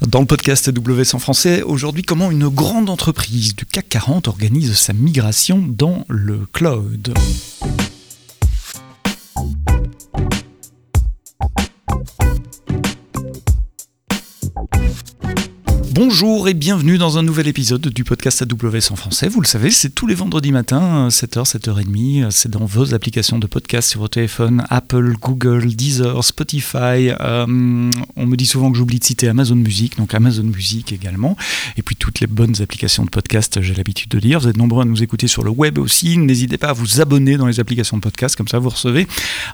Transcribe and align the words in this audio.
Dans 0.00 0.20
le 0.20 0.26
podcast 0.26 0.70
WS 0.70 1.14
en 1.14 1.18
français, 1.18 1.62
aujourd'hui, 1.62 2.02
comment 2.02 2.30
une 2.30 2.48
grande 2.48 2.88
entreprise 2.88 3.54
du 3.54 3.66
CAC 3.66 3.88
40 3.88 4.28
organise 4.28 4.74
sa 4.74 4.92
migration 4.92 5.62
dans 5.66 6.04
le 6.08 6.46
cloud. 6.52 7.12
Bonjour 15.94 16.48
et 16.48 16.54
bienvenue 16.54 16.96
dans 16.96 17.18
un 17.18 17.22
nouvel 17.22 17.48
épisode 17.48 17.86
du 17.88 18.02
podcast 18.02 18.40
AWS 18.40 18.92
en 18.92 18.96
français. 18.96 19.28
Vous 19.28 19.42
le 19.42 19.46
savez, 19.46 19.70
c'est 19.70 19.90
tous 19.90 20.06
les 20.06 20.14
vendredis 20.14 20.50
matins, 20.50 21.08
7h, 21.08 21.44
7h30. 21.44 22.30
C'est 22.30 22.50
dans 22.50 22.64
vos 22.64 22.94
applications 22.94 23.38
de 23.38 23.46
podcast 23.46 23.90
sur 23.90 24.00
vos 24.00 24.08
téléphones, 24.08 24.64
Apple, 24.70 25.12
Google, 25.20 25.66
Deezer, 25.66 26.24
Spotify. 26.24 27.10
Euh, 27.20 27.90
on 28.16 28.26
me 28.26 28.36
dit 28.36 28.46
souvent 28.46 28.72
que 28.72 28.78
j'oublie 28.78 29.00
de 29.00 29.04
citer 29.04 29.28
Amazon 29.28 29.56
Music, 29.56 29.98
donc 29.98 30.14
Amazon 30.14 30.44
Music 30.44 30.94
également. 30.94 31.36
Et 31.76 31.82
puis 31.82 31.94
toutes 31.94 32.20
les 32.20 32.26
bonnes 32.26 32.62
applications 32.62 33.04
de 33.04 33.10
podcast, 33.10 33.60
j'ai 33.60 33.74
l'habitude 33.74 34.08
de 34.08 34.18
dire. 34.18 34.40
Vous 34.40 34.48
êtes 34.48 34.56
nombreux 34.56 34.80
à 34.80 34.86
nous 34.86 35.02
écouter 35.02 35.28
sur 35.28 35.44
le 35.44 35.50
web 35.50 35.76
aussi. 35.76 36.16
N'hésitez 36.16 36.56
pas 36.56 36.68
à 36.68 36.72
vous 36.72 37.02
abonner 37.02 37.36
dans 37.36 37.46
les 37.46 37.60
applications 37.60 37.98
de 37.98 38.02
podcast, 38.02 38.34
comme 38.34 38.48
ça 38.48 38.58
vous 38.58 38.70
recevez 38.70 39.06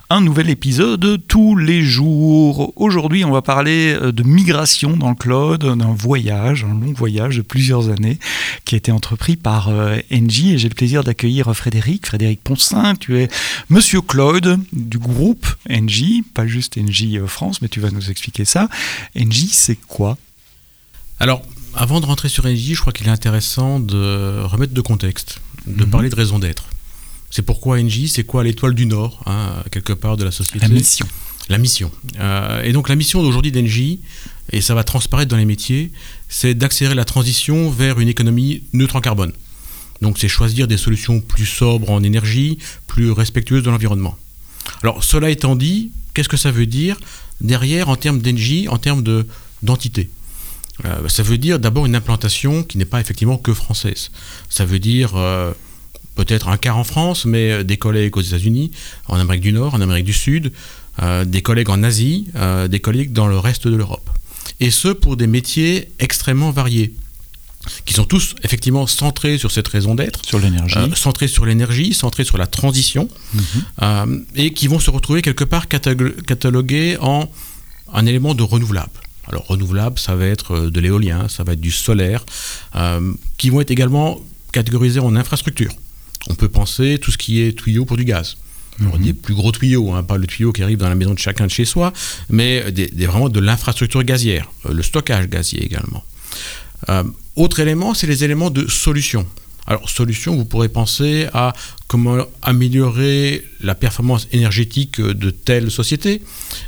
un 0.09 0.21
nouvel 0.21 0.49
épisode 0.49 1.19
tous 1.27 1.57
les 1.57 1.81
jours. 1.81 2.71
Aujourd'hui, 2.77 3.25
on 3.25 3.31
va 3.31 3.41
parler 3.41 3.97
euh, 4.01 4.13
de 4.13 4.23
migration 4.23 4.95
dans 4.95 5.09
le 5.09 5.15
cloud, 5.15 5.65
d'un 5.65 5.93
voyage 5.93 6.28
un 6.37 6.53
long 6.53 6.93
voyage 6.93 7.37
de 7.37 7.41
plusieurs 7.41 7.89
années 7.89 8.19
qui 8.65 8.75
a 8.75 8.77
été 8.77 8.91
entrepris 8.91 9.35
par 9.35 9.69
euh, 9.69 9.97
Engie 10.11 10.53
et 10.53 10.57
j'ai 10.57 10.69
le 10.69 10.75
plaisir 10.75 11.03
d'accueillir 11.03 11.53
Frédéric, 11.55 12.05
Frédéric 12.05 12.43
Poncin, 12.43 12.95
tu 12.95 13.17
es 13.19 13.29
monsieur 13.69 14.01
Claude 14.01 14.59
du 14.73 14.97
groupe 14.97 15.47
Engie, 15.69 16.23
pas 16.33 16.47
juste 16.47 16.77
Engie 16.77 17.17
euh, 17.17 17.27
France, 17.27 17.61
mais 17.61 17.67
tu 17.67 17.79
vas 17.79 17.91
nous 17.91 18.09
expliquer 18.09 18.45
ça. 18.45 18.69
Engie, 19.17 19.49
c'est 19.49 19.77
quoi? 19.87 20.17
Alors, 21.19 21.41
avant 21.73 21.99
de 21.99 22.05
rentrer 22.05 22.29
sur 22.29 22.45
Engie, 22.45 22.75
je 22.75 22.81
crois 22.81 22.93
qu'il 22.93 23.07
est 23.07 23.11
intéressant 23.11 23.79
de 23.79 24.41
remettre 24.43 24.73
de 24.73 24.81
contexte, 24.81 25.41
de 25.67 25.83
mhm. 25.83 25.89
parler 25.89 26.09
de 26.09 26.15
raison 26.15 26.39
d'être. 26.39 26.65
C'est 27.29 27.43
pourquoi 27.43 27.77
Engie, 27.77 28.09
c'est 28.09 28.23
quoi 28.23 28.43
l'étoile 28.43 28.73
du 28.73 28.85
Nord, 28.85 29.21
hein, 29.25 29.63
quelque 29.71 29.93
part 29.93 30.17
de 30.17 30.23
la 30.23 30.31
société? 30.31 30.59
La 30.59 30.67
mission. 30.67 31.07
La 31.47 31.57
mission. 31.57 31.91
Euh, 32.19 32.61
et 32.61 32.71
donc 32.73 32.89
la 32.89 32.95
mission 32.95 33.21
d'aujourd'hui 33.23 33.51
d'Engie, 33.51 34.01
et 34.51 34.61
ça 34.61 34.75
va 34.75 34.83
transparaître 34.83 35.29
dans 35.29 35.37
les 35.37 35.45
métiers, 35.45 35.91
c'est 36.29 36.53
d'accélérer 36.53 36.95
la 36.95 37.05
transition 37.05 37.69
vers 37.69 37.99
une 37.99 38.07
économie 38.07 38.63
neutre 38.71 38.95
en 38.95 39.01
carbone. 39.01 39.33
Donc 40.01 40.17
c'est 40.17 40.29
choisir 40.29 40.67
des 40.67 40.77
solutions 40.77 41.19
plus 41.19 41.45
sobres 41.45 41.89
en 41.89 42.03
énergie, 42.03 42.59
plus 42.87 43.11
respectueuses 43.11 43.63
de 43.63 43.69
l'environnement. 43.69 44.15
Alors 44.83 45.03
cela 45.03 45.29
étant 45.29 45.55
dit, 45.55 45.91
qu'est-ce 46.13 46.29
que 46.29 46.37
ça 46.37 46.51
veut 46.51 46.67
dire 46.67 46.97
derrière 47.41 47.89
en 47.89 47.95
termes 47.95 48.19
d'énergie, 48.19 48.67
en 48.69 48.77
termes 48.77 49.03
d'entité? 49.63 50.09
Euh, 50.85 51.09
Ça 51.09 51.23
veut 51.23 51.37
dire 51.37 51.59
d'abord 51.59 51.85
une 51.85 51.95
implantation 51.95 52.63
qui 52.63 52.77
n'est 52.77 52.85
pas 52.85 53.01
effectivement 53.01 53.37
que 53.37 53.53
française. 53.53 54.11
Ça 54.49 54.63
veut 54.63 54.79
dire 54.79 55.15
euh, 55.15 55.51
peut-être 56.15 56.47
un 56.47 56.57
quart 56.57 56.77
en 56.77 56.85
France, 56.85 57.25
mais 57.25 57.65
des 57.65 57.75
collègues 57.75 58.15
aux 58.15 58.21
États-Unis, 58.21 58.71
en 59.07 59.17
Amérique 59.19 59.41
du 59.41 59.51
Nord, 59.51 59.73
en 59.73 59.81
Amérique 59.81 60.05
du 60.05 60.13
Sud, 60.13 60.53
euh, 61.01 61.25
des 61.25 61.41
collègues 61.41 61.69
en 61.69 61.83
Asie, 61.83 62.27
des 62.69 62.79
collègues 62.79 63.11
dans 63.11 63.27
le 63.27 63.37
reste 63.37 63.67
de 63.67 63.75
l'Europe 63.75 64.09
et 64.59 64.71
ce 64.71 64.89
pour 64.89 65.17
des 65.17 65.27
métiers 65.27 65.91
extrêmement 65.99 66.51
variés 66.51 66.93
qui 67.85 67.93
sont 67.93 68.05
tous 68.05 68.35
effectivement 68.43 68.87
centrés 68.87 69.37
sur 69.37 69.51
cette 69.51 69.67
raison 69.67 69.95
d'être. 69.95 70.25
Sur 70.25 70.39
l'énergie. 70.39 70.77
Euh, 70.77 70.95
centrés 70.95 71.27
sur 71.27 71.45
l'énergie, 71.45 71.93
centrés 71.93 72.23
sur 72.23 72.37
la 72.37 72.47
transition, 72.47 73.09
mhm. 73.33 73.43
euh, 73.81 74.19
et 74.35 74.53
qui 74.53 74.67
vont 74.67 74.79
se 74.79 74.89
retrouver 74.89 75.21
quelque 75.21 75.43
part 75.43 75.67
catalogués 75.67 76.97
en 77.01 77.29
un 77.93 78.05
élément 78.05 78.33
de 78.33 78.43
renouvelable. 78.43 78.91
Alors 79.27 79.45
renouvelable, 79.47 79.99
ça 79.99 80.15
va 80.15 80.25
être 80.25 80.55
euh, 80.55 80.71
de 80.71 80.79
l'éolien, 80.79 81.27
ça 81.27 81.43
va 81.43 81.53
être 81.53 81.61
du 81.61 81.71
solaire, 81.71 82.25
qui 83.37 83.49
vont 83.49 83.61
être 83.61 83.71
également 83.71 84.19
catégorisés 84.51 84.99
en 84.99 85.15
infrastructure. 85.15 85.71
On 86.29 86.35
peut 86.35 86.49
penser 86.49 86.97
tout 86.99 87.11
ce 87.11 87.17
qui 87.17 87.41
est 87.41 87.57
tuyau 87.57 87.85
pour 87.85 87.97
du 87.97 88.05
gaz. 88.05 88.37
Dit 88.99 89.13
plus 89.13 89.33
gros 89.33 89.51
tuyaux, 89.51 89.91
hein, 89.93 90.03
pas 90.03 90.17
le 90.17 90.27
tuyau 90.27 90.51
qui 90.51 90.63
arrive 90.63 90.77
dans 90.77 90.89
la 90.89 90.95
maison 90.95 91.13
de 91.13 91.19
chacun 91.19 91.45
de 91.45 91.51
chez 91.51 91.65
soi, 91.65 91.91
mais 92.29 92.71
des, 92.71 93.05
vraiment 93.05 93.29
de 93.29 93.39
l'infrastructure 93.39 94.03
gazière, 94.03 94.49
euh, 94.65 94.73
le 94.73 94.83
stockage 94.83 95.27
gazier 95.27 95.63
également. 95.63 96.03
Euh, 96.89 97.03
autre 97.35 97.59
élément, 97.59 97.93
c'est 97.93 98.07
les 98.07 98.23
éléments 98.23 98.49
de 98.49 98.67
solution. 98.67 99.25
Alors, 99.67 99.87
solution, 99.87 100.35
vous 100.35 100.45
pourrez 100.45 100.69
penser 100.69 101.27
à 101.33 101.53
comment 101.87 102.17
améliorer 102.41 103.45
la 103.61 103.75
performance 103.75 104.27
énergétique 104.31 104.99
de 104.99 105.29
telle 105.29 105.69
société, 105.69 106.23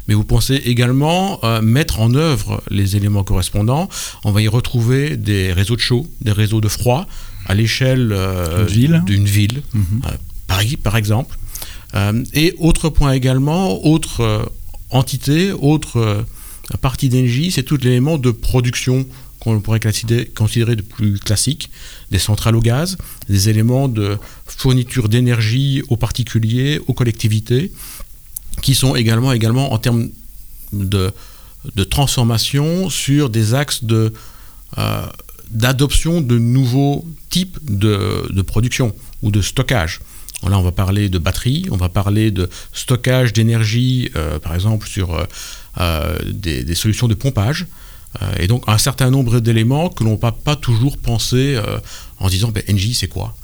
mais 0.07 0.13
vous 0.13 0.23
pensez 0.23 0.55
également 0.55 1.39
euh, 1.43 1.61
mettre 1.61 1.99
en 1.99 2.13
œuvre 2.13 2.61
les 2.69 2.95
éléments 2.95 3.23
correspondants. 3.23 3.89
On 4.23 4.31
va 4.31 4.41
y 4.41 4.47
retrouver 4.47 5.17
des 5.17 5.51
réseaux 5.51 5.75
de 5.75 5.81
chaud, 5.81 6.05
des 6.21 6.31
réseaux 6.31 6.61
de 6.61 6.67
froid 6.67 7.07
à 7.47 7.55
l'échelle 7.55 8.15
d'une 9.05 9.25
ville, 9.25 9.63
mhm. 9.73 10.01
Paris 10.47 10.77
par 10.77 10.95
exemple. 10.95 11.37
Euh, 11.95 12.23
et 12.33 12.55
autre 12.59 12.89
point 12.89 13.11
également, 13.13 13.85
autre 13.85 14.21
euh, 14.21 14.43
entité, 14.89 15.51
autre 15.51 15.97
euh, 15.97 16.23
partie 16.81 17.09
d'énergie, 17.09 17.51
c'est 17.51 17.63
tout 17.63 17.77
l'élément 17.77 18.17
de 18.17 18.31
production 18.31 19.05
qu'on 19.39 19.59
pourrait 19.59 19.79
considérer 19.79 20.75
de 20.75 20.83
plus 20.83 21.17
classique, 21.17 21.71
des 22.11 22.19
centrales 22.19 22.55
au 22.55 22.61
gaz, 22.61 22.97
des 23.27 23.49
éléments 23.49 23.87
de 23.87 24.19
fourniture 24.45 25.09
d'énergie 25.09 25.81
aux 25.89 25.97
particuliers, 25.97 26.79
aux 26.85 26.93
collectivités, 26.93 27.71
qui 28.61 28.75
sont 28.75 28.95
également, 28.95 29.31
également 29.31 29.73
en 29.73 29.79
termes 29.79 30.09
de, 30.73 31.11
transformation 31.89 32.91
sur 32.91 33.31
des 33.31 33.55
axes 33.55 33.83
de, 33.83 34.13
d'adoption 35.49 36.21
de 36.21 36.37
nouveaux 36.37 37.03
types 37.31 37.57
de, 37.63 38.27
de, 38.29 38.41
production 38.43 38.93
ou 39.23 39.31
de 39.31 39.41
stockage. 39.41 40.01
Là, 40.49 40.57
on 40.57 40.63
va 40.63 40.71
parler 40.71 41.09
de 41.09 41.19
batterie, 41.19 41.67
on 41.71 41.77
va 41.77 41.89
parler 41.89 42.31
de 42.31 42.49
stockage 42.73 43.33
d'énergie, 43.33 44.09
euh, 44.15 44.39
par 44.39 44.55
exemple 44.55 44.87
sur 44.87 45.13
euh, 45.13 45.25
euh, 45.79 46.17
des, 46.25 46.75
solutions 46.75 47.07
de 47.07 47.13
pompage. 47.13 47.67
et 48.39 48.47
donc 48.47 48.63
un 48.67 48.77
certain 48.77 49.09
nombre 49.09 49.39
d'éléments 49.39 49.89
que 49.89 50.03
l'on 50.03 50.13
ne 50.13 50.17
va 50.17 50.31
pas 50.31 50.55
toujours 50.55 50.97
penser 50.97 51.57
en 52.19 52.27
disant 52.27 52.51
ben, 52.51 52.63
NJ 52.67 52.93
c'est 52.93 53.07
quoi? 53.07 53.35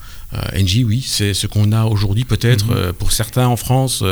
NG, 0.54 0.84
oui, 0.86 1.06
c'est 1.08 1.34
ce 1.34 1.48
qu'on 1.48 1.72
a 1.72 1.86
aujourd'hui 1.86 2.26
peut-être 2.26 2.66
mhm. 2.66 2.94
pour 2.94 3.14
certains 3.14 3.48
en 3.48 3.56
France 3.56 4.04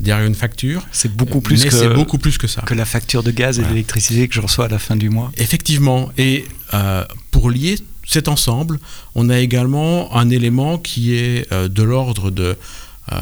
derrière 0.00 0.26
une 0.26 0.34
facture. 0.34 0.86
C'est 0.92 1.14
beaucoup 1.14 1.42
plus 1.42 1.62
mais 1.62 1.68
que 1.68 1.94
beaucoup 1.94 2.16
plus 2.16 2.38
que 2.38 2.46
ça. 2.46 2.62
Que 2.62 2.72
la 2.72 2.86
facture 2.86 3.22
de 3.22 3.30
gaz 3.30 3.58
et 3.58 3.64
d'électricité 3.64 4.28
que 4.28 4.34
je 4.34 4.40
reçois 4.40 4.64
à 4.64 4.68
la 4.68 4.78
fin 4.78 4.96
du 4.96 5.10
mois. 5.10 5.30
Effectivement. 5.36 6.10
Et 6.16 6.46
pour 7.30 7.50
lier 7.50 7.76
cet 8.08 8.26
ensemble, 8.26 8.80
on 9.14 9.28
a 9.28 9.38
également 9.38 10.16
un 10.16 10.30
élément 10.30 10.78
qui 10.78 11.14
est 11.14 11.46
euh, 11.52 11.68
de 11.68 11.82
l'ordre 11.82 12.30
de, 12.30 12.56
euh, 13.12 13.16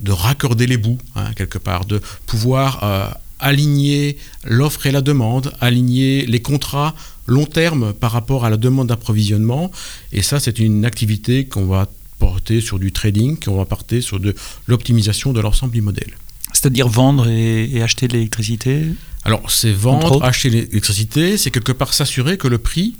de 0.00 0.12
raccorder 0.12 0.68
les 0.68 0.76
bouts, 0.76 0.98
hein, 1.16 1.32
quelque 1.34 1.58
part, 1.58 1.86
de 1.86 2.00
pouvoir 2.24 2.84
euh, 2.84 3.08
aligner 3.40 4.16
l'offre 4.44 4.86
et 4.86 4.92
la 4.92 5.00
demande, 5.00 5.52
aligner 5.60 6.24
les 6.26 6.40
contrats 6.40 6.94
long 7.26 7.46
terme 7.46 7.92
par 7.94 8.12
rapport 8.12 8.44
à 8.44 8.50
la 8.50 8.56
demande 8.56 8.86
d'approvisionnement. 8.86 9.72
Et 10.12 10.22
ça, 10.22 10.38
c'est 10.38 10.60
une 10.60 10.84
activité 10.84 11.46
qu'on 11.46 11.66
va 11.66 11.88
porter 12.20 12.60
sur 12.60 12.78
du 12.78 12.92
trading, 12.92 13.36
qu'on 13.36 13.56
va 13.56 13.64
porter 13.64 14.00
sur 14.00 14.20
de 14.20 14.36
l'optimisation 14.68 15.32
de 15.32 15.40
l'ensemble 15.40 15.72
du 15.72 15.82
modèle. 15.82 16.12
C'est-à-dire 16.52 16.86
vendre 16.86 17.28
et, 17.28 17.82
acheter 17.82 18.06
de 18.06 18.12
l'électricité? 18.12 18.84
Alors, 19.24 19.50
c'est 19.50 19.72
vendre, 19.72 20.22
acheter 20.22 20.50
l'électricité, 20.50 21.36
c'est 21.36 21.50
quelque 21.50 21.72
part 21.72 21.92
s'assurer 21.92 22.38
que 22.38 22.46
le 22.46 22.58
prix 22.58 22.94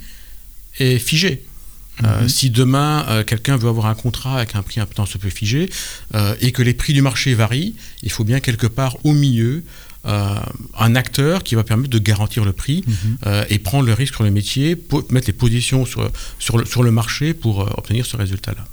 est 0.79 0.99
figé. 0.99 1.45
Euh, 2.03 2.23
mhm. 2.23 2.29
si 2.29 2.49
demain 2.51 3.05
euh, 3.09 3.23
quelqu'un 3.23 3.59
veut 3.59 3.69
avoir 3.69 3.87
un 3.87 3.95
contrat 3.95 4.39
avec 4.39 4.55
un 4.55 4.63
prix 4.63 4.81
un 4.81 4.87
peu 4.87 5.03
peu 5.19 5.29
figé 5.29 5.69
euh, 6.15 6.35
et 6.41 6.51
que 6.51 6.63
les 6.63 6.73
prix 6.73 6.95
du 6.95 7.03
marché 7.03 7.35
varient, 7.35 7.75
il 8.03 8.11
faut 8.11 8.25
bien 8.25 8.41
quelque 8.41 8.67
part 8.67 8.97
au 9.05 9.13
milieu 9.13 9.63
un 10.05 10.97
acteur 10.97 11.45
qui 11.45 11.55
va 11.55 11.63
permettre 11.63 11.91
de 11.91 11.99
garantir 12.01 12.45
le 12.45 12.53
prix 12.53 12.83
mhm. 12.89 13.45
et 13.49 13.61
prendre 13.61 13.87
le 13.87 13.93
risque 13.93 14.17
sur 14.17 14.25
le 14.25 14.33
métier, 14.33 14.75
pour 14.75 15.05
mettre 15.13 15.29
les 15.29 15.33
positions 15.33 15.87
sur, 15.87 16.11
sur, 16.41 16.59
le, 16.59 16.65
sur 16.65 16.83
le 16.83 16.91
marché 16.91 17.35
pour 17.35 17.61
obtenir 17.79 18.05
ce 18.05 18.17
résultat-là. 18.17 18.65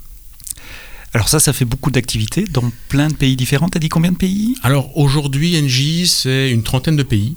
Alors 1.14 1.30
ça, 1.30 1.40
ça 1.40 1.54
fait 1.54 1.66
beaucoup 1.66 1.92
d'activités 1.92 2.46
dans 2.46 2.72
plein 2.88 3.10
de 3.10 3.14
pays 3.14 3.36
différents. 3.36 3.70
Tu 3.70 3.78
as 3.78 3.80
dit 3.80 3.90
combien 3.90 4.12
de 4.12 4.18
pays? 4.18 4.56
Alors 4.64 4.98
aujourd'hui, 4.98 5.62
NJ, 5.62 6.06
c'est 6.06 6.50
une 6.50 6.64
trentaine 6.64 6.96
de 6.96 7.04
pays. 7.04 7.36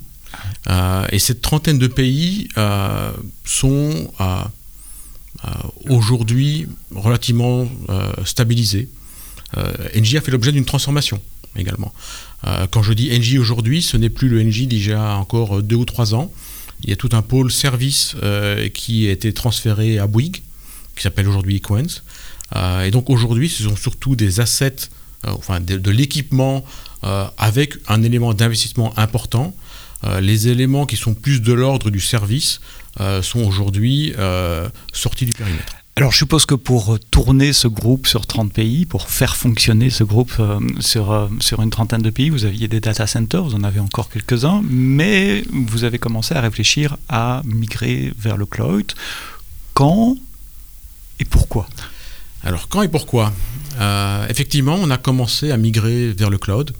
Euh, 0.69 1.05
et 1.11 1.19
cette 1.19 1.41
trentaine 1.41 1.77
de 1.77 1.87
pays 1.87 2.47
euh, 2.57 3.11
sont 3.45 4.11
euh, 4.21 4.43
aujourd'hui 5.89 6.67
relativement 6.95 7.67
stabilisés. 8.23 8.87
NJ 9.95 10.15
a 10.15 10.21
fait 10.21 10.31
l'objet 10.31 10.51
d'une 10.51 10.65
transformation 10.65 11.21
également. 11.55 11.93
quand 12.71 12.81
je 12.81 12.93
dis 12.93 13.09
NJ 13.11 13.37
aujourd'hui, 13.37 13.81
ce 13.81 13.97
n'est 13.97 14.09
plus 14.09 14.29
le 14.29 14.41
NJ 14.41 14.89
a 14.91 15.15
encore 15.17 15.61
deux 15.61 15.75
ou 15.75 15.85
trois 15.85 16.15
ans. 16.15 16.31
Il 16.83 16.89
y 16.89 16.93
a 16.93 16.95
tout 16.95 17.09
un 17.11 17.21
pôle 17.21 17.51
service 17.51 18.15
qui 18.73 19.07
a 19.09 19.11
été 19.11 19.33
transféré 19.33 19.99
à 19.99 20.07
Bouygues, 20.07 20.41
qui 20.95 21.03
s'appelle 21.03 21.27
aujourd'hui 21.27 21.57
Equens. 21.57 22.01
et 22.83 22.89
donc 22.91 23.09
aujourd'hui, 23.09 23.49
ce 23.49 23.63
sont 23.63 23.75
surtout 23.75 24.15
des 24.15 24.39
assets, 24.39 24.87
enfin 25.23 25.59
de 25.59 25.91
l'équipement 25.91 26.63
avec 27.37 27.75
un 27.89 28.01
élément 28.01 28.33
d'investissement 28.33 28.97
important 28.97 29.53
les 30.21 30.47
éléments 30.49 30.85
qui 30.85 30.97
sont 30.97 31.13
plus 31.13 31.41
de 31.41 31.53
l'ordre 31.53 31.89
du 31.89 31.99
service 31.99 32.59
sont 33.21 33.41
aujourd'hui 33.41 34.13
sortis 34.91 35.25
du 35.25 35.33
périmètre. 35.33 35.75
Alors 35.95 36.11
je 36.11 36.17
suppose 36.17 36.47
que 36.47 36.55
pour 36.55 36.97
tourner 37.11 37.53
ce 37.53 37.67
groupe 37.67 38.07
sur 38.07 38.25
30 38.25 38.51
pays, 38.51 38.85
pour 38.85 39.09
faire 39.09 39.35
fonctionner 39.35 39.91
ce 39.91 40.03
groupe 40.03 40.33
sur, 40.79 41.29
sur 41.39 41.61
une 41.61 41.69
trentaine 41.69 42.01
de 42.01 42.09
pays, 42.09 42.29
vous 42.29 42.45
aviez 42.45 42.67
des 42.67 42.79
data 42.79 43.05
centers, 43.05 43.43
vous 43.43 43.53
en 43.53 43.63
avez 43.63 43.79
encore 43.79 44.09
quelques-uns, 44.09 44.63
mais 44.67 45.43
vous 45.51 45.83
avez 45.83 45.99
commencé 45.99 46.33
à 46.33 46.41
réfléchir 46.41 46.97
à 47.09 47.43
migrer 47.45 48.11
vers 48.17 48.37
le 48.37 48.47
cloud. 48.47 48.91
Quand 49.75 50.15
et 51.19 51.25
pourquoi? 51.25 51.67
Alors 52.43 52.67
quand 52.67 52.81
et 52.81 52.87
pourquoi? 52.87 53.31
Euh, 53.79 54.27
effectivement, 54.27 54.75
on 54.75 54.89
a 54.89 54.97
commencé 54.97 55.51
à 55.51 55.57
migrer 55.57 56.11
vers 56.11 56.29
le 56.29 56.37
cloud 56.37 56.73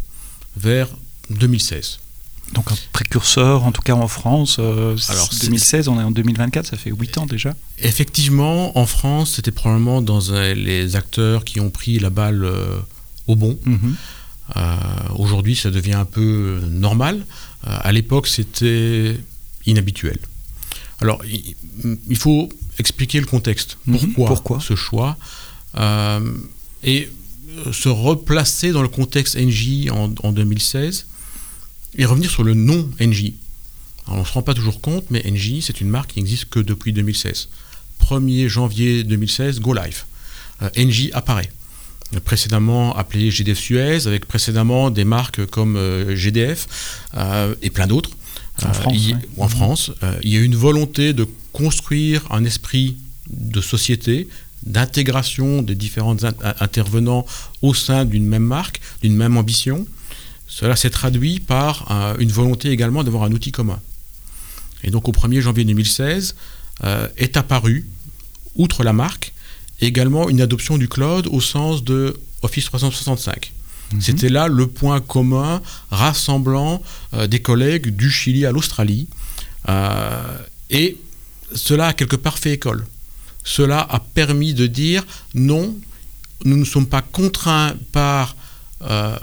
vers 0.57 0.89
2016. 1.29 1.99
Donc 2.53 2.71
un 2.71 2.75
précurseur, 2.91 3.63
en 3.63 3.71
tout 3.71 3.81
cas 3.81 3.93
en 3.93 4.07
France, 4.07 4.57
euh, 4.59 4.95
Alors, 5.09 5.29
2016, 5.41 5.87
on 5.87 5.99
est 5.99 6.03
en 6.03 6.11
2024, 6.11 6.65
ça 6.65 6.77
fait 6.77 6.91
8 6.91 7.17
ans 7.17 7.25
déjà. 7.25 7.55
Effectivement, 7.79 8.77
en 8.77 8.85
France, 8.85 9.33
c'était 9.35 9.51
probablement 9.51 10.01
dans 10.01 10.19
les 10.55 10.95
acteurs 10.95 11.43
qui 11.43 11.59
ont 11.59 11.69
pris 11.69 11.99
la 11.99 12.09
balle 12.09 12.43
euh, 12.43 12.77
au 13.27 13.35
bon. 13.35 13.57
Mhm. 13.65 13.95
Aujourd'hui, 15.15 15.55
ça 15.55 15.71
devient 15.71 15.93
un 15.93 16.05
peu 16.05 16.61
normal. 16.69 17.25
à 17.63 17.91
l'époque, 17.91 18.27
c'était 18.27 19.17
inhabituel. 19.65 20.19
Alors, 21.01 21.23
il, 21.25 22.17
faut 22.17 22.49
expliquer 22.77 23.19
le 23.19 23.25
contexte. 23.25 23.77
Mhm. 23.87 24.13
Pourquoi, 24.13 24.59
ce 24.59 24.75
choix? 24.75 25.17
Et 26.83 27.09
euh, 27.67 27.71
se 27.71 27.89
replacer 27.89 28.71
dans 28.71 28.81
le 28.81 28.87
contexte 28.87 29.37
NJ 29.37 29.89
en, 29.91 30.31
2016 30.31 31.05
et 31.97 32.05
revenir 32.05 32.29
sur 32.29 32.43
le 32.43 32.53
nom 32.53 32.89
NJ. 32.99 33.33
on 34.07 34.19
ne 34.19 34.25
se 34.25 34.33
rend 34.33 34.41
pas 34.41 34.53
toujours 34.53 34.81
compte, 34.81 35.05
mais 35.09 35.23
NJ, 35.29 35.61
c'est 35.61 35.81
une 35.81 35.89
marque 35.89 36.13
qui 36.13 36.19
n'existe 36.19 36.45
que 36.45 36.59
depuis 36.59 36.93
2016. 36.93 37.49
1er 38.01 38.47
janvier 38.47 39.03
2016, 39.03 39.59
Go 39.59 39.73
Live. 39.73 40.03
Euh, 40.61 40.69
NJ 40.77 41.09
apparaît. 41.13 41.49
Précédemment 42.25 42.95
appelé 42.95 43.31
GDF 43.31 43.57
Suez, 43.57 44.07
avec 44.07 44.25
précédemment 44.25 44.91
des 44.91 45.03
marques 45.03 45.45
comme 45.47 45.77
euh, 45.77 46.15
GDF 46.15 46.67
et 47.61 47.69
plein 47.69 47.87
d'autres. 47.87 48.11
En 48.63 48.71
France. 48.71 48.97
en 49.37 49.47
France. 49.47 49.91
il 50.21 50.29
y 50.29 50.37
a 50.37 50.41
une 50.41 50.55
volonté 50.55 51.13
de 51.13 51.27
construire 51.53 52.21
un 52.29 52.45
esprit 52.45 52.97
de 53.31 53.61
société 53.61 54.27
d'intégration 54.65 55.61
des 55.61 55.75
différents 55.75 56.17
intervenants 56.59 57.25
au 57.61 57.73
sein 57.73 58.05
d'une 58.05 58.25
même 58.25 58.43
marque, 58.43 58.79
d'une 59.01 59.15
même 59.15 59.37
ambition, 59.37 59.85
cela 60.47 60.75
s'est 60.75 60.89
traduit 60.89 61.39
par 61.39 61.91
euh, 61.91 62.15
une 62.19 62.31
volonté 62.31 62.69
également 62.69 63.03
d'avoir 63.03 63.23
un 63.23 63.31
outil 63.31 63.51
commun. 63.51 63.79
Et 64.83 64.91
donc 64.91 65.07
au 65.07 65.11
1er 65.11 65.39
janvier 65.39 65.65
2016 65.65 66.35
euh, 66.83 67.07
est 67.17 67.37
apparu, 67.37 67.87
outre 68.55 68.83
la 68.83 68.93
marque, 68.93 69.33
également 69.79 70.29
une 70.29 70.41
adoption 70.41 70.77
du 70.77 70.87
cloud 70.87 71.27
au 71.31 71.41
sens 71.41 71.83
de 71.83 72.19
Office 72.41 72.65
365. 72.65 73.53
Mhm. 73.93 74.01
C'était 74.01 74.29
là 74.29 74.47
le 74.47 74.67
point 74.67 74.99
commun 74.99 75.61
rassemblant 75.89 76.81
euh, 77.13 77.27
des 77.27 77.41
collègues 77.41 77.95
du 77.95 78.11
Chili 78.11 78.45
à 78.45 78.51
l'Australie. 78.51 79.07
et 80.69 80.97
cela 81.55 81.87
a 81.87 81.93
quelque 81.93 82.17
part 82.17 82.37
fait 82.37 82.53
école 82.53 82.85
cela 83.45 83.79
a 83.79 83.99
permis 83.99 84.53
de 84.53 84.67
dire 84.67 85.05
non, 85.35 85.75
nous 86.45 86.57
ne 86.57 86.65
sommes 86.65 86.87
pas 86.87 87.01
contraints 87.01 87.75
par 87.91 88.35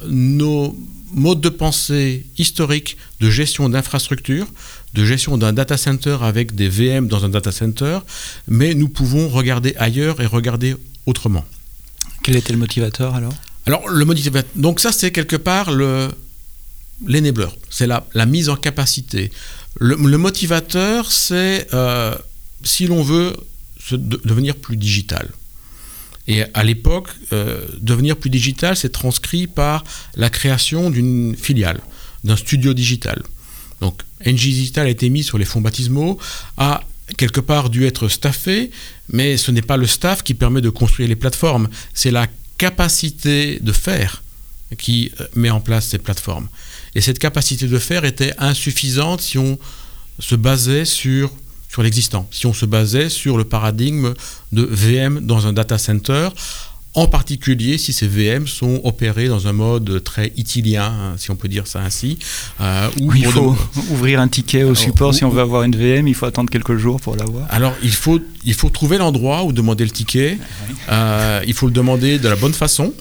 nos 0.09 0.75
modes 1.13 1.41
de 1.41 1.49
pensée 1.49 2.27
historiques 2.39 2.97
de 3.21 3.31
gestion 3.31 3.69
d'infrastructures, 3.69 4.47
de 4.95 5.05
gestion 5.05 5.39
d'un 5.39 5.53
data 5.53 5.77
center 5.77 6.19
avec 6.23 6.55
des 6.55 6.69
VM 6.69 7.09
dans 7.09 7.25
un 7.25 7.29
data 7.29 7.53
center, 7.53 8.01
mais 8.49 8.75
nous 8.75 8.89
pouvons 8.89 9.29
regarder 9.29 9.75
ailleurs 9.79 10.21
et 10.21 10.27
regarder 10.27 10.77
autrement. 11.07 11.45
Quel 12.23 12.37
était 12.37 12.53
le 12.53 12.59
motivateur 12.59 13.15
alors? 13.15 13.35
Alors 13.67 13.89
le 13.89 14.05
motivateur, 14.05 14.51
donc 14.57 14.81
ça 14.81 14.93
c'est 14.93 15.11
quelque 15.11 15.37
part 15.37 15.71
le 15.71 16.09
l'enabler, 17.07 17.49
c'est 17.71 17.87
la, 17.87 18.07
la, 18.15 18.27
mise 18.27 18.49
en 18.49 18.57
capacité. 18.57 19.31
Le, 19.79 19.97
motivateur 19.97 21.11
c'est 21.11 21.67
euh, 21.73 22.15
si 22.63 22.87
l'on 22.87 23.03
veut 23.03 23.35
devenir 23.91 24.57
plus 24.57 24.77
digital. 24.77 25.29
Et 26.29 26.45
à 26.55 26.65
l'époque, 26.65 27.09
euh, 27.33 27.67
devenir 27.81 28.17
plus 28.17 28.31
digital, 28.31 28.77
c'est 28.77 28.91
transcrit 28.91 29.47
par 29.47 29.85
la 30.15 30.31
création 30.31 30.91
d'une 30.91 31.37
filiale, 31.37 31.81
d'un 32.25 32.37
studio 32.37 32.75
digital. 32.75 33.23
Donc, 33.81 34.03
NG 34.25 34.37
Digital 34.37 34.87
a 34.87 34.91
été 34.91 35.09
mis 35.09 35.25
sur 35.25 35.39
les 35.39 35.45
fonds 35.45 35.61
baptismaux, 35.61 36.19
a 36.57 36.83
quelque 37.17 37.41
part 37.41 37.71
dû 37.71 37.87
être 37.87 38.09
staffé, 38.09 38.71
mais 39.09 39.37
ce 39.37 39.51
n'est 39.51 39.63
pas 39.63 39.77
le 39.77 39.87
staff 39.87 40.23
qui 40.23 40.35
permet 40.35 40.61
de 40.61 40.71
construire 40.71 41.09
les 41.09 41.17
plateformes, 41.17 41.69
c'est 41.95 42.11
la 42.11 42.27
capacité 42.59 43.59
de 43.61 43.73
faire 43.73 44.23
qui 44.79 45.11
euh, 45.21 45.27
met 45.35 45.51
en 45.51 45.61
place 45.61 45.89
ces 45.89 45.99
plateformes. 45.99 46.49
Et 46.95 47.01
cette 47.01 47.19
capacité 47.19 47.67
de 47.67 47.79
faire 47.79 48.05
était 48.05 48.35
insuffisante 48.39 49.21
si 49.21 49.39
on 49.39 49.59
se 50.19 50.35
basait 50.35 50.85
sur 50.85 51.33
sur 51.71 51.85
l'existant, 51.85 52.27
si 52.33 52.47
on 52.47 52.53
se 52.53 52.67
basait 52.67 53.09
sur 53.09 53.39
le 53.39 53.45
paradigme 53.45 54.15
de 54.51 54.63
VM 54.63 55.21
dans 55.21 55.47
un 55.47 55.53
data 55.53 55.79
center, 55.79 56.31
en 56.95 57.07
particulier 57.07 57.79
si 57.79 57.93
ces 57.93 58.09
VM 58.09 58.49
sont 58.49 58.81
opérés 58.83 59.29
dans 59.29 59.47
un 59.47 59.53
mode 59.53 60.03
très 60.03 60.33
itilien, 60.37 60.87
hein, 60.87 61.15
si 61.17 61.31
on 61.31 61.37
peut 61.37 61.47
dire 61.47 61.69
ça 61.69 61.81
ainsi. 61.81 62.19
Euh, 62.61 62.89
où 63.01 63.15
il 63.15 63.25
faut 63.25 63.57
ouvrir 63.91 64.21
un 64.21 64.27
ticket 64.27 64.65
au 64.65 64.75
support, 64.75 65.15
si 65.15 65.25
on 65.25 65.31
veut 65.31 65.41
avoir 65.41 65.63
une 65.63 65.77
VM, 65.77 66.09
il 66.09 66.15
faut 66.15 66.27
attendre 66.27 66.51
quelques 66.51 66.77
jours 66.77 67.01
pour 67.01 67.15
l'avoir. 67.15 67.47
Alors 67.51 67.75
il 67.85 67.93
faut, 67.95 68.19
il 68.45 68.55
faut 68.55 68.71
trouver 68.71 68.99
l'endroit 68.99 69.45
où 69.45 69.53
demander 69.53 69.85
le 69.85 69.93
ticket, 69.93 70.39
euh, 70.91 71.41
il 71.47 71.55
faut 71.55 71.67
le 71.67 71.73
demander 71.73 72.19
de 72.19 72.29
la 72.29 72.37
bonne 72.37 72.55
façon. 72.55 72.93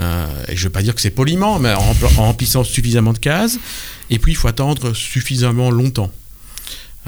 Euh, 0.00 0.26
et 0.48 0.56
je 0.56 0.62
ne 0.62 0.64
veux 0.64 0.72
pas 0.72 0.82
dire 0.82 0.96
que 0.96 1.00
c'est 1.00 1.10
poliment, 1.10 1.60
mais 1.60 1.74
en 1.74 1.92
remplissant 2.16 2.64
suffisamment 2.64 3.12
de 3.12 3.18
cases. 3.18 3.58
Et 4.10 4.18
puis 4.18 4.32
il 4.32 4.34
faut 4.34 4.48
attendre 4.48 4.94
suffisamment 4.94 5.70
longtemps. 5.70 6.10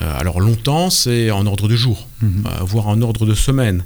Euh, 0.01 0.19
alors 0.19 0.41
longtemps, 0.41 0.91
c'est 0.91 1.31
en 1.31 1.47
ordre 1.47 1.69
de 1.69 1.77
jour, 1.77 2.09
mhm. 2.23 2.45
euh, 2.47 2.65
voire 2.65 2.89
en 2.89 3.01
ordre 3.03 3.27
de 3.27 3.35
semaine, 3.35 3.85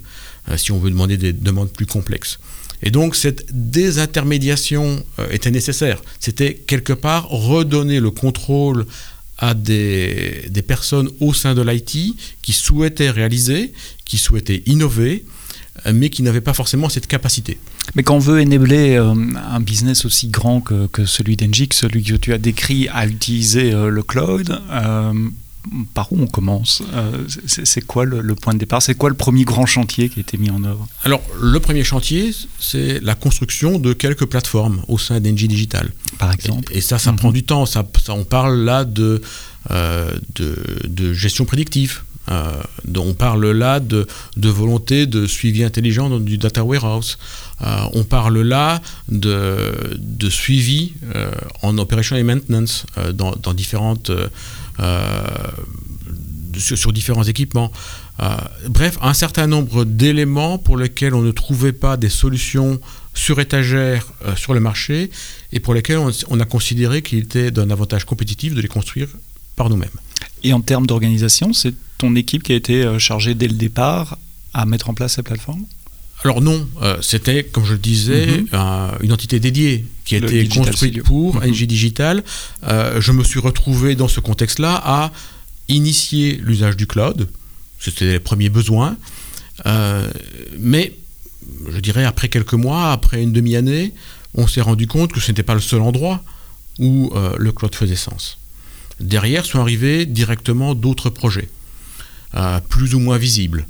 euh, 0.49 0.57
si 0.57 0.71
on 0.71 0.79
veut 0.79 0.91
demander 0.91 1.17
des 1.17 1.33
demandes 1.33 1.71
plus 1.71 1.87
complexes. 1.87 2.39
Et 2.83 2.91
donc 2.91 3.17
cette 3.17 3.47
désintermédiation 3.51 5.03
était 5.31 5.51
nécessaire. 5.51 6.03
C'était 6.21 6.53
quelque 6.55 6.93
part 6.93 7.27
redonner 7.31 8.01
le 8.01 8.11
contrôle 8.11 8.85
à 9.39 9.55
des, 9.55 10.45
des 10.51 10.63
personnes 10.63 11.09
au 11.21 11.33
sein 11.33 11.55
de 11.55 11.63
l'IT 11.63 12.17
qui 12.43 12.53
souhaitaient 12.53 13.11
réaliser, 13.11 13.73
qui 14.05 14.19
souhaitaient 14.19 14.63
innover, 14.67 15.25
mais 15.91 16.11
qui 16.11 16.23
n'avaient 16.23 16.43
pas 16.43 16.53
forcément 16.53 16.91
cette 16.91 17.07
capacité. 17.07 17.57
Mais 17.95 18.03
quand 18.03 18.17
on 18.17 18.19
veut 18.19 18.43
enabler 18.43 18.97
un 18.97 19.61
business 19.61 20.05
aussi 20.05 20.29
grand 20.29 20.61
que, 20.61 20.87
que 20.89 21.07
celui 21.07 21.37
d'Engie, 21.37 21.71
celui 21.73 22.03
que 22.03 22.15
tu 22.15 22.35
as 22.35 22.39
décrit 22.39 22.89
à 22.89 23.07
utiliser 23.07 23.73
le 23.73 24.03
cloud, 24.03 24.61
par 25.95 26.13
où 26.13 26.21
on 26.21 26.27
commence 26.27 26.83
euh, 26.95 27.25
C'est 27.47 27.85
quoi 27.85 28.05
le, 28.05 28.35
point 28.35 28.55
de 28.55 28.59
départ 28.59 28.83
C'est 28.83 28.95
quoi 28.95 29.09
le 29.09 29.17
premier 29.17 29.45
grand 29.45 29.67
chantier 29.67 30.09
qui 30.09 30.21
a 30.21 30.23
été 30.23 30.39
mis 30.39 30.51
en 30.51 30.63
œuvre 30.65 30.87
Alors, 31.05 31.23
le 31.41 31.59
premier 31.61 31.85
chantier, 31.85 32.33
c'est 32.59 33.01
la 33.01 33.15
construction 33.15 33.79
de 33.79 33.93
quelques 33.93 34.27
plateformes 34.27 34.83
au 34.89 34.99
sein 34.99 35.21
d'Engie 35.21 35.49
Digital. 35.49 35.93
Par 36.19 36.33
exemple 36.33 36.73
Et, 36.75 36.81
ça, 36.81 36.99
ça 36.99 37.13
mhm. 37.13 37.19
prend 37.19 37.33
du 37.33 37.45
temps. 37.45 37.67
Ça, 37.67 37.87
on 38.09 38.25
parle 38.25 38.61
là 38.61 38.85
de, 38.85 39.21
euh, 39.71 40.11
de, 40.35 41.13
gestion 41.13 41.45
prédictive. 41.45 42.03
Euh, 42.29 42.51
on 42.97 43.15
parle 43.15 43.49
là 43.53 43.79
de, 43.79 44.07
de, 44.37 44.49
volonté 44.49 45.07
de 45.07 45.27
suivi 45.27 45.63
intelligent 45.63 46.19
du 46.19 46.39
data 46.39 46.65
warehouse. 46.65 47.19
on 47.61 48.03
parle 48.03 48.41
là 48.41 48.83
de, 49.09 49.97
de 49.97 50.29
suivi 50.29 50.95
en 51.63 51.79
operation 51.79 52.17
et 52.17 52.25
maintenance 52.25 52.85
dans, 53.15 53.31
dans 53.41 53.55
différentes 53.55 54.11
euh, 54.81 55.25
sur, 56.59 56.93
différents 56.93 57.25
équipements. 57.25 57.71
Euh, 58.21 58.37
bref, 58.69 58.97
un 59.03 59.13
certain 59.13 59.47
nombre 59.47 59.85
d'éléments 59.85 60.57
pour 60.59 60.79
lesquels 60.79 61.15
on 61.15 61.21
ne 61.21 61.31
trouvait 61.31 61.73
pas 61.73 61.97
des 61.99 62.09
solutions 62.09 62.81
sur 63.13 63.41
étagère 63.41 64.07
euh, 64.25 64.35
sur 64.37 64.55
le 64.55 64.61
marché 64.61 65.11
et 65.53 65.61
pour 65.61 65.75
lesquels 65.75 65.99
on, 66.29 66.41
a 66.41 66.45
considéré 66.47 67.03
qu'il 67.03 67.19
était 67.19 67.51
d'un 67.51 67.71
avantage 67.71 68.05
compétitif 68.05 68.55
de 68.55 68.61
les 68.63 68.69
construire 68.69 69.09
par 69.55 69.69
nous-mêmes. 69.69 69.91
Et 70.45 70.53
en 70.55 70.61
termes 70.63 70.87
d'organisation, 70.87 71.53
c'est 71.53 71.75
ton 71.99 72.15
équipe 72.15 72.43
qui 72.43 72.53
a 72.53 72.57
été 72.57 72.99
chargée 72.99 73.35
dès 73.35 73.49
le 73.49 73.55
départ 73.55 74.19
à 74.55 74.65
mettre 74.65 74.89
en 74.89 74.95
place 74.95 75.17
ces 75.17 75.23
plateformes 75.23 75.65
alors 76.25 76.41
non, 76.41 76.67
c'était, 77.03 77.45
comme 77.45 77.65
je 77.65 77.73
le 77.73 77.79
disais, 77.79 78.45
mhm. 78.53 78.91
une 79.03 79.13
entité 79.13 79.39
dédiée 79.39 79.85
qui 80.05 80.15
a 80.15 80.19
été 80.19 80.49
construite 80.49 81.03
pour 81.03 81.37
mm 81.37 81.51
Digital. 81.51 82.25
Euh, 82.65 83.01
je 83.01 83.13
me 83.13 83.23
suis 83.23 83.41
retrouvé 83.41 83.95
dans 83.95 84.09
ce 84.09 84.21
contexte-là 84.21 84.81
à 84.85 85.13
initier 85.69 86.41
l'usage 86.43 86.77
du 86.77 86.87
cloud. 86.87 87.29
C'était 87.79 88.13
les 88.13 88.21
premiers 88.21 88.49
besoins. 88.49 88.97
Euh, 89.67 90.11
mais 90.59 90.97
je 91.71 91.79
dirais 91.81 92.05
après 92.05 92.29
quelques 92.29 92.55
mois, 92.55 92.93
après 92.93 93.23
une 93.23 93.33
demi-année, 93.33 93.93
on 94.35 94.47
s'est 94.47 94.61
rendu 94.61 94.87
compte 94.87 95.13
que 95.13 95.21
ce 95.21 95.31
n'était 95.31 95.43
pas 95.43 95.55
le 95.55 95.61
seul 95.61 95.81
endroit 95.81 96.23
où 96.79 97.11
euh, 97.15 97.35
le 97.39 97.53
cloud 97.53 97.75
faisait 97.75 97.97
sens. 97.97 98.39
Derrière 99.01 99.45
sont 99.45 99.61
arrivés 99.61 100.07
directement 100.07 100.75
d'autres 100.75 101.11
projets, 101.11 101.49
euh, 102.35 102.61
plus 102.61 102.95
ou 102.95 103.01
moins 103.01 103.19
visibles. 103.19 103.67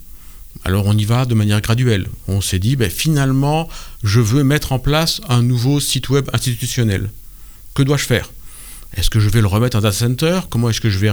Alors 0.65 0.87
on 0.87 0.97
y 0.97 1.05
va 1.05 1.25
de 1.27 1.35
manière 1.35 1.61
graduelle. 1.61 2.09
On 2.29 2.41
s'est 2.41 2.59
dit, 2.59 2.77
ben, 2.77 2.91
finalement, 2.91 3.69
je 4.03 4.21
veux 4.21 4.45
mettre 4.45 4.73
en 4.73 4.79
place 4.79 5.21
un 5.29 5.43
nouveau 5.43 5.81
site 5.81 6.09
web 6.09 6.29
institutionnel. 6.33 7.11
Que 7.75 7.83
dois-je 7.83 8.05
faire? 8.05 8.31
Est-ce 8.97 9.11
que 9.11 9.21
je 9.21 9.29
vais 9.29 9.41
le 9.41 9.47
remettre 9.47 9.77
en 9.77 9.81
data 9.81 9.97
center? 9.97 10.41
Comment 10.49 10.71
est-ce 10.71 10.81
que 10.81 10.89
je 10.89 10.99
vais 10.99 11.13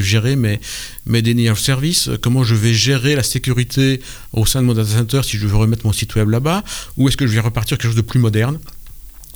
gérer 0.00 0.36
mes, 0.36 0.60
mes 1.06 1.22
deniers 1.22 1.54
services 1.56 2.08
Comment 2.22 2.44
je 2.44 2.54
vais 2.54 2.72
gérer 2.72 3.14
la 3.14 3.22
sécurité 3.22 4.00
au 4.32 4.46
sein 4.46 4.62
de 4.62 4.66
mon 4.66 4.74
data 4.74 4.96
center 4.96 5.20
si 5.22 5.36
je 5.36 5.46
veux 5.46 5.56
remettre 5.56 5.84
mon 5.84 5.92
site 5.92 6.14
web 6.14 6.30
là-bas? 6.30 6.64
Ou 6.96 7.08
est-ce 7.08 7.16
que 7.16 7.26
je 7.26 7.34
vais 7.34 7.40
repartir 7.40 7.76
quelque 7.76 7.88
chose 7.88 7.96
de 7.96 8.02
plus 8.02 8.20
moderne 8.20 8.58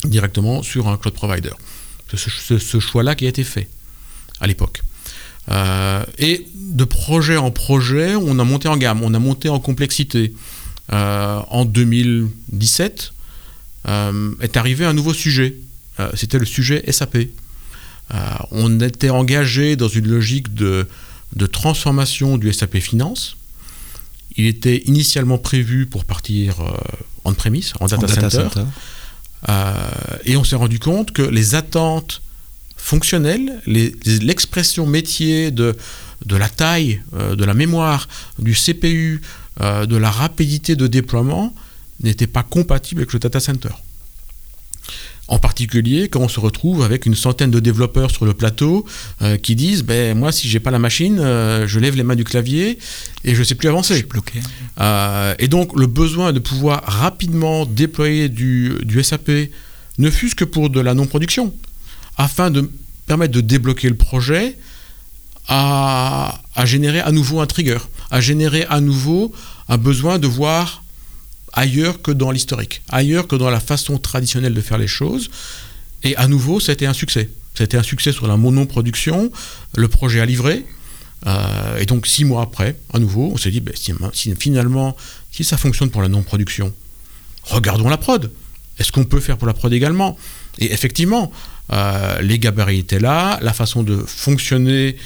directement 0.05 0.63
sur 0.63 0.89
un 0.89 0.97
cloud 0.97 1.15
provider? 1.15 1.53
C'est 2.17 2.59
ce 2.59 2.79
choix-là 2.79 3.15
qui 3.15 3.27
a 3.27 3.29
été 3.29 3.45
fait 3.45 3.69
à 4.41 4.47
l'époque. 4.47 4.83
Euh, 5.51 6.05
et 6.19 6.47
de 6.55 6.85
projet 6.85 7.37
en 7.37 7.51
projet, 7.51 8.15
on 8.17 8.39
a 8.39 8.45
monté 8.45 8.69
en 8.69 8.77
gamme, 8.77 9.03
on 9.03 9.15
a 9.15 9.19
monté 9.19 9.49
en 9.49 9.61
complexité. 9.61 10.35
Euh, 10.93 11.41
en 11.49 11.65
2017 11.65 13.13
euh, 13.89 14.35
est 14.41 14.57
arrivé 14.57 14.85
un 14.85 14.93
nouveau 14.93 15.15
sujet. 15.15 15.57
C'était 16.15 16.41
le 16.41 16.45
sujet 16.45 16.91
SAP. 16.91 17.19
on 18.51 18.81
était 18.81 19.11
engagé 19.11 19.77
dans 19.77 19.87
une 19.87 20.09
logique 20.09 20.53
de, 20.53 20.89
de 21.37 21.47
transformation 21.47 22.37
du 22.37 22.53
SAP 22.53 22.79
Finance. 22.79 23.37
Il 24.37 24.47
était 24.47 24.79
initialement 24.87 25.39
prévu 25.39 25.87
pour 25.87 26.05
partir 26.05 26.57
en 27.23 27.33
premise, 27.33 27.75
en 27.79 27.87
data, 27.87 28.29
center. 28.29 28.65
et 30.25 30.37
on 30.37 30.43
s'est 30.43 30.57
rendu 30.57 30.81
compte 30.81 31.13
que 31.13 31.23
les 31.23 31.55
attentes 31.55 32.23
fonctionnel, 32.77 33.63
l'expression 33.67 34.87
métier 34.87 35.51
de, 35.51 35.75
de 36.27 36.37
la 36.37 36.49
taille, 36.49 37.01
euh, 37.15 37.37
de 37.37 37.45
la 37.45 37.55
mémoire, 37.55 38.09
du 38.39 38.55
CPU, 38.55 39.21
euh, 39.61 39.87
de 39.87 39.97
la 39.97 40.11
rapidité 40.11 40.77
de 40.77 40.87
déploiement 40.87 41.55
n'était 42.03 42.27
pas 42.27 42.43
compatible 42.43 43.01
avec 43.01 43.13
le 43.13 43.19
data 43.19 43.41
center. 43.41 43.71
En 45.27 45.39
particulier 45.39 46.09
quand 46.11 46.21
on 46.21 46.29
se 46.29 46.39
retrouve 46.39 46.83
avec 46.83 47.07
une 47.07 47.15
centaine 47.15 47.51
de 47.51 47.59
développeurs 47.59 48.11
sur 48.11 48.27
le 48.27 48.35
plateau 48.35 48.85
euh, 49.23 49.39
qui 49.39 49.57
disent 49.57 49.83
ben 49.83 50.19
moi 50.19 50.33
si 50.33 50.51
j'ai 50.51 50.61
pas 50.61 50.71
la 50.71 50.79
machine 50.79 51.17
je 51.17 51.79
lève 51.79 51.97
les 51.97 52.03
mains 52.03 52.17
du 52.17 52.25
clavier 52.25 52.79
et 53.25 53.35
je 53.35 53.43
sais 53.43 53.55
plus 53.55 53.69
avancer. 53.69 53.95
Je 53.95 54.01
suis 54.01 54.09
bloqué. 54.09 54.41
et 55.39 55.49
donc 55.49 55.79
le 55.79 55.87
besoin 55.87 56.35
de 56.35 56.41
pouvoir 56.41 56.83
rapidement 56.85 57.65
déployer 57.65 58.29
du, 58.29 58.75
du 58.83 59.03
SAP 59.03 59.31
ne 59.97 60.11
fût-ce 60.11 60.35
que 60.35 60.45
pour 60.45 60.69
de 60.69 60.81
la 60.81 60.93
non-production 60.93 61.55
afin 62.17 62.51
de 62.51 62.71
permettre 63.07 63.33
de 63.33 63.41
débloquer 63.41 63.89
le 63.89 63.97
projet, 63.97 64.57
à, 65.49 66.41
générer 66.65 67.01
à 67.01 67.13
nouveau 67.13 67.41
un 67.41 67.47
trigger, 67.47 67.79
à 68.11 68.21
générer 68.21 68.65
à 68.69 68.81
nouveau 68.81 69.33
un 69.69 69.77
besoin 69.77 70.19
de 70.19 70.27
voir 70.27 70.83
ailleurs 71.53 72.03
que 72.03 72.11
dans 72.11 72.31
l'historique, 72.31 72.83
ailleurs 72.89 73.27
que 73.27 73.37
dans 73.37 73.51
la 73.51 73.61
façon 73.61 73.99
traditionnelle 73.99 74.55
de 74.55 74.61
faire 74.61 74.79
les 74.79 74.87
choses. 74.87 75.31
Et 76.03 76.17
à 76.17 76.29
nouveau, 76.29 76.61
ça 76.61 76.73
a 76.73 76.75
été 76.75 76.87
un 76.87 76.93
succès. 76.93 77.31
Ça 77.55 77.63
a 77.63 77.65
été 77.65 77.77
un 77.77 77.83
succès 77.83 78.11
sur 78.13 78.27
la 78.27 78.37
monoproduction, 78.37 79.31
le 79.77 79.89
projet 79.89 80.21
a 80.21 80.27
livré. 80.27 80.65
Euh, 81.27 81.79
et 81.79 81.87
donc 81.87 82.07
six 82.07 82.25
mois 82.25 82.43
après, 82.43 82.77
à 82.93 82.99
nouveau, 82.99 83.31
on 83.33 83.37
s'est 83.37 83.51
dit, 83.51 83.61
ben, 83.61 83.75
finalement, 84.39 84.97
si 85.31 85.45
ça 85.45 85.57
fonctionne 85.57 85.91
pour 85.91 86.03
la 86.03 86.09
non-production, 86.09 86.73
regardons 87.45 87.89
la 87.89 87.97
prod. 87.97 88.31
Est-ce 88.79 88.91
qu'on 88.91 89.05
peut 89.05 89.21
faire 89.21 89.39
pour 89.39 89.47
la 89.47 89.55
prod 89.55 89.73
également? 89.73 90.19
Et 90.59 90.73
effectivement, 90.73 91.31
euh, 91.73 92.21
les 92.21 92.39
gabarits 92.39 92.79
étaient 92.79 93.01
là, 93.01 93.39
la 93.43 93.53
façon 93.53 93.83
de 93.83 93.97
fonctionner 93.97 94.97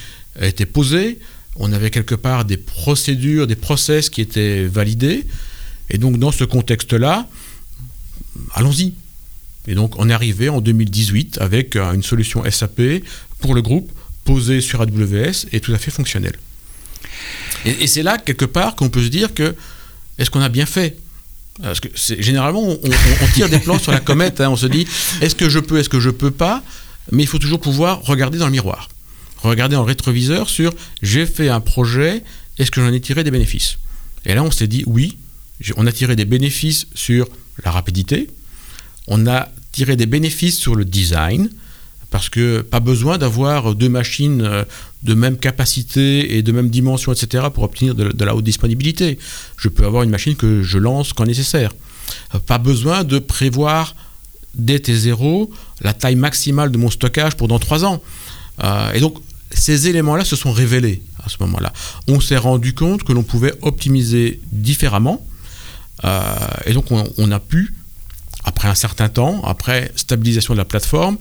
était 0.41 0.67
posée, 0.67 1.19
on 1.57 1.73
avait 1.73 1.91
quelque 1.91 2.15
part 2.15 2.45
des 2.45 2.57
procédures, 2.57 3.47
des 3.47 3.57
process 3.57 4.11
qui 4.11 4.21
étaient 4.21 4.65
validés, 4.65 5.27
et 5.91 5.99
donc 5.99 6.19
dans 6.19 6.33
ce 6.33 6.45
contexte-là, 6.45 7.29
allons-y. 8.55 8.95
Et 9.67 9.75
donc 9.75 9.99
on 9.99 10.09
est 10.09 10.13
arrivé 10.13 10.49
en 10.49 10.61
2018 10.61 11.39
avec 11.41 11.77
euh, 11.77 11.93
une 11.93 12.03
solution 12.03 12.49
SAP 12.51 12.81
pour 13.41 13.55
le 13.55 13.63
groupe 13.63 13.91
posée 14.25 14.61
sur 14.61 14.81
AWS 14.81 15.47
et 15.53 15.61
tout 15.61 15.73
à 15.73 15.79
fait 15.79 15.91
fonctionnelle. 15.91 16.37
Et, 17.65 17.85
et 17.85 17.87
c'est 17.87 18.03
là 18.03 18.19
quelque 18.19 18.45
part 18.45 18.77
qu'on 18.77 18.89
peut 18.89 19.03
se 19.03 19.09
dire 19.09 19.35
que 19.35 19.55
est-ce 20.19 20.31
qu'on 20.31 20.41
a 20.41 20.49
bien 20.49 20.67
fait? 20.67 20.97
Parce 21.63 21.81
que 21.81 21.89
généralement, 21.97 22.63
on, 22.63 22.79
tire 23.35 23.49
des 23.49 23.59
plans 23.59 23.79
sur 23.79 23.93
la 23.93 24.01
comète. 24.01 24.41
Hein. 24.41 24.51
on 24.51 24.57
se 24.57 24.67
dit, 24.67 24.87
est-ce 25.21 25.35
que 25.35 25.49
je 25.49 25.59
peux, 25.59 25.79
est-ce 25.79 25.89
que 25.89 26.01
je 26.01 26.11
peux 26.11 26.31
pas? 26.31 26.63
Mais 27.11 27.23
il 27.23 27.27
faut 27.27 27.39
toujours 27.39 27.61
pouvoir 27.61 28.03
regarder 28.03 28.39
dans 28.39 28.47
le 28.47 28.53
miroir, 28.53 28.89
regarder 29.43 29.77
en 29.77 29.85
rétroviseur 29.85 30.49
sur, 30.49 30.73
j'ai 31.03 31.27
fait 31.27 31.49
un 31.49 31.61
projet, 31.61 32.23
est-ce 32.59 32.71
que 32.71 32.81
j'en 32.81 32.93
ai 32.93 33.01
tiré 33.01 33.25
des 33.25 33.31
bénéfices? 33.31 33.79
Et 34.25 34.35
là, 34.35 34.43
on 34.43 34.51
s'est 34.51 34.67
dit, 34.67 34.85
oui, 34.87 35.17
on 35.77 35.87
a 35.87 35.93
tiré 35.93 36.17
des 36.17 36.25
bénéfices 36.25 36.87
sur 36.95 37.29
la 37.65 37.71
rapidité, 37.71 38.29
on 39.07 39.27
a 39.27 39.49
tiré 39.73 39.97
des 39.97 40.07
bénéfices 40.07 40.59
sur 40.59 40.75
le 40.75 40.85
design, 40.85 41.51
parce 42.11 42.29
que 42.29 42.63
pas 42.63 42.81
besoin 42.81 43.19
d'avoir 43.19 43.75
deux 43.75 43.89
machines 43.89 44.41
euh, 44.43 44.65
de 45.03 45.15
même 45.15 45.37
capacité 45.37 46.37
et 46.37 46.43
de 46.43 46.53
même 46.53 46.71
dimension, 46.71 47.13
etc., 47.13 47.47
pour 47.53 47.65
obtenir 47.65 47.95
de, 47.95 48.25
la 48.25 48.35
haute 48.35 48.45
disponibilité. 48.45 49.19
Je 49.57 49.69
peux 49.69 49.85
avoir 49.85 50.03
une 50.03 50.11
machine 50.11 50.35
que 50.35 50.63
je 50.63 50.79
lance 50.79 51.13
quand 51.13 51.27
nécessaire. 51.27 51.73
Euh, 52.35 52.39
pas 52.39 52.59
besoin 52.59 53.05
de 53.05 53.19
prévoir 53.19 53.95
dès 54.55 54.79
T0 54.79 55.51
la 55.83 55.93
taille 55.93 56.17
maximale 56.17 56.71
de 56.71 56.79
mon 56.79 56.91
stockage 56.91 57.37
pour 57.37 57.49
dans 57.49 57.59
trois 57.59 57.85
ans. 57.85 58.03
Euh, 58.65 58.93
et 58.93 59.01
donc, 59.01 59.19
ces 59.51 59.89
éléments-là 59.89 60.25
se 60.25 60.37
sont 60.37 60.53
révélés 60.53 61.03
à 61.23 61.29
ce 61.29 61.37
moment-là. 61.41 61.73
On 62.07 62.21
s'est 62.21 62.37
rendu 62.37 62.75
compte 62.75 63.03
que 63.03 63.13
l'on 63.13 63.23
pouvait 63.23 63.53
optimiser 63.63 64.41
différemment. 64.51 65.27
et 66.67 66.73
donc, 66.73 66.91
on, 66.91 67.05
on 67.17 67.33
a 67.33 67.41
pu, 67.41 67.75
après 68.45 68.69
un 68.69 68.75
certain 68.75 69.09
temps, 69.09 69.43
après 69.45 69.91
stabilisation 69.97 70.55
de 70.55 70.59
la 70.59 70.65
plateforme, 70.65 71.17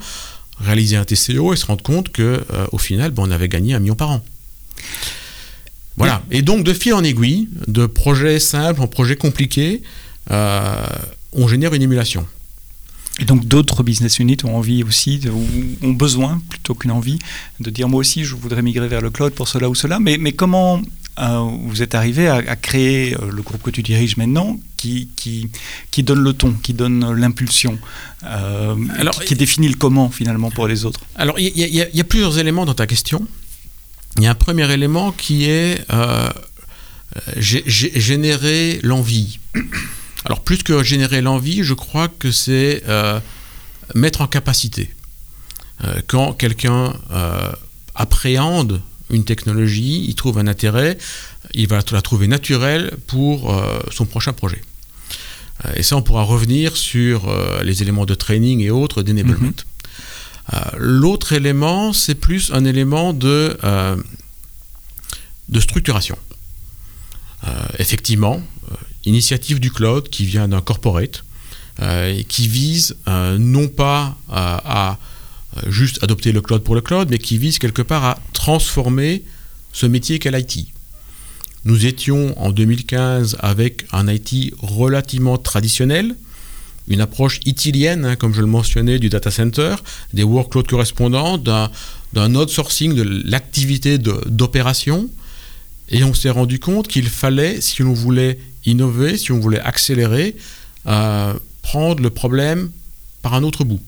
réaliser 0.60 0.96
un 0.96 1.06
TCO 1.06 1.54
et 1.54 1.56
se 1.56 1.66
rendre 1.66 1.84
compte 1.84 2.10
que 2.10 2.44
euh, 2.54 2.68
au 2.72 2.78
final, 2.78 3.12
ben, 3.12 3.24
on 3.26 3.32
avait 3.32 3.50
gagné 3.50 3.74
un 3.74 3.80
million 3.80 3.96
par 3.96 4.12
an. 4.12 4.24
Voilà. 5.98 6.22
Et 6.30 6.42
donc, 6.42 6.64
de 6.64 6.74
fil 6.74 6.94
en 6.94 7.04
aiguille, 7.04 7.50
de 7.68 7.86
projet 7.86 8.40
simple 8.40 8.82
en 8.82 8.88
projet 8.88 9.16
compliqué, 9.16 9.82
euh, 10.32 10.86
on 11.34 11.48
génère 11.48 11.74
une 11.74 11.82
émulation. 11.82 12.26
Et 13.20 13.26
donc 13.26 13.46
d'autres 13.46 13.82
business 13.82 14.20
units 14.20 14.38
ont 14.44 14.56
envie 14.56 14.84
aussi, 14.84 15.22
ont 15.82 15.94
besoin 15.94 16.40
plutôt 16.50 16.76
qu'une 16.76 16.92
envie, 16.92 17.18
de 17.60 17.72
dire 17.72 17.90
moi 17.90 18.00
aussi 18.00 18.24
je 18.24 18.36
voudrais 18.36 18.62
migrer 18.62 18.88
vers 18.88 19.02
le 19.02 19.10
cloud 19.10 19.34
pour 19.34 19.48
cela 19.48 19.70
ou 19.70 19.76
cela. 19.76 20.00
Mais, 20.00 20.18
mais 20.20 20.34
comment 20.34 20.82
vous 21.18 21.82
êtes 21.82 21.96
arrivé 21.96 22.28
à, 22.28 22.56
créer 22.56 23.16
euh, 23.16 23.32
le 23.32 23.42
groupe 23.42 23.62
que 23.64 23.72
tu 23.72 23.82
diriges 23.82 24.18
maintenant 24.18 24.60
qui, 24.78 25.10
qui, 25.16 25.50
qui 25.92 26.04
donne 26.04 26.20
le 26.20 26.34
ton, 26.34 26.54
qui 26.54 26.74
donne 26.74 27.14
l'impulsion, 27.14 27.80
euh, 28.24 28.76
qui, 29.26 29.36
définit 29.36 29.68
le 29.70 29.76
comment 29.76 30.10
finalement 30.10 30.52
pour 30.52 30.68
les 30.68 30.86
autres 30.86 31.00
Alors 31.16 31.40
il 31.40 31.58
y, 31.58 32.02
a 32.02 32.04
plusieurs 32.04 32.38
éléments 32.38 32.66
dans 32.66 32.76
ta 32.76 32.86
question. 32.86 33.26
Il 34.18 34.24
y 34.24 34.28
a 34.28 34.32
un 34.32 34.36
premier 34.36 34.72
élément 34.72 35.12
qui 35.12 35.46
est 35.46 35.86
générer 37.38 38.80
l'envie. 38.84 39.40
Alors 40.26 40.42
plus 40.42 40.62
que 40.62 40.84
générer 40.84 41.22
l'envie, 41.22 41.64
je 41.64 41.74
crois 41.74 42.08
que 42.08 42.32
c'est 42.32 42.84
mettre 43.96 44.22
en 44.22 44.28
capacité. 44.28 44.94
quand 46.08 46.34
quelqu'un 46.34 46.94
appréhende 47.96 48.82
une 49.10 49.24
technologie, 49.24 50.06
il 50.08 50.16
trouve 50.16 50.38
un 50.38 50.48
intérêt, 50.48 50.98
il 51.54 51.68
va 51.68 51.80
la 51.92 52.02
trouver 52.02 52.28
naturelle 52.28 52.92
pour 53.08 53.54
euh, 53.54 53.80
son 53.92 54.06
prochain 54.06 54.34
projet. 54.34 54.62
Euh, 55.66 55.74
et 55.76 55.84
ça, 55.84 55.96
on 55.96 56.02
pourra 56.02 56.24
revenir 56.24 56.76
sur 56.76 57.30
euh, 57.30 57.64
les 57.64 57.82
éléments 57.82 58.06
de 58.06 58.16
training 58.16 58.62
et 58.62 58.72
autres 58.72 59.04
d'enablement. 59.04 59.48
Mhm. 59.48 59.54
L'autre 60.78 61.34
élément, 61.34 61.92
c'est 61.92 62.16
plus 62.16 62.52
un 62.54 62.64
élément 62.64 63.12
de, 63.12 63.58
de 65.50 65.60
structuration. 65.60 66.18
effectivement, 67.80 68.42
initiative 69.04 69.60
du 69.60 69.72
cloud 69.72 70.08
qui 70.08 70.26
vient 70.26 70.48
d'un 70.48 70.62
corporate, 70.62 71.26
et 71.82 72.24
qui 72.30 72.48
vise 72.48 72.96
non 73.06 73.68
pas 73.68 74.16
à 74.30 74.98
juste 75.70 76.04
adopter 76.04 76.32
le 76.32 76.42
cloud 76.42 76.64
pour 76.64 76.76
le 76.76 76.82
cloud, 76.82 77.08
mais 77.10 77.18
qui 77.18 77.38
vise 77.38 77.60
quelque 77.60 77.82
part 77.82 78.04
à 78.04 78.20
transformer 78.34 79.24
ce 79.74 79.86
métier 79.86 80.20
qu'est 80.20 80.32
l'IT. 80.32 80.68
Nous 81.66 81.86
étions 81.86 82.34
en 82.42 82.52
2015 82.52 83.38
avec 83.40 83.86
un 83.92 84.08
IT 84.08 84.54
relativement 84.60 85.38
traditionnel, 85.38 86.16
une 86.88 87.02
approche 87.02 87.42
itilienne, 87.46 88.06
hein, 88.06 88.16
comme 88.16 88.34
je 88.34 88.42
le 88.42 88.48
mentionnais, 88.48 89.00
du 89.00 89.10
data 89.10 89.32
center, 89.32 89.76
des 90.14 90.24
workloads 90.24 90.64
correspondants, 90.64 91.38
d'un 91.38 92.36
outsourcing 92.36 92.94
de 92.94 93.04
l'activité 93.04 93.98
d'opération. 93.98 95.10
Et 95.90 96.04
on 96.04 96.14
s'est 96.14 96.30
rendu 96.30 96.60
compte 96.60 96.88
qu'il 96.88 97.10
fallait, 97.10 97.62
si 97.62 97.84
on 97.84 97.94
voulait 97.94 98.40
innover, 98.66 99.18
si 99.18 99.32
on 99.32 99.40
voulait 99.40 99.60
accélérer, 99.60 100.36
euh, 100.88 101.34
prendre 101.62 102.02
le 102.02 102.10
problème 102.10 102.72
par 103.22 103.34
un 103.34 103.44
autre 103.44 103.64
bout. 103.64 103.82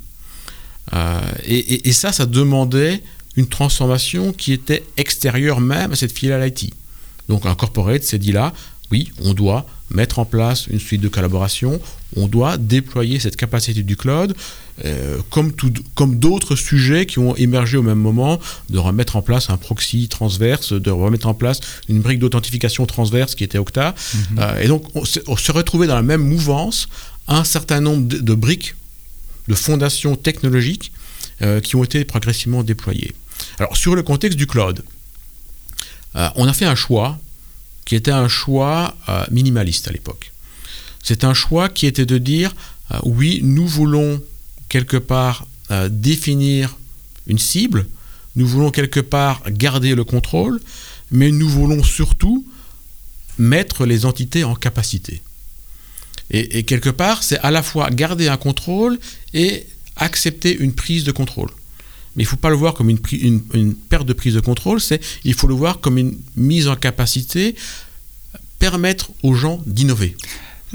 Euh, 0.94 1.22
et, 1.46 1.92
ça, 1.94 2.12
ça 2.12 2.26
demandait 2.26 3.02
une 3.36 3.48
transformation 3.48 4.34
qui 4.34 4.54
était 4.54 4.84
extérieure 4.98 5.62
même 5.62 5.92
à 5.92 5.96
cette 5.96 6.12
filiale 6.12 6.48
IT. 6.48 6.74
Donc 7.28 7.46
un 7.46 7.56
corporate 7.56 8.04
s'est 8.04 8.18
dit 8.18 8.32
là, 8.32 8.54
oui, 8.92 9.12
on 9.24 9.34
doit 9.34 9.66
mettre 9.92 10.20
en 10.20 10.26
place 10.26 10.68
une 10.68 10.80
suite 10.80 11.02
de 11.02 11.08
collaboration, 11.08 11.80
on 12.16 12.28
doit 12.28 12.58
déployer 12.58 13.20
cette 13.20 13.36
capacité 13.36 13.84
du 13.84 13.96
cloud, 13.96 14.36
euh, 14.86 15.18
comme, 15.30 15.52
comme 15.96 16.20
d'autres 16.20 16.56
sujets 16.56 17.06
qui 17.06 17.20
ont 17.20 17.36
émergé 17.36 17.78
au 17.78 17.82
même 17.84 18.00
moment, 18.00 18.40
de 18.70 18.78
remettre 18.78 19.16
en 19.16 19.22
place 19.22 19.50
un 19.50 19.58
proxy 19.58 20.08
transverse, 20.08 20.74
de 20.74 20.92
remettre 20.92 21.28
en 21.28 21.34
place 21.34 21.60
une 21.88 22.02
brique 22.02 22.20
d'authentification 22.20 22.86
transverse 22.86 23.36
qui 23.36 23.44
était 23.44 23.58
Okta. 23.58 23.94
Mhm. 24.14 24.40
Euh, 24.40 24.62
et 24.62 24.68
donc 24.68 24.86
on, 24.96 25.06
se 25.06 25.52
retrouvait 25.52 25.88
dans 25.88 25.96
la 25.96 26.04
même 26.04 26.24
mouvance 26.24 26.88
un 27.28 27.44
certain 27.44 27.82
nombre 27.82 28.08
de, 28.08 28.34
briques, 28.34 28.76
de 29.50 29.56
fondations 29.56 30.16
technologiques 30.16 30.94
euh, 31.42 31.60
qui 31.60 31.76
ont 31.76 31.84
été 31.84 32.06
progressivement 32.06 32.64
déployées. 32.64 33.14
Alors 33.58 33.76
sur 33.76 33.96
le 33.96 34.04
contexte 34.04 34.38
du 34.38 34.48
cloud, 34.48 34.84
on 36.36 36.48
a 36.48 36.54
fait 36.54 36.66
un 36.66 36.76
choix 36.76 37.20
qui 37.90 37.96
était 37.96 38.12
un 38.12 38.28
choix 38.28 38.96
euh, 39.10 39.26
minimaliste 39.32 39.88
à 39.88 39.92
l'époque. 39.92 40.32
C'est 41.02 41.24
un 41.24 41.34
choix 41.34 41.70
qui 41.70 41.88
était 41.88 42.06
de 42.06 42.20
dire, 42.20 42.54
euh, 42.92 43.00
oui, 43.04 43.40
nous 43.42 43.66
voulons 43.66 44.22
quelque 44.70 44.98
part 44.98 45.48
euh, 45.72 45.90
définir 45.90 46.78
une 47.26 47.40
cible, 47.40 47.88
nous 48.36 48.46
voulons 48.46 48.70
quelque 48.70 49.00
part 49.00 49.42
garder 49.50 49.96
le 49.96 50.04
contrôle, 50.04 50.62
mais 51.10 51.32
nous 51.32 51.50
voulons 51.50 51.82
surtout 51.82 52.46
mettre 53.40 53.88
les 53.88 54.06
entités 54.06 54.44
en 54.44 54.54
capacité. 54.54 55.24
Et, 56.32 56.64
quelque 56.64 56.90
part, 56.90 57.24
c'est 57.24 57.40
à 57.40 57.52
la 57.52 57.64
fois 57.64 57.90
garder 57.90 58.28
un 58.28 58.38
contrôle 58.38 59.00
et 59.34 59.66
accepter 59.96 60.56
une 60.56 60.74
prise 60.74 61.04
de 61.04 61.12
contrôle. 61.12 61.50
Mais 62.16 62.24
il 62.24 62.26
ne 62.26 62.30
faut 62.30 62.38
pas 62.38 62.50
le 62.50 62.56
voir 62.56 62.74
comme 62.74 62.90
une, 62.90 63.00
une, 63.54 63.74
perte 63.76 64.06
de 64.06 64.14
prise 64.14 64.36
de 64.36 64.40
contrôle, 64.40 64.80
c'est 64.80 65.02
il 65.24 65.34
faut 65.34 65.48
le 65.48 65.56
voir 65.56 65.80
comme 65.80 65.98
une 65.98 66.18
mise 66.36 66.68
en 66.68 66.76
capacité, 66.76 67.56
permettre 68.60 69.12
aux 69.24 69.34
gens 69.34 69.62
d'innover. 69.66 70.16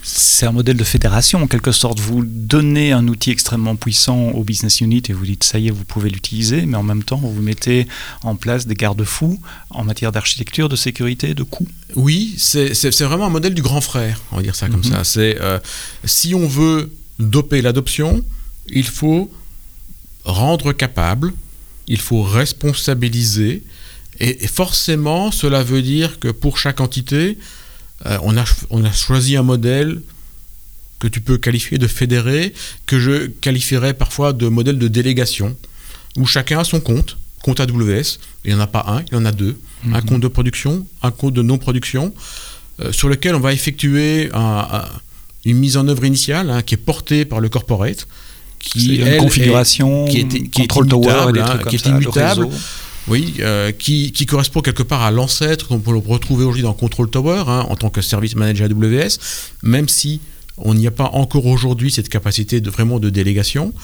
C'est 0.02 0.46
un 0.46 0.52
modèle 0.52 0.76
de 0.76 0.84
fédération 0.84 1.42
en 1.42 1.46
quelque 1.46 1.72
sorte. 1.72 2.00
Vous 2.00 2.24
donnez 2.24 2.92
un 2.92 3.06
outil 3.06 3.30
extrêmement 3.30 3.76
puissant 3.76 4.30
au 4.30 4.42
business 4.42 4.80
unit 4.80 5.02
et 5.08 5.12
vous 5.12 5.24
dites 5.24 5.44
ça 5.44 5.58
y 5.58 5.68
est, 5.68 5.70
vous 5.70 5.84
pouvez 5.84 6.10
l'utiliser, 6.10 6.66
mais 6.66 6.76
en 6.76 6.82
même 6.82 7.04
temps, 7.04 7.16
vous 7.16 7.40
mettez 7.40 7.86
en 8.22 8.34
place 8.34 8.66
des 8.66 8.74
garde-fous 8.74 9.40
en 9.70 9.84
matière 9.84 10.12
d'architecture, 10.12 10.68
de 10.68 10.76
sécurité, 10.76 11.34
de 11.34 11.42
coûts. 11.42 11.68
Oui, 11.94 12.34
c'est 12.36 12.72
vraiment 13.02 13.26
un 13.26 13.30
modèle 13.30 13.54
du 13.54 13.62
grand 13.62 13.80
frère, 13.80 14.20
on 14.32 14.36
va 14.36 14.42
dire 14.42 14.56
ça 14.56 14.68
comme 14.68 14.84
mhm. 14.84 14.92
ça. 14.92 15.04
C'est 15.04 15.40
euh, 15.40 15.58
si 16.04 16.34
on 16.34 16.46
veut 16.46 16.92
doper 17.18 17.62
l'adoption, 17.62 18.24
il 18.68 18.86
faut 18.86 19.30
rendre 20.24 20.72
capable, 20.72 21.32
il 21.86 22.00
faut 22.00 22.22
responsabiliser, 22.22 23.62
et, 24.20 24.46
forcément, 24.46 25.30
cela 25.30 25.62
veut 25.62 25.82
dire 25.82 26.20
que 26.20 26.28
pour 26.28 26.58
chaque 26.58 26.80
entité, 26.80 27.38
euh, 28.06 28.18
on, 28.22 28.36
a, 28.36 28.44
on 28.70 28.84
a 28.84 28.92
choisi 28.92 29.36
un 29.36 29.42
modèle 29.42 30.00
que 30.98 31.08
tu 31.08 31.20
peux 31.20 31.38
qualifier 31.38 31.78
de 31.78 31.86
fédéré, 31.86 32.54
que 32.86 32.98
je 32.98 33.26
qualifierais 33.26 33.94
parfois 33.94 34.32
de 34.32 34.48
modèle 34.48 34.78
de 34.78 34.88
délégation, 34.88 35.56
où 36.16 36.26
chacun 36.26 36.60
a 36.60 36.64
son 36.64 36.80
compte, 36.80 37.18
compte 37.42 37.60
AWS, 37.60 38.18
il 38.44 38.54
n'y 38.54 38.54
en 38.54 38.60
a 38.60 38.66
pas 38.66 38.84
un, 38.88 39.02
il 39.02 39.14
y 39.14 39.16
en 39.16 39.24
a 39.24 39.32
deux, 39.32 39.58
un 39.86 40.00
mhm. 40.00 40.04
compte 40.04 40.20
de 40.20 40.28
production, 40.28 40.86
un 41.02 41.10
compte 41.10 41.34
de 41.34 41.42
non-production, 41.42 42.14
euh, 42.80 42.92
sur 42.92 43.08
lequel 43.08 43.34
on 43.34 43.40
va 43.40 43.52
effectuer 43.52 44.30
une 45.44 45.58
mise 45.58 45.76
en 45.76 45.86
œuvre 45.88 46.04
initiale 46.04 46.50
hein, 46.50 46.62
qui 46.62 46.74
est 46.74 46.78
portée 46.78 47.24
par 47.24 47.40
le 47.40 47.48
corporate, 47.48 48.06
qui 48.58 48.94
est 49.00 49.14
une 49.14 49.18
configuration, 49.18 50.06
qui 50.06 50.20
est, 50.20 50.50
qui 50.50 50.62
est 50.62 50.76
immutable, 50.76 51.38
hein, 51.38 51.58
qui 51.68 51.76
est 51.76 51.86
immutable 51.86 52.48
oui, 53.08 53.34
euh, 53.40 53.70
qui, 53.72 54.12
correspond 54.26 54.60
quelque 54.60 54.82
part 54.82 55.02
à 55.02 55.10
l'ancêtre 55.10 55.68
qu'on 55.68 55.78
peut 55.78 55.94
retrouver 55.94 56.44
aujourd'hui 56.44 56.62
dans 56.62 56.72
Control 56.72 57.10
Tower 57.10 57.44
hein, 57.46 57.66
en 57.68 57.76
tant 57.76 57.90
que 57.90 58.00
service 58.00 58.34
manager 58.34 58.68
AWS, 58.70 59.18
même 59.62 59.88
si 59.88 60.20
on 60.56 60.74
n'y 60.74 60.86
a 60.86 60.90
pas 60.90 61.10
encore 61.12 61.46
aujourd'hui 61.46 61.90
cette 61.90 62.08
capacité 62.08 62.60
de 62.60 62.70
vraiment 62.70 62.98
de 62.98 63.10
délégation. 63.10 63.74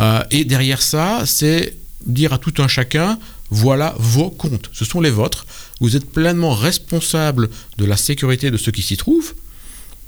Euh, 0.00 0.22
et 0.30 0.44
derrière 0.44 0.80
ça, 0.80 1.22
c'est 1.26 1.76
dire 2.06 2.32
à 2.32 2.38
tout 2.38 2.54
un 2.58 2.68
chacun, 2.68 3.18
voilà 3.50 3.94
vos 3.98 4.30
comptes, 4.30 4.70
ce 4.72 4.84
sont 4.84 5.00
les 5.00 5.10
vôtres. 5.10 5.46
Vous 5.80 5.96
êtes 5.96 6.10
pleinement 6.10 6.54
responsable 6.54 7.50
de 7.78 7.84
la 7.84 7.96
sécurité 7.96 8.50
de 8.50 8.56
ceux 8.56 8.72
qui 8.72 8.82
s'y 8.82 8.96
trouvent, 8.96 9.34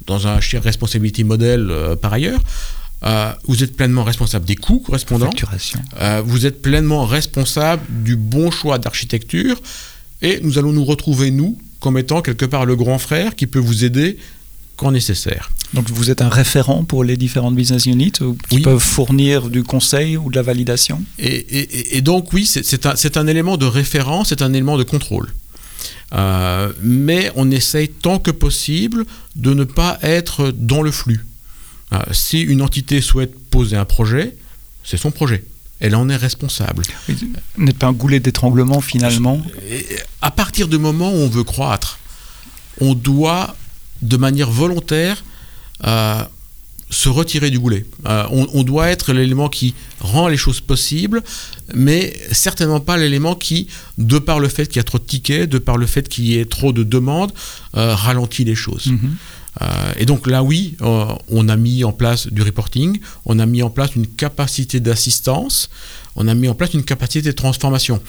dans 0.07 0.27
un 0.27 0.41
share 0.41 0.63
responsibility 0.63 1.25
model 1.25 1.69
euh, 1.71 1.97
par 1.97 2.13
ailleurs. 2.13 2.41
Euh, 3.05 3.33
vous 3.47 3.63
êtes 3.63 3.77
pleinement 3.77 4.05
responsable 4.05 4.47
des 4.47 4.57
coûts 4.57 4.81
correspondants. 4.81 5.31
Euh, 6.01 6.23
vous 6.25 6.47
êtes 6.47 6.63
pleinement 6.63 7.05
responsable 7.05 7.83
du 7.89 8.17
bon 8.17 8.51
choix 8.51 8.79
d'architecture. 8.79 9.61
Et 10.23 10.41
nous 10.43 10.59
allons 10.59 10.73
nous 10.73 10.85
retrouver, 10.85 11.31
nous, 11.31 11.59
comme 11.81 11.99
étant 11.99 12.23
quelque 12.23 12.47
part 12.47 12.65
le 12.65 12.75
grand 12.75 12.99
frère 12.99 13.37
qui 13.37 13.47
peut 13.47 13.59
vous 13.59 13.85
aider 13.85 14.17
quand 14.77 14.91
nécessaire. 14.91 15.51
Donc 15.75 15.91
vous 15.91 16.11
êtes 16.11 16.23
un 16.23 16.29
référent 16.29 16.85
pour 16.85 17.03
les 17.03 17.17
différentes 17.17 17.55
business 17.55 17.87
units 17.87 18.13
qui 18.49 18.61
peuvent 18.61 18.79
fournir 18.79 19.49
du 19.49 19.63
conseil 19.63 20.17
ou 20.17 20.31
de 20.31 20.37
la 20.37 20.43
validation? 20.43 21.03
Et, 21.19 22.01
donc 22.03 22.33
oui, 22.33 22.47
c'est 22.47 22.87
un, 22.87 22.95
un, 23.15 23.27
élément 23.27 23.57
de 23.57 23.67
référence, 23.67 24.29
c'est 24.29 24.43
un 24.43 24.53
élément 24.53 24.77
de 24.77 24.85
contrôle. 24.85 25.33
Euh, 26.13 26.73
mais 26.83 27.33
on 27.35 27.51
essaye 27.51 27.89
tant 27.89 28.19
que 28.19 28.31
possible 28.31 29.07
de 29.35 29.55
ne 29.55 29.65
pas 29.65 29.99
être 30.03 30.53
dans 30.57 30.83
le 30.83 30.91
flux. 30.91 31.25
Euh, 31.93 31.99
si 32.13 32.41
une 32.41 32.63
entité 32.63 33.01
souhaite 33.01 33.35
poser 33.51 33.77
un 33.77 33.85
projet, 33.85 34.37
c'est 34.85 34.97
son 34.97 35.11
projet. 35.11 35.45
Elle 35.79 35.95
en 35.95 36.09
est 36.09 36.17
responsable. 36.17 36.83
N'est 37.59 37.73
pas 37.73 37.89
un 37.89 37.93
goulet 37.93 38.19
d'étranglement 38.19 38.81
finalement 38.81 39.43
À 40.23 40.31
partir 40.31 40.69
du 40.69 40.79
moment 40.79 41.11
où 41.13 41.17
on 41.17 41.29
veut 41.29 41.45
croître, 41.45 41.99
on 42.81 42.95
doit, 42.95 43.55
de 44.03 44.17
manière 44.17 44.51
volontaire, 44.51 45.23
euh, 45.85 46.23
se 46.89 47.09
retirer 47.09 47.51
du 47.51 47.59
goulet. 47.59 47.85
Euh, 48.07 48.25
on, 48.31 48.63
doit 48.63 48.89
être 48.89 49.13
l'élément 49.13 49.49
qui 49.49 49.75
rend 50.01 50.29
les 50.29 50.37
choses 50.37 50.61
possibles, 50.61 51.23
mais 51.75 52.17
certainement 52.33 52.81
pas 52.81 52.97
l'élément 52.97 53.35
qui, 53.35 53.69
de 53.99 54.19
par 54.19 54.41
le 54.41 54.49
fait 54.49 54.67
qu'il 54.67 54.77
y 54.77 54.81
a 54.81 54.85
trop 54.85 54.99
de 54.99 55.05
tickets, 55.05 55.51
de 55.51 55.59
par 55.59 55.77
le 55.77 55.87
fait 55.87 56.09
qu'il 56.09 56.25
y 56.25 56.39
ait 56.39 56.47
trop 56.47 56.73
de 56.73 56.85
demandes, 56.85 57.33
ralentit 57.75 58.45
les 58.45 58.55
choses. 58.55 58.87
Mhm. 58.87 58.99
Euh, 59.05 59.36
et 59.97 60.05
donc 60.05 60.27
là, 60.27 60.43
oui, 60.43 60.77
euh, 60.83 61.07
on 61.29 61.49
a 61.49 61.57
mis 61.57 61.85
en 61.85 61.93
place 61.93 62.27
du 62.27 62.43
reporting, 62.43 63.01
on 63.25 63.39
a 63.39 63.47
mis 63.47 63.63
en 63.63 63.71
place 63.71 63.95
une 63.97 64.07
capacité 64.07 64.81
d'assistance, 64.81 65.71
on 66.15 66.29
a 66.29 66.35
mis 66.35 66.49
en 66.49 66.55
place 66.55 66.75
une 66.75 66.85
capacité 66.85 67.23
de 67.29 67.33
transformation. 67.33 68.03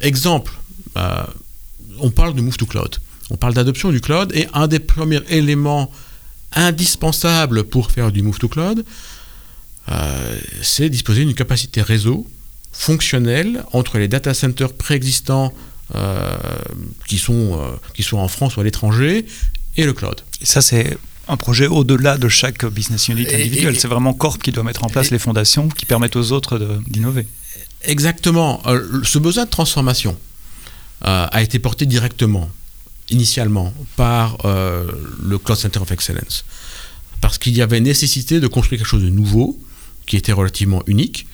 Exemple, 0.00 0.52
euh, 0.96 1.24
on 1.98 2.10
parle 2.10 2.34
de 2.34 2.40
Move 2.40 2.56
to 2.56 2.66
Cloud, 2.66 2.98
on 3.30 3.36
parle 3.36 3.54
d'adoption 3.54 3.90
du 3.90 4.00
cloud, 4.00 4.32
et 4.34 4.46
un 4.54 4.68
des 4.68 4.78
premiers 4.78 5.22
éléments 5.28 5.90
indispensables 6.52 7.64
pour 7.64 7.90
faire 7.90 8.12
du 8.12 8.22
Move 8.22 8.38
to 8.38 8.48
Cloud, 8.48 8.84
c'est 10.62 10.88
disposer 10.88 11.24
d'une 11.24 11.34
capacité 11.34 11.82
réseau 11.82 12.26
fonctionnelle 12.70 13.64
entre 13.72 13.98
les 13.98 14.06
data 14.06 14.32
centers 14.32 14.72
préexistants 14.72 15.52
qui, 17.08 17.18
sont, 17.18 17.60
qui 17.92 18.02
sont 18.02 18.18
en 18.18 18.28
France 18.28 18.56
ou 18.56 18.60
à 18.60 18.64
l'étranger 18.64 19.26
et 19.76 19.84
le 19.84 19.92
cloud. 19.92 20.20
Et 20.40 20.46
ça, 20.46 20.62
c'est 20.62 20.96
un 21.28 21.36
projet 21.36 21.66
au-delà 21.66 22.18
de 22.18 22.28
chaque 22.28 22.64
business 22.66 23.08
unit 23.08 23.26
individuel. 23.32 23.78
C'est 23.78 23.88
vraiment 23.88 24.12
Corp 24.12 24.42
qui 24.42 24.52
doit 24.52 24.64
mettre 24.64 24.84
en 24.84 24.88
place 24.88 25.10
les 25.10 25.18
fondations 25.18 25.68
qui 25.68 25.86
permettent 25.86 26.16
aux 26.16 26.32
autres 26.32 26.80
d'innover. 26.88 27.26
Exactement. 27.84 28.62
Euh, 28.66 29.02
ce 29.02 29.18
besoin 29.18 29.44
de 29.44 29.50
transformation 29.50 30.16
euh, 31.04 31.26
a 31.30 31.42
été 31.42 31.58
porté 31.58 31.86
directement, 31.86 32.48
initialement, 33.10 33.72
par 33.96 34.38
euh, 34.44 34.90
le 35.22 35.38
Cloud 35.38 35.58
Center 35.58 35.80
of 35.80 35.90
Excellence. 35.90 36.44
Parce 37.20 37.38
qu'il 37.38 37.56
y 37.56 37.62
avait 37.62 37.80
nécessité 37.80 38.40
de 38.40 38.46
construire 38.46 38.80
quelque 38.80 38.88
chose 38.88 39.02
de 39.02 39.08
nouveau, 39.08 39.58
qui 40.06 40.16
était 40.16 40.32
relativement 40.32 40.82
unique, 40.86 41.26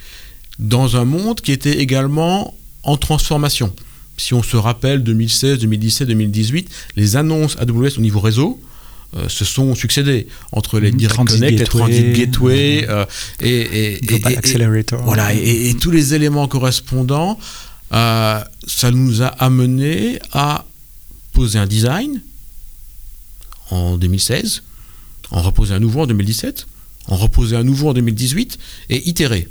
dans 0.59 0.96
un 0.96 1.05
monde 1.05 1.40
qui 1.40 1.53
était 1.53 1.79
également 1.79 2.55
en 2.83 2.96
transformation 2.96 3.74
si 4.18 4.35
on 4.35 4.42
se 4.42 4.57
rappelle 4.57 5.02
2016, 5.02 5.61
2017, 5.61 6.09
2018, 6.09 6.68
les 6.96 7.16
annonces 7.16 7.57
AWS 7.59 7.96
au 7.96 8.00
niveau 8.00 8.20
réseau, 8.20 8.61
euh, 9.16 9.26
se 9.26 9.46
sont 9.46 9.74
succédés 9.74 10.26
entre 10.52 10.78
les 10.78 10.92
mhm. 10.92 10.98
Direct 10.98 11.28
Connect, 11.28 11.59
les 11.59 11.64
Transit 11.64 12.12
Gateway 12.12 12.83
mhm. 12.83 12.88
euh, 12.90 13.04
et, 13.40 13.98
et, 14.04 14.37
Accelerator. 14.37 15.02
Voilà, 15.02 15.33
et, 15.33 15.74
tous 15.81 15.90
les 15.90 16.12
éléments 16.12 16.46
correspondants, 16.46 17.38
euh, 17.94 18.40
ça 18.66 18.90
nous 18.90 19.22
a 19.22 19.28
amené 19.28 20.18
à 20.33 20.66
poser 21.33 21.59
un 21.59 21.66
design 21.66 22.20
en 23.70 23.96
2016, 23.96 24.62
en 25.31 25.40
reposer 25.40 25.72
un 25.74 25.81
nouveau 25.81 26.02
en 26.02 26.07
2017, 26.07 26.66
en 27.07 27.16
reposer 27.16 27.57
un 27.57 27.64
nouveau 27.64 27.88
en 27.88 27.94
2018 27.94 28.59
et 28.90 29.09
itérer. 29.09 29.48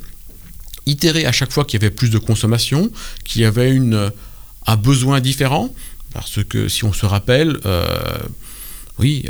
Itérer 0.86 1.26
à 1.26 1.32
chaque 1.32 1.50
fois 1.50 1.64
qu'il 1.64 1.82
y 1.82 1.84
avait 1.84 1.94
plus 1.94 2.10
de 2.10 2.18
consommation, 2.18 2.92
qu'il 3.24 3.42
y 3.42 3.44
avait 3.44 3.72
une 3.72 4.12
a 4.68 4.76
besoin 4.76 5.20
différent, 5.20 5.74
parce 6.12 6.44
que 6.44 6.68
si 6.68 6.84
on 6.84 6.92
se 6.92 7.06
rappelle, 7.06 7.56
euh, 7.64 7.86
oui, 8.98 9.24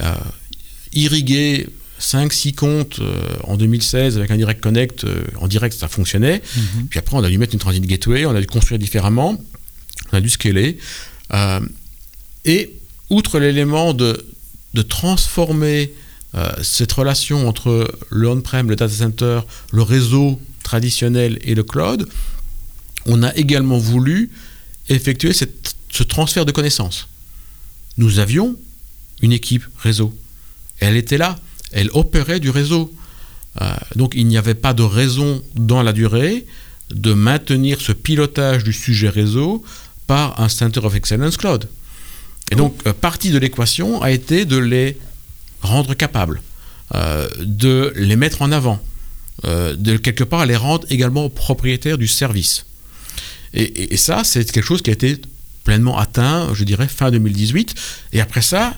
irriguer 0.92 1.68
5-6 2.00 2.54
comptes 2.56 3.00
en 3.44 3.56
2016 3.56 4.18
avec 4.18 4.32
un 4.32 4.36
Direct 4.36 4.60
Connect. 4.60 5.06
en 5.40 5.46
direct, 5.46 5.78
ça 5.78 5.86
fonctionnait. 5.86 6.42
Mhm. 6.56 6.88
Puis 6.88 6.98
après, 6.98 7.16
on 7.16 7.22
a 7.22 7.28
dû 7.28 7.38
mettre 7.38 7.54
une 7.54 7.60
Transit 7.60 7.86
Gateway, 7.86 8.26
on 8.26 8.34
a 8.34 8.40
dû 8.40 8.46
construire 8.46 8.80
différemment, 8.80 9.40
on 10.12 10.16
a 10.16 10.20
dû 10.20 10.28
scaler. 10.28 10.78
et 12.44 12.74
outre 13.08 13.38
l'élément 13.38 13.94
de, 13.94 14.26
de 14.74 14.82
transformer 14.82 15.92
cette 16.62 16.92
relation 16.92 17.48
entre 17.48 17.88
le 18.10 18.28
on-prem, 18.28 18.68
le 18.68 18.76
data 18.76 18.92
center, 18.92 19.40
le 19.72 19.82
réseau 19.82 20.40
traditionnel 20.64 21.38
et 21.42 21.54
le 21.54 21.62
cloud, 21.62 22.08
on 23.06 23.22
a 23.22 23.32
également 23.36 23.78
voulu 23.78 24.30
effectuer 24.88 25.32
ce 25.32 26.02
transfert 26.02 26.44
de 26.44 26.52
connaissances. 26.52 27.08
Nous 27.96 28.18
avions 28.18 28.56
une 29.22 29.32
équipe 29.32 29.64
réseau. 29.78 30.14
Elle 30.80 30.96
était 30.96 31.18
là, 31.18 31.36
elle 31.72 31.90
opérait 31.92 32.40
du 32.40 32.50
réseau. 32.50 32.92
Euh, 33.60 33.70
donc 33.96 34.12
il 34.14 34.26
n'y 34.26 34.38
avait 34.38 34.54
pas 34.54 34.74
de 34.74 34.82
raison 34.82 35.42
dans 35.56 35.82
la 35.82 35.92
durée 35.92 36.46
de 36.90 37.12
maintenir 37.12 37.80
ce 37.80 37.92
pilotage 37.92 38.64
du 38.64 38.72
sujet 38.72 39.08
réseau 39.08 39.64
par 40.06 40.40
un 40.40 40.48
Center 40.48 40.80
of 40.80 40.94
Excellence 40.94 41.36
Cloud. 41.36 41.68
Et 42.50 42.54
donc, 42.54 42.80
euh, 42.86 42.94
partie 42.94 43.30
de 43.30 43.38
l'équation 43.38 44.00
a 44.00 44.10
été 44.10 44.46
de 44.46 44.56
les 44.56 44.96
rendre 45.60 45.92
capables, 45.92 46.40
euh, 46.94 47.28
de 47.40 47.92
les 47.94 48.16
mettre 48.16 48.40
en 48.42 48.52
avant, 48.52 48.80
de 49.44 49.96
quelque 49.98 50.24
part 50.24 50.46
les 50.46 50.56
rendre 50.56 50.84
également 50.90 51.30
propriétaires 51.30 51.98
du 51.98 52.08
service. 52.08 52.64
Et, 53.58 53.96
ça, 53.96 54.22
c'est 54.22 54.50
quelque 54.50 54.64
chose 54.64 54.82
qui 54.82 54.90
a 54.90 54.92
été 54.92 55.20
pleinement 55.64 55.98
atteint, 55.98 56.54
je 56.54 56.62
dirais, 56.64 56.86
fin 56.86 57.10
2018. 57.10 57.74
Et 58.12 58.20
après 58.20 58.40
ça, 58.40 58.74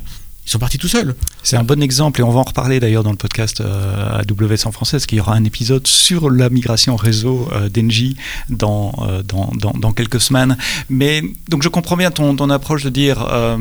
ils 0.46 0.50
sont 0.50 0.58
partis 0.58 0.78
tout 0.78 0.88
seuls. 0.88 1.14
C'est 1.42 1.56
un 1.56 1.64
bon 1.64 1.82
exemple 1.82 2.20
et 2.20 2.24
on 2.24 2.30
va 2.30 2.40
en 2.40 2.44
reparler 2.44 2.80
d'ailleurs 2.80 3.04
dans 3.04 3.10
le 3.10 3.16
podcast 3.16 3.60
euh, 3.60 4.22
AWS 4.22 4.66
en 4.66 4.72
français, 4.72 4.92
parce 4.92 5.06
qu'il 5.06 5.18
y 5.18 5.20
aura 5.20 5.34
un 5.34 5.44
épisode 5.44 5.86
sur 5.86 6.30
la 6.30 6.48
migration 6.48 6.96
réseau 6.96 7.46
euh, 7.52 7.68
d'Engie 7.68 8.16
dans, 8.48 8.92
euh, 9.02 9.92
quelques 9.94 10.20
semaines. 10.20 10.56
Mais 10.88 11.22
donc 11.48 11.62
je 11.62 11.68
comprends 11.68 11.96
bien 11.96 12.10
ton, 12.10 12.34
ton 12.34 12.48
approche 12.48 12.82
de 12.82 12.90
dire 12.90 13.22
euh, 13.30 13.58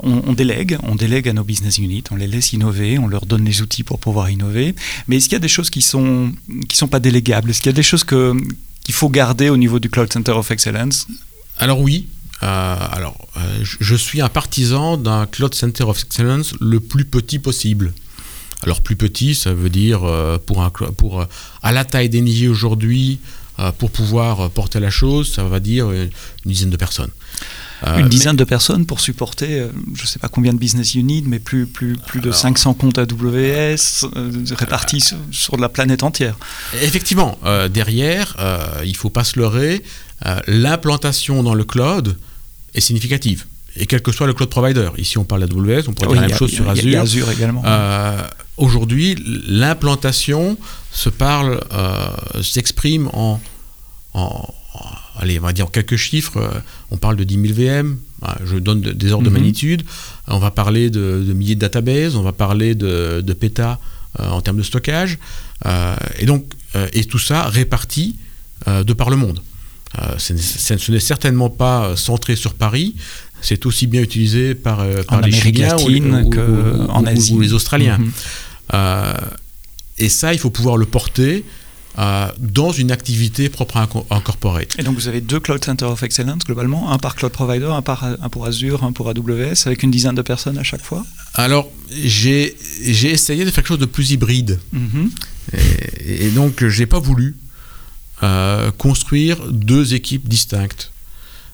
on, 0.00 0.22
on, 0.26 0.32
délègue, 0.32 0.78
on 0.82 0.94
délègue 0.94 1.28
à 1.28 1.34
nos 1.34 1.44
business 1.44 1.76
units, 1.76 2.04
on 2.10 2.16
les 2.16 2.26
laisse 2.26 2.54
innover, 2.54 2.98
on 2.98 3.06
leur 3.06 3.26
donne 3.26 3.44
les 3.44 3.60
outils 3.60 3.84
pour 3.84 3.98
pouvoir 3.98 4.30
innover. 4.30 4.74
Mais 5.08 5.18
est-ce 5.18 5.26
qu'il 5.26 5.34
y 5.34 5.36
a 5.36 5.40
des 5.40 5.48
choses 5.48 5.68
qui 5.68 5.82
sont 5.82 6.32
qui 6.68 6.76
sont 6.76 6.88
pas 6.88 7.00
délégables? 7.00 7.50
Est-ce 7.50 7.60
qu'il 7.60 7.70
y 7.70 7.74
a 7.74 7.76
des 7.76 7.82
choses 7.82 8.02
que 8.02 8.34
qu'il 8.84 8.94
faut 8.94 9.08
garder 9.08 9.48
au 9.48 9.56
niveau 9.56 9.80
du 9.80 9.90
Cloud 9.90 10.12
Center 10.12 10.32
of 10.32 10.50
Excellence 10.50 11.08
Alors 11.58 11.80
oui. 11.80 12.06
Euh, 12.42 12.76
alors, 12.92 13.16
euh, 13.36 13.40
je 13.62 13.94
suis 13.94 14.20
un 14.20 14.28
partisan 14.28 14.96
d'un 14.96 15.26
Cloud 15.26 15.54
Center 15.54 15.84
of 15.84 16.04
Excellence 16.04 16.54
le 16.60 16.78
plus 16.80 17.04
petit 17.04 17.38
possible. 17.38 17.92
Alors 18.62 18.82
plus 18.82 18.96
petit, 18.96 19.34
ça 19.34 19.52
veut 19.54 19.70
dire 19.70 20.04
euh, 20.04 20.38
pour, 20.38 20.62
un, 20.62 20.70
pour 20.70 21.26
à 21.62 21.72
la 21.72 21.84
taille 21.84 22.08
d'Engie 22.08 22.48
aujourd'hui, 22.48 23.18
pour 23.78 23.92
pouvoir 23.92 24.50
porter 24.50 24.80
la 24.80 24.90
chose, 24.90 25.32
ça 25.32 25.44
va 25.44 25.60
dire 25.60 25.92
une 25.92 26.10
dizaine 26.44 26.70
de 26.70 26.76
personnes. 26.76 27.10
Euh, 27.86 27.98
une 27.98 28.08
dizaine 28.08 28.36
de 28.36 28.44
personnes 28.44 28.86
pour 28.86 29.00
supporter, 29.00 29.60
euh, 29.60 29.68
je 29.94 30.02
ne 30.02 30.06
sais 30.06 30.18
pas 30.18 30.28
combien 30.28 30.52
de 30.52 30.58
business 30.58 30.94
units, 30.94 31.24
mais 31.26 31.38
plus, 31.38 31.66
plus, 31.66 31.96
plus 31.96 32.20
de 32.20 32.30
500 32.30 32.74
comptes 32.74 32.98
AWS 32.98 34.06
euh, 34.16 34.44
répartis 34.56 35.04
sur, 35.30 35.56
la 35.56 35.68
planète 35.68 36.02
entière. 36.02 36.36
Effectivement, 36.82 37.38
derrière, 37.70 38.36
il 38.84 38.90
ne 38.90 38.96
faut 38.96 39.10
pas 39.10 39.24
se 39.24 39.38
leurrer, 39.38 39.82
l'implantation 40.46 41.42
dans 41.42 41.54
le 41.54 41.64
cloud 41.64 42.16
est 42.74 42.80
significative. 42.80 43.44
Et 43.76 43.86
quel 43.86 44.02
que 44.02 44.12
soit 44.12 44.26
le 44.26 44.34
cloud 44.34 44.50
provider. 44.50 44.88
Ici, 44.98 45.18
on 45.18 45.24
parle 45.24 45.46
d'AWS, 45.46 45.88
on 45.88 45.92
pourrait 45.92 46.08
dire 46.08 46.20
la 46.22 46.28
même 46.28 46.36
chose 46.36 46.52
sur 46.52 46.68
Azure. 46.68 46.84
Il 46.84 46.92
y 46.92 46.96
a 46.96 47.02
Azure 47.02 47.30
également. 47.30 47.62
Aujourd'hui, 48.56 49.16
l'implantation 49.46 50.56
se 50.90 51.08
parle, 51.08 51.60
s'exprime 52.42 53.08
en, 53.12 53.40
en 54.14 54.48
allez, 55.18 55.38
on 55.38 55.42
va 55.42 55.52
dire 55.52 55.70
quelques 55.70 55.96
chiffres, 55.96 56.38
euh, 56.38 56.60
on 56.90 56.96
parle 56.96 57.16
de 57.16 57.24
10 57.24 57.54
000 57.54 57.54
VM, 57.54 57.98
je 58.44 58.56
donne 58.56 58.80
des 58.80 59.12
ordres 59.12 59.24
de 59.24 59.30
mhm. 59.30 59.36
magnitude, 59.36 59.82
on 60.28 60.38
va 60.38 60.50
parler 60.50 60.90
de, 60.90 61.32
milliers 61.34 61.54
de 61.54 61.60
databases, 61.60 62.16
on 62.16 62.22
va 62.22 62.32
parler 62.32 62.74
de, 62.74 63.22
de 63.24 63.32
pétas 63.32 63.78
euh, 64.20 64.28
en 64.30 64.40
termes 64.40 64.58
de 64.58 64.62
stockage, 64.62 65.18
euh, 65.66 65.96
et 66.18 66.26
donc, 66.26 66.44
et 66.92 67.04
tout 67.04 67.20
ça 67.20 67.48
réparti 67.48 68.16
de 68.66 68.92
par 68.94 69.08
le 69.08 69.14
monde. 69.14 69.40
ce 70.18 70.90
n'est 70.90 70.98
certainement 70.98 71.48
pas 71.48 71.94
centré 71.94 72.34
sur 72.34 72.54
Paris, 72.54 72.96
c'est 73.42 73.64
aussi 73.64 73.86
bien 73.86 74.02
utilisé 74.02 74.56
par, 74.56 74.84
par 75.06 75.20
les 75.20 75.30
Chiliens 75.30 75.76
ou, 75.76 76.90
en 76.90 77.04
Asie. 77.06 77.32
ou, 77.32 77.40
les 77.40 77.52
Australiens. 77.52 77.98
Mhm. 77.98 78.10
et 79.98 80.08
ça, 80.08 80.32
il 80.32 80.40
faut 80.40 80.50
pouvoir 80.50 80.76
le 80.76 80.86
porter 80.86 81.44
euh, 81.96 82.26
dans 82.38 82.72
une 82.72 82.90
activité 82.90 83.48
propre 83.48 83.76
à 83.76 83.88
un 84.10 84.20
corporate. 84.20 84.74
Et 84.78 84.82
donc 84.82 84.96
vous 84.96 85.06
avez 85.06 85.20
deux 85.20 85.38
Cloud 85.38 85.64
Center 85.64 85.84
of 85.84 86.02
Excellence 86.02 86.42
globalement, 86.44 86.90
un 86.90 86.98
par 86.98 87.14
Cloud 87.14 87.30
Provider, 87.30 87.66
un, 87.66 87.82
par, 87.82 88.02
un 88.02 88.28
pour 88.30 88.46
Azure, 88.46 88.82
un 88.82 88.90
pour 88.90 89.08
AWS, 89.08 89.66
avec 89.66 89.84
une 89.84 89.92
dizaine 89.92 90.16
de 90.16 90.22
personnes 90.22 90.58
à 90.58 90.64
chaque 90.64 90.82
fois 90.82 91.06
Alors 91.34 91.70
j'ai 91.92 92.56
essayé 92.90 93.44
de 93.44 93.50
faire 93.50 93.62
quelque 93.62 93.68
chose 93.68 93.78
de 93.78 93.84
plus 93.84 94.10
hybride. 94.10 94.58
Mm-hmm. 94.74 95.08
et, 96.04 96.30
donc 96.30 96.66
j'ai 96.66 96.86
pas 96.86 96.98
voulu 96.98 97.36
euh, 98.24 98.72
construire 98.72 99.36
deux 99.52 99.94
équipes 99.94 100.28
distinctes. 100.28 100.90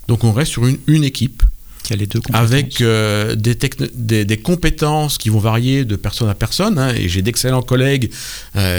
Donc 0.08 0.24
on 0.24 0.32
reste 0.32 0.52
sur 0.52 0.66
une, 0.66 0.78
une 0.86 1.04
équipe 1.04 1.42
qui 1.82 1.92
a 1.92 1.96
les 1.96 2.06
deux 2.06 2.20
avec 2.32 2.80
euh, 2.80 3.34
des, 3.34 3.58
des, 3.94 4.24
des, 4.24 4.36
compétences 4.38 5.18
qui 5.18 5.28
vont 5.28 5.38
varier 5.38 5.84
de 5.84 5.96
personne 5.96 6.30
à 6.30 6.34
personne. 6.34 6.78
Hein, 6.78 6.94
et 6.94 7.10
j'ai 7.10 7.20
d'excellents 7.20 7.60
collègues 7.60 8.10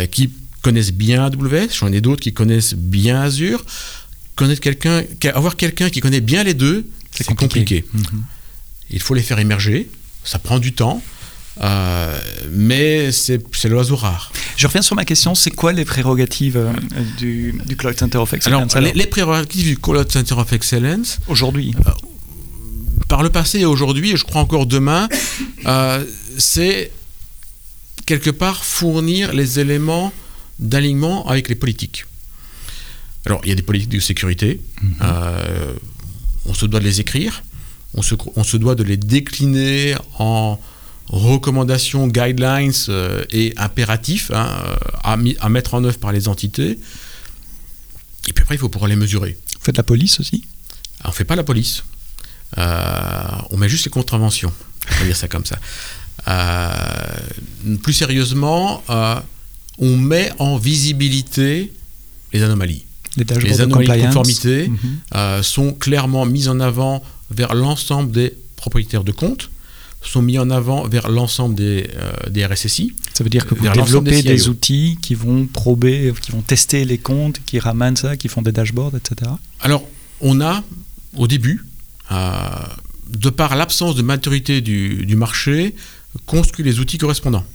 qui 0.09 0.31
connaissent 0.61 0.93
bien 0.93 1.25
AWS, 1.25 1.69
j'en 1.79 1.91
ai 1.91 2.01
d'autres 2.01 2.21
qui 2.21 2.33
connaissent 2.33 2.73
bien 2.73 3.21
Azure. 3.21 3.63
Connaître 4.35 4.61
quelqu'un, 4.61 5.03
avoir 5.33 5.55
quelqu'un 5.55 5.89
qui 5.89 5.99
connaît 5.99 6.21
bien 6.21 6.43
les 6.43 6.53
deux, 6.53 6.87
c'est 7.11 7.25
compliqué. 7.25 7.85
Mhm. 7.93 8.23
Il 8.89 9.01
faut 9.01 9.13
les 9.13 9.21
faire 9.21 9.39
émerger, 9.39 9.89
ça 10.23 10.39
prend 10.39 10.59
du 10.59 10.73
temps. 10.73 11.01
Euh, 11.59 12.17
mais 12.49 13.11
c'est 13.11 13.41
l'oiseau 13.65 13.95
rare. 13.95 14.31
Je 14.55 14.65
reviens 14.67 14.81
sur 14.81 14.95
ma 14.95 15.03
question, 15.05 15.35
c'est 15.35 15.51
quoi 15.51 15.73
les 15.73 15.83
prérogatives 15.83 16.57
euh, 16.57 16.71
du, 17.17 17.53
Cloud 17.77 17.99
Center 17.99 18.19
of 18.19 18.33
Excellence 18.33 18.75
alors, 18.75 18.93
Les, 18.93 19.05
prérogatives 19.05 19.65
du 19.65 19.77
Cloud 19.77 20.09
Center 20.09 20.35
of 20.35 20.51
Excellence 20.53 21.19
Aujourd'hui 21.27 21.75
euh, 21.85 21.91
Par 23.09 23.21
le 23.21 23.29
passé 23.29 23.59
et 23.59 23.65
aujourd'hui, 23.65 24.11
et 24.11 24.17
je 24.17 24.23
crois 24.23 24.41
encore 24.41 24.65
demain, 24.65 25.09
c'est 26.37 26.91
quelque 28.05 28.29
part 28.29 28.63
fournir 28.63 29.33
les 29.33 29.59
éléments 29.59 30.13
d'alignement 30.61 31.27
avec 31.27 31.49
les 31.49 31.55
politiques. 31.55 32.05
Alors, 33.25 33.41
il 33.43 33.49
y 33.49 33.51
a 33.51 33.55
des 33.55 33.61
politiques 33.61 33.89
de 33.89 33.99
sécurité. 33.99 34.61
Mhm. 34.81 34.95
Euh, 35.01 35.73
on 36.45 36.53
se 36.53 36.65
doit 36.65 36.79
de 36.79 36.85
les 36.85 37.01
écrire. 37.01 37.43
On 37.93 38.01
se, 38.01 38.15
on 38.35 38.43
se, 38.43 38.57
doit 38.57 38.75
de 38.75 38.83
les 38.83 38.97
décliner 38.97 39.95
en 40.17 40.59
recommandations, 41.07 42.07
guidelines 42.07 42.71
euh, 42.87 43.23
et 43.31 43.53
impératifs 43.57 44.31
hein, 44.31 44.47
à, 45.03 45.17
à, 45.39 45.49
mettre 45.49 45.73
en 45.73 45.83
œuvre 45.83 45.97
par 45.97 46.11
les 46.11 46.27
entités. 46.27 46.79
Et 48.27 48.33
puis 48.33 48.43
après, 48.43 48.55
il 48.55 48.59
faut 48.59 48.69
pouvoir 48.69 48.87
les 48.87 48.95
mesurer. 48.95 49.37
Vous 49.55 49.65
faites 49.65 49.77
la 49.77 49.83
police 49.83 50.19
aussi? 50.19 50.45
On 51.03 51.09
ne 51.09 51.13
fait 51.13 51.25
pas 51.25 51.35
la 51.35 51.43
police. 51.43 51.83
Euh, 52.57 53.23
on 53.49 53.57
met 53.57 53.69
juste 53.69 53.85
les 53.85 53.91
contraventions. 53.91 54.53
On 54.89 54.99
va 54.99 55.05
dire 55.05 55.17
ça 55.17 55.27
comme 55.27 55.45
ça. 55.45 55.59
plus 57.83 57.93
sérieusement, 57.93 58.83
on 59.81 59.97
met 59.97 60.31
en 60.39 60.57
visibilité 60.57 61.73
les 62.31 62.43
anomalies. 62.43 62.85
Les, 63.17 63.59
anomalies 63.59 63.87
de, 63.89 64.05
conformité 64.05 64.69
mhm. 64.69 64.77
euh, 65.15 65.43
sont 65.43 65.73
clairement 65.73 66.25
mises 66.25 66.47
en 66.47 66.61
avant 66.61 67.03
vers 67.29 67.53
l'ensemble 67.53 68.11
des 68.11 68.33
propriétaires 68.55 69.03
de 69.03 69.11
comptes, 69.11 69.49
sont 70.01 70.21
mis 70.21 70.39
en 70.39 70.49
avant 70.49 70.87
vers 70.87 71.09
l'ensemble 71.09 71.55
des, 71.55 71.89
euh, 71.97 72.47
RSSI. 72.47 72.93
Ça 73.13 73.23
veut 73.23 73.29
dire 73.29 73.45
que 73.45 73.53
vous 73.53 73.67
développez 73.67 74.23
des, 74.23 74.47
outils 74.47 74.97
qui 75.01 75.13
vont 75.15 75.45
prober, 75.45 76.13
qui 76.21 76.31
vont 76.31 76.41
tester 76.41 76.85
les 76.85 76.97
comptes, 76.97 77.41
qui 77.45 77.59
ramènent 77.59 77.97
ça, 77.97 78.15
qui 78.15 78.29
font 78.29 78.41
des 78.41 78.51
dashboards, 78.51 78.95
etc. 78.95 79.31
Alors, 79.59 79.83
on 80.21 80.39
a, 80.39 80.63
au 81.17 81.27
début, 81.27 81.65
euh, 82.11 82.39
de 83.09 83.29
par 83.29 83.55
l'absence 83.55 83.95
de 83.95 84.03
maturité 84.03 84.61
du 84.61 85.15
marché, 85.17 85.75
construit 86.25 86.63
les 86.63 86.79
outils 86.79 86.97
correspondants. 86.97 87.45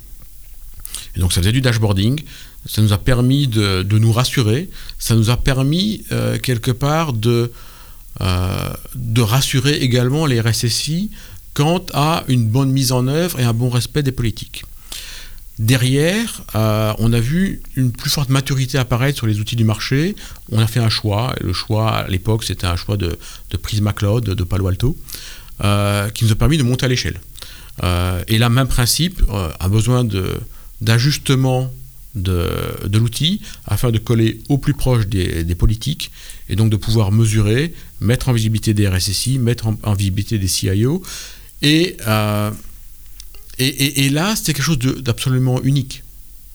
Et 1.16 1.20
donc 1.20 1.32
ça 1.32 1.40
faisait 1.40 1.52
du 1.52 1.60
dashboarding, 1.60 2.22
ça 2.66 2.82
nous 2.82 2.92
a 2.92 2.98
permis 2.98 3.46
de, 3.46 3.84
nous 3.90 4.12
rassurer, 4.12 4.68
ça 4.98 5.14
nous 5.14 5.30
a 5.30 5.36
permis 5.36 6.04
euh, 6.12 6.38
quelque 6.38 6.70
part 6.70 7.12
de, 7.12 7.52
euh, 8.20 8.70
de 8.94 9.22
rassurer 9.22 9.76
également 9.78 10.26
les 10.26 10.40
RSSI 10.40 11.10
quant 11.54 11.84
à 11.94 12.24
une 12.28 12.46
bonne 12.48 12.70
mise 12.70 12.92
en 12.92 13.06
œuvre 13.06 13.40
et 13.40 13.44
un 13.44 13.54
bon 13.54 13.70
respect 13.70 14.02
des 14.02 14.12
politiques. 14.12 14.64
Derrière, 15.58 16.42
euh, 16.54 16.92
on 16.98 17.14
a 17.14 17.20
vu 17.20 17.62
une 17.76 17.90
plus 17.90 18.10
forte 18.10 18.28
maturité 18.28 18.76
apparaître 18.76 19.16
sur 19.16 19.26
les 19.26 19.40
outils 19.40 19.56
du 19.56 19.64
marché. 19.64 20.14
On 20.52 20.58
a 20.58 20.66
fait 20.66 20.80
un 20.80 20.90
choix. 20.90 21.34
Le 21.40 21.54
choix, 21.54 21.90
à 21.92 22.08
l'époque, 22.08 22.44
c'était 22.44 22.66
un 22.66 22.76
choix 22.76 22.98
de, 22.98 23.18
de, 23.50 23.56
Prisma 23.56 23.94
Cloud, 23.94 24.24
de 24.24 24.44
Palo 24.44 24.66
Alto, 24.66 24.98
qui 26.12 26.24
nous 26.26 26.32
a 26.32 26.34
permis 26.34 26.58
de 26.58 26.62
monter 26.62 26.84
à 26.84 26.88
l'échelle. 26.90 27.18
et 27.82 28.36
là, 28.36 28.50
même 28.50 28.68
principe, 28.68 29.22
a 29.58 29.68
besoin 29.70 30.04
de, 30.04 30.38
d'ajustement 30.80 31.70
de, 32.16 32.98
l'outil 32.98 33.40
afin 33.66 33.90
de 33.90 33.98
coller 33.98 34.40
au 34.48 34.58
plus 34.58 34.74
proche 34.74 35.06
des, 35.06 35.54
politiques 35.54 36.10
et 36.48 36.56
donc 36.56 36.70
de 36.70 36.76
pouvoir 36.76 37.12
mesurer, 37.12 37.74
mettre 38.00 38.28
en 38.28 38.32
visibilité 38.32 38.74
des 38.74 38.88
RSSI, 38.88 39.38
mettre 39.38 39.66
en, 39.66 39.94
visibilité 39.94 40.38
des 40.38 40.48
CIO. 40.48 41.02
Euh, 41.64 42.50
et, 43.58 44.06
et, 44.06 44.10
là, 44.10 44.36
c'était 44.36 44.52
quelque 44.52 44.64
chose 44.64 44.78
d'absolument 44.78 45.62
unique. 45.62 46.02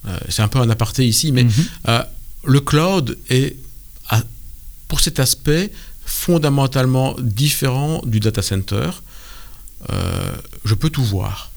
Euh, 0.07 0.17
c'est 0.29 0.41
un 0.41 0.47
peu 0.47 0.59
un 0.59 0.69
aparté 0.69 1.07
ici, 1.07 1.31
mais 1.31 1.43
mhm. 1.43 1.51
euh, 1.87 2.03
le 2.45 2.59
cloud 2.59 3.17
est, 3.29 3.55
pour 4.87 4.99
cet 4.99 5.19
aspect, 5.19 5.71
fondamentalement 6.05 7.15
différent 7.19 8.01
du 8.05 8.19
data 8.19 8.41
center. 8.41 8.89
je 10.65 10.73
peux 10.73 10.89
tout 10.89 11.03
voir. 11.03 11.51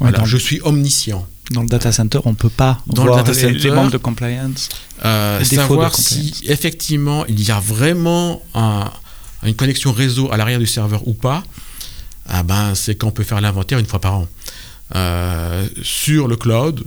voilà, 0.00 0.24
je 0.24 0.36
suis 0.36 0.60
omniscient. 0.62 1.28
Dans 1.50 1.62
le 1.62 1.68
data 1.68 1.92
center, 1.92 2.20
on 2.24 2.30
ne 2.30 2.34
peut 2.34 2.50
pas 2.50 2.78
dans 2.86 3.04
voir 3.04 3.18
le 3.18 3.24
data 3.24 3.48
les, 3.48 3.70
manques 3.70 3.92
de 3.92 3.98
compliance. 3.98 4.68
Euh, 5.04 5.42
savoir 5.44 5.94
si 5.94 6.34
effectivement 6.46 7.24
il 7.26 7.40
y 7.42 7.50
a 7.50 7.58
vraiment 7.58 8.42
une 9.42 9.54
connexion 9.54 9.92
réseau 9.92 10.30
à 10.30 10.36
l'arrière 10.36 10.58
du 10.58 10.66
serveur 10.66 11.06
ou 11.08 11.14
pas, 11.14 11.42
ah 12.26 12.42
ben, 12.42 12.74
c'est 12.74 12.96
qu'on 12.96 13.10
peut 13.10 13.24
faire 13.24 13.40
l'inventaire 13.40 13.78
une 13.78 13.86
fois 13.86 14.00
par 14.00 14.14
an. 14.14 14.28
Euh, 14.94 15.66
sur 15.82 16.28
le 16.28 16.36
cloud, 16.36 16.84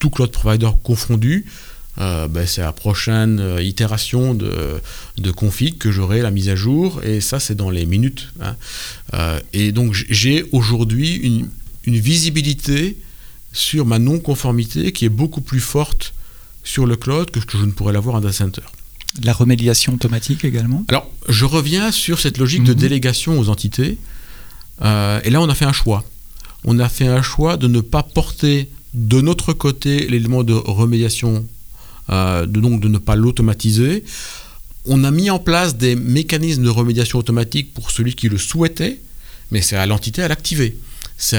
tout 0.00 0.10
cloud 0.10 0.32
provider 0.32 0.70
confondu, 0.82 1.46
euh, 1.98 2.26
ben, 2.26 2.44
c'est 2.44 2.62
la 2.62 2.72
prochaine 2.72 3.56
itération 3.60 4.34
de, 4.34 4.80
de 5.18 5.30
config 5.30 5.78
que 5.78 5.92
j'aurai 5.92 6.22
la 6.22 6.32
mise 6.32 6.48
à 6.48 6.56
jour, 6.56 7.00
et 7.04 7.20
ça 7.20 7.38
c'est 7.38 7.54
dans 7.54 7.70
les 7.70 7.86
minutes. 7.86 8.30
Hein. 8.42 8.56
et 9.52 9.70
donc 9.70 9.92
j'ai 9.92 10.44
aujourd'hui 10.50 11.14
une, 11.14 11.48
une 11.84 11.98
visibilité 11.98 12.96
sur 13.56 13.86
ma 13.86 13.98
non-conformité 13.98 14.92
qui 14.92 15.06
est 15.06 15.10
beaucoup 15.10 15.40
plus 15.40 15.60
forte 15.60 16.12
sur 16.62 16.84
le 16.86 16.96
cloud 16.96 17.30
que 17.30 17.40
ce 17.40 17.46
que 17.46 17.56
je 17.56 17.64
ne 17.64 17.70
pourrais 17.70 17.92
l'avoir 17.92 18.16
en 18.16 18.20
data 18.20 18.34
center. 18.34 18.62
La 19.24 19.32
remédiation 19.32 19.94
automatique 19.94 20.44
également? 20.44 20.84
Alors, 20.88 21.10
je 21.28 21.46
reviens 21.46 21.90
sur 21.90 22.18
cette 22.18 22.36
logique 22.36 22.64
de 22.64 22.74
mhm. 22.74 22.78
délégation 22.78 23.38
aux 23.40 23.48
entités. 23.48 23.96
Euh, 24.82 25.20
et 25.24 25.30
là, 25.30 25.40
on 25.40 25.48
a 25.48 25.54
fait 25.54 25.64
un 25.64 25.72
choix. 25.72 26.04
On 26.64 26.78
a 26.78 26.88
fait 26.90 27.06
un 27.06 27.22
choix 27.22 27.56
de 27.56 27.66
ne 27.66 27.80
pas 27.80 28.02
porter 28.02 28.68
de 28.92 29.22
notre 29.22 29.54
côté 29.54 30.06
l'élément 30.06 30.42
de 30.42 30.52
remédiation, 30.52 31.46
euh, 32.10 32.44
de, 32.44 32.60
donc 32.60 32.80
de 32.80 32.88
ne 32.88 32.98
pas 32.98 33.16
l'automatiser. 33.16 34.04
On 34.84 35.02
a 35.02 35.10
mis 35.10 35.30
en 35.30 35.38
place 35.38 35.76
des 35.76 35.96
mécanismes 35.96 36.64
de 36.64 36.68
remédiation 36.68 37.18
automatique 37.18 37.72
pour 37.72 37.90
celui 37.90 38.14
qui 38.14 38.28
le 38.28 38.36
souhaitait, 38.36 39.00
mais 39.50 39.62
c'est 39.62 39.76
à 39.76 39.86
l'entité 39.86 40.22
à 40.22 40.28
l'activer 40.28 40.76
c'est 41.16 41.38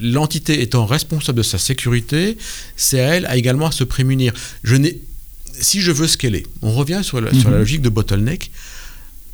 l'entité 0.00 0.62
étant 0.62 0.86
responsable 0.86 1.38
de 1.38 1.42
sa 1.42 1.58
sécurité, 1.58 2.36
c'est 2.76 3.00
à 3.00 3.14
elle 3.14 3.28
également 3.32 3.66
à 3.66 3.72
se 3.72 3.84
prémunir. 3.84 4.32
Je 4.64 4.76
si 5.60 5.80
je 5.80 5.92
veux 5.92 6.08
scaler, 6.08 6.46
on 6.62 6.72
revient 6.72 7.00
sur 7.02 7.20
la, 7.20 7.32
sur 7.32 7.50
la 7.50 7.56
mhm. 7.56 7.60
logique 7.60 7.82
de 7.82 7.88
bottleneck, 7.88 8.50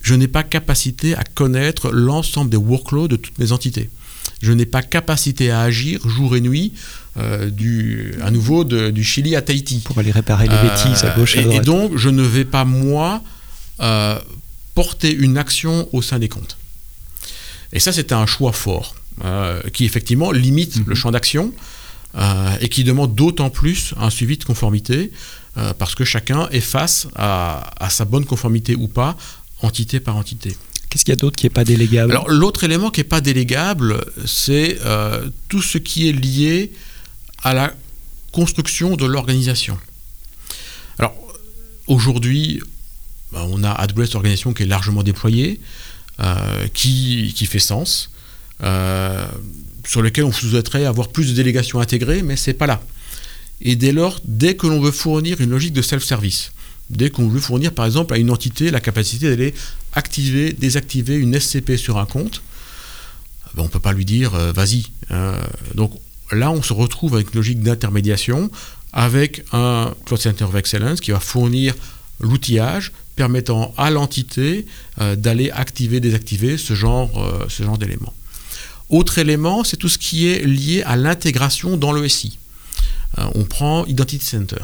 je 0.03 0.15
n'ai 0.15 0.29
pas 0.29 0.43
capacité 0.43 1.15
à 1.15 1.25
connaître 1.25 1.91
l'ensemble 1.91 2.51
des 2.51 2.57
workloads 2.57 3.09
de 3.09 3.17
toutes 3.17 3.39
mes 3.39 3.53
entités. 3.53 3.91
Je 4.43 4.53
n'ai 4.53 4.67
pas 4.67 4.83
capacité 4.83 5.51
à 5.51 5.63
agir 5.63 6.07
jour 6.09 6.37
et 6.37 6.41
nuit, 6.41 6.73
euh, 7.17 7.51
du, 7.51 8.15
à 8.23 8.31
nouveau 8.31 8.65
du 8.65 9.03
Chili 9.03 9.35
à 9.35 9.43
Tahiti. 9.43 9.81
Pour 9.85 9.99
aller 9.99 10.13
réparer 10.13 10.47
les 10.47 10.69
bêtises 10.69 11.05
à 11.05 11.11
gauche 11.17 11.35
et 11.37 11.41
à 11.41 11.43
droite. 11.43 11.57
Et 11.57 11.61
donc, 11.65 11.97
je 11.97 12.09
ne 12.09 12.23
vais 12.23 12.45
pas, 12.45 12.65
moi, 12.65 13.23
euh, 13.81 14.19
porter 14.75 15.13
une 15.13 15.37
action 15.39 15.89
au 15.93 16.03
sein 16.03 16.19
des 16.19 16.29
comptes. 16.29 16.57
Et 17.73 17.81
ça, 17.81 17.93
c'était 17.93 18.15
un 18.15 18.27
choix 18.27 18.53
fort. 18.53 18.95
Euh, 19.25 19.63
qui 19.73 19.85
effectivement 19.85 20.31
limite 20.31 20.77
le 20.77 20.85
mhm. 20.85 20.95
champ 20.95 21.11
d'action 21.11 21.53
euh, 22.17 22.57
et 22.61 22.69
qui 22.69 22.85
demande 22.85 23.17
d'autant 23.17 23.51
plus 23.51 23.93
un 23.97 24.11
suivi 24.11 24.37
de 24.37 24.45
conformité 24.45 25.11
euh, 25.57 25.73
parce 25.77 25.97
que 25.97 26.05
chacun 26.05 26.49
est 26.51 26.61
face 26.61 27.09
à, 27.17 27.69
sa 27.91 28.05
bonne 28.05 28.25
conformité 28.25 28.77
ou 28.77 28.87
pas, 28.87 29.17
entité 29.61 29.99
par 29.99 30.17
entité. 30.17 30.57
Qu'est-ce 30.89 31.05
qu'il 31.05 31.13
y 31.13 31.17
a 31.17 31.21
d'autre 31.21 31.37
qui 31.37 31.47
n'est 31.47 31.51
pas 31.51 31.65
délégable? 31.65 32.13
Alors 32.13 32.29
l'autre 32.29 32.63
élément 32.63 32.91
qui 32.91 33.01
n'est 33.01 33.05
pas 33.05 33.21
délégable, 33.21 34.05
c'est 34.25 34.79
tout 35.49 35.63
ce 35.63 35.79
qui 35.79 36.09
est 36.09 36.13
lié 36.13 36.73
à 37.43 37.55
la 37.55 37.75
construction 38.31 38.95
de 38.95 39.05
l'organisation. 39.05 39.79
Alors 40.99 41.15
aujourd'hui, 41.89 42.61
bah, 43.33 43.45
on 43.49 43.65
a 43.65 43.71
AWS 43.71 44.15
Organisation 44.15 44.53
qui 44.53 44.63
est 44.63 44.67
largement 44.67 45.03
déployée, 45.03 45.61
qui, 46.73 47.33
qui, 47.35 47.47
fait 47.47 47.59
sens. 47.59 48.11
Euh, 48.63 49.27
sur 49.87 50.03
lequel 50.03 50.25
on 50.25 50.33
souhaiterait 50.33 50.85
avoir 50.85 51.09
plus 51.09 51.31
de 51.31 51.35
délégations 51.35 51.81
intégrées, 51.81 52.23
mais 52.23 52.37
c'est 52.37 52.53
pas 52.53 52.67
là. 52.67 52.83
Et 53.63 53.75
dès 53.75 53.93
lors, 53.93 54.21
dès 54.25 54.55
que 54.55 54.67
l'on 54.67 54.81
veut 54.81 54.91
fournir 54.91 55.41
une 55.41 55.51
logique 55.51 55.73
de 55.73 55.81
self-service, 55.81 56.53
dès 56.91 57.09
qu'on 57.09 57.29
veut 57.29 57.41
fournir 57.41 57.73
par 57.73 57.87
exemple 57.87 58.13
à 58.15 58.19
une 58.19 58.31
entité 58.31 58.71
la 58.71 58.81
capacité 58.81 59.31
d'aller 59.31 59.55
activer, 59.95 60.53
désactiver 60.53 61.15
une 61.15 61.39
SCP 61.39 61.77
sur 61.77 61.99
un 61.99 62.05
compte, 62.05 62.43
ben, 63.55 63.63
on 63.63 63.67
ne 63.67 63.71
peut 63.71 63.81
pas 63.81 63.93
lui 63.93 64.05
dire 64.05 64.35
euh, 64.35 64.53
vas-y. 64.53 64.87
Hein. 65.11 65.35
donc 65.75 65.93
là, 66.33 66.51
on 66.51 66.63
se 66.63 66.75
retrouve 66.75 67.15
avec 67.15 67.33
une 67.33 67.37
logique 67.37 67.63
d'intermédiation, 67.63 68.51
avec 68.93 69.45
un 69.53 69.95
Cloud 70.05 70.21
Center 70.21 70.45
of 70.45 70.55
Excellence 70.55 71.01
qui 71.01 71.13
va 71.13 71.21
fournir 71.21 71.75
l'outillage 72.21 72.93
permettant 73.17 73.73
à 73.79 73.91
l'entité 73.91 74.67
euh, 75.01 75.17
d'aller 75.17 75.51
activer, 75.51 76.01
désactiver 76.01 76.59
ce 76.59 76.75
genre 76.75 77.09
d'éléments. 77.79 78.13
Autre 78.89 79.19
élément, 79.19 79.65
c'est 79.65 79.77
tout 79.77 79.89
ce 79.89 79.99
qui 79.99 80.29
est 80.29 80.45
lié 80.45 80.83
à 80.83 80.97
l'intégration 80.97 81.77
dans 81.77 81.93
le 81.93 82.09
SI. 82.09 82.39
Euh, 83.19 83.27
on 83.35 83.45
prend 83.45 83.85
Identity 83.87 84.25
Center. 84.25 84.63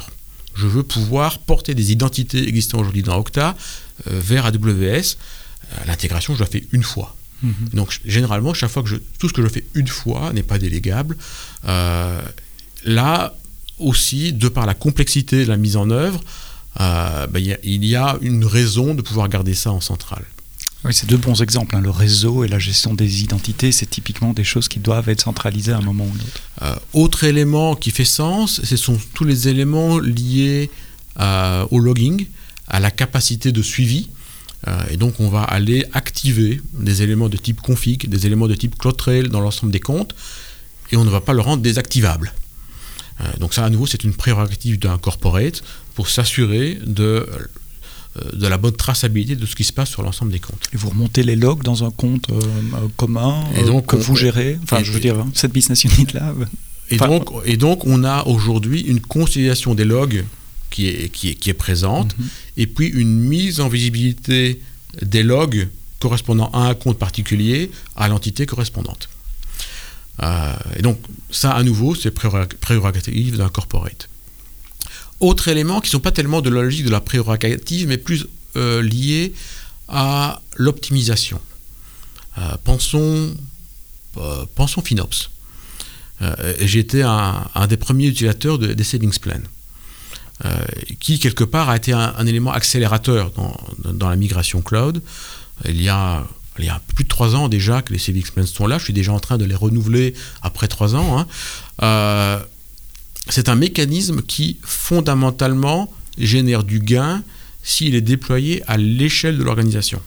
Je 0.55 0.67
veux 0.67 0.83
pouvoir 0.83 1.39
porter 1.39 1.75
des 1.75 1.91
identités 1.91 2.47
existantes 2.47 2.81
aujourd'hui 2.81 3.03
dans 3.03 3.17
Okta 3.17 3.55
euh, 4.07 4.19
vers 4.19 4.45
AWS. 4.45 4.55
Euh, 4.55 5.01
l'intégration, 5.87 6.33
je 6.35 6.39
la 6.39 6.45
fais 6.45 6.63
une 6.71 6.83
fois. 6.83 7.15
Mhm. 7.43 7.53
Donc 7.73 7.99
généralement, 8.05 8.53
chaque 8.53 8.71
fois 8.71 8.81
que 8.81 8.89
je, 8.89 8.95
tout 9.19 9.27
ce 9.27 9.33
que 9.33 9.41
je 9.43 9.47
fais 9.47 9.65
une 9.73 9.87
fois 9.87 10.33
n'est 10.33 10.43
pas 10.43 10.57
délégable. 10.57 11.17
là 12.85 13.35
aussi, 13.77 14.31
de 14.31 14.47
par 14.47 14.65
la 14.65 14.73
complexité 14.73 15.43
de 15.43 15.49
la 15.49 15.57
mise 15.57 15.75
en 15.75 15.89
œuvre, 15.89 16.21
ben, 16.79 17.57
il 17.63 17.85
y 17.85 17.95
a 17.95 18.17
une 18.21 18.45
raison 18.45 18.95
de 18.95 19.01
pouvoir 19.01 19.27
garder 19.27 19.53
ça 19.53 19.71
en 19.71 19.81
centrale. 19.81 20.23
Oui, 20.85 20.93
c'est 20.93 21.09
deux 21.09 21.17
bons 21.17 21.41
exemples. 21.41 21.75
Hein. 21.75 21.81
Le 21.81 21.89
réseau 21.89 22.43
et 22.43 22.47
la 22.47 22.59
gestion 22.59 22.93
des 22.93 23.23
identités, 23.23 23.71
c'est 23.71 23.87
typiquement 23.87 24.33
des 24.33 24.43
choses 24.43 24.67
qui 24.67 24.79
doivent 24.79 25.09
être 25.09 25.21
centralisées 25.21 25.71
à 25.71 25.77
un 25.77 25.81
moment 25.81 26.05
ou 26.05 26.13
l'autre. 26.13 26.41
Euh, 26.61 26.75
autre 26.93 27.23
élément 27.23 27.75
qui 27.75 27.89
fait 27.89 28.05
sens, 28.05 28.61
ce 28.63 28.77
sont 28.77 28.99
tous 29.15 29.23
les 29.23 29.47
éléments 29.47 29.97
liés 29.97 30.69
euh, 31.19 31.65
au 31.71 31.79
logging, 31.79 32.27
à 32.67 32.79
la 32.79 32.91
capacité 32.91 33.51
de 33.51 33.63
suivi. 33.63 34.09
Euh, 34.67 34.83
et 34.91 34.97
donc, 34.97 35.19
on 35.19 35.27
va 35.27 35.41
aller 35.41 35.85
activer 35.93 36.61
des 36.73 37.01
éléments 37.01 37.29
de 37.29 37.37
type 37.37 37.61
config, 37.61 38.07
des 38.07 38.27
éléments 38.27 38.47
de 38.47 38.55
type 38.55 38.77
CloudTrail 38.77 39.29
dans 39.29 39.41
l'ensemble 39.41 39.71
des 39.71 39.79
comptes, 39.79 40.13
et 40.91 40.97
on 40.97 41.03
ne 41.03 41.09
va 41.09 41.19
pas 41.19 41.33
le 41.33 41.41
rendre 41.41 41.63
désactivable. 41.63 42.31
donc 43.39 43.55
ça, 43.55 43.65
à 43.65 43.71
nouveau, 43.71 43.87
c'est 43.87 44.03
une 44.03 44.13
prérogative 44.13 44.77
d'un 44.77 44.99
corporate 44.99 45.63
pour 45.95 46.09
s'assurer 46.09 46.77
de 46.85 47.03
euh, 47.03 47.25
de 48.33 48.47
la 48.47 48.57
bonne 48.57 48.75
traçabilité 48.75 49.35
de 49.35 49.45
ce 49.45 49.55
qui 49.55 49.63
se 49.63 49.73
passe 49.73 49.89
sur 49.89 50.01
l'ensemble 50.01 50.31
des 50.31 50.39
comptes. 50.39 50.69
Et 50.73 50.77
vous 50.77 50.89
remontez 50.89 51.23
les 51.23 51.35
logs 51.35 51.63
dans 51.63 51.83
un 51.83 51.91
compte 51.91 52.29
euh, 52.29 52.39
commun 52.95 53.43
et 53.55 53.63
euh, 53.63 53.65
donc, 53.65 53.87
que 53.87 53.95
vous 53.97 54.15
gérez, 54.15 54.57
enfin 54.63 54.83
je 54.83 54.91
veux 54.91 54.99
dire, 54.99 55.25
cette 55.33 55.51
business 55.51 55.83
unit-là. 55.83 56.33
Et, 56.91 56.97
donc, 56.97 57.29
et 57.45 57.57
donc 57.57 57.85
on 57.85 58.03
a 58.03 58.23
aujourd'hui 58.25 58.81
une 58.81 59.01
conciliation 59.01 59.75
des 59.75 59.85
logs 59.85 60.23
qui 60.69 60.87
est, 60.87 61.09
qui 61.09 61.29
est, 61.29 61.35
qui 61.35 61.49
est 61.49 61.55
présente, 61.55 62.17
mhm. 62.17 62.27
et 62.57 62.67
puis 62.67 62.87
une 62.87 63.19
mise 63.19 63.59
en 63.59 63.67
visibilité 63.67 64.61
des 65.01 65.23
logs 65.23 65.67
correspondant 65.99 66.49
à 66.51 66.67
un 66.69 66.73
compte 66.75 66.99
particulier 66.99 67.71
à 67.95 68.07
l'entité 68.07 68.45
correspondante. 68.45 69.09
et 70.21 70.81
donc 70.81 70.99
ça, 71.31 71.51
à 71.51 71.63
nouveau, 71.63 71.95
c'est 71.95 72.11
prérogative 72.11 73.37
d'un 73.37 73.49
corporate. 73.49 74.07
Autres 75.19 75.47
éléments 75.47 75.79
qui 75.79 75.87
ne 75.87 75.91
sont 75.91 75.99
pas 75.99 76.11
tellement 76.11 76.41
de 76.41 76.49
la 76.49 76.61
logique 76.61 76.85
de 76.85 76.91
la 76.91 76.99
prérogative, 76.99 77.87
mais 77.87 77.97
plus 77.97 78.27
euh, 78.57 78.81
liés 78.81 79.33
à 79.87 80.41
l'optimisation. 80.55 81.39
Euh, 82.37 82.41
pensons, 82.63 83.33
euh, 84.17 84.45
pensons 84.55 84.81
FinOps. 84.81 85.31
J'ai 86.61 86.79
été 86.79 87.03
un, 87.03 87.67
des 87.67 87.75
premiers 87.75 88.07
utilisateurs 88.07 88.57
des 88.57 88.83
savings 88.85 89.17
plans, 89.19 89.41
qui 91.01 91.19
quelque 91.19 91.43
part 91.43 91.69
a 91.69 91.75
été 91.75 91.91
un, 91.91 92.25
élément 92.25 92.53
accélérateur 92.53 93.31
dans, 93.83 94.09
la 94.09 94.15
migration 94.15 94.61
cloud. 94.61 95.03
Il 95.65 95.81
y 95.81 95.89
a 95.89 96.25
il 96.57 96.63
y 96.63 96.69
a 96.69 96.81
plus 96.95 97.03
de 97.03 97.09
trois 97.09 97.35
ans 97.35 97.49
déjà 97.49 97.81
que 97.81 97.91
les 97.91 97.99
savings 97.99 98.31
plans 98.33 98.45
sont 98.45 98.65
là. 98.65 98.77
Je 98.77 98.85
suis 98.85 98.93
déjà 98.93 99.11
en 99.11 99.19
train 99.19 99.37
de 99.37 99.43
les 99.43 99.55
renouveler 99.55 100.13
après 100.41 100.69
trois 100.69 100.95
ans. 100.95 101.19
Hein 101.19 102.45
c'est 103.29 103.49
un 103.49 103.55
mécanisme 103.55 104.21
qui 104.21 104.57
fondamentalement 104.61 105.91
génère 106.17 106.63
du 106.63 106.79
gain 106.79 107.23
s'il 107.63 107.95
est 107.95 108.01
déployé 108.01 108.63
à 108.67 108.77
l'échelle 108.77 109.37
de 109.37 109.43
l'organisation. 109.43 110.01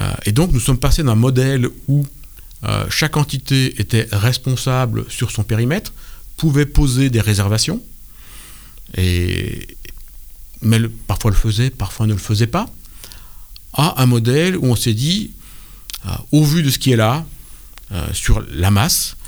Euh, 0.00 0.12
et 0.26 0.32
donc 0.32 0.52
nous 0.52 0.60
sommes 0.60 0.78
passés 0.78 1.02
d'un 1.02 1.14
modèle 1.14 1.68
où 1.86 2.04
euh, 2.64 2.86
chaque 2.90 3.16
entité 3.16 3.80
était 3.80 4.08
responsable 4.10 5.04
sur 5.08 5.30
son 5.30 5.44
périmètre 5.44 5.92
pouvait 6.36 6.66
poser 6.66 7.10
des 7.10 7.20
réservations, 7.20 7.80
et, 8.96 9.76
mais 10.60 10.80
parfois 11.06 11.30
le 11.30 11.36
faisait, 11.36 11.70
parfois 11.70 12.06
ne 12.06 12.12
le 12.12 12.18
faisait 12.18 12.46
pas, 12.46 12.66
à 13.74 14.02
un 14.02 14.06
modèle 14.06 14.56
où 14.56 14.66
on 14.66 14.76
s'est 14.76 14.94
dit, 14.94 15.32
euh, 16.06 16.10
au 16.32 16.44
vu 16.44 16.62
de 16.62 16.70
ce 16.70 16.78
qui 16.78 16.92
est 16.92 16.96
là, 16.96 17.24
sur 18.14 18.42
la 18.50 18.70
masse, 18.70 19.18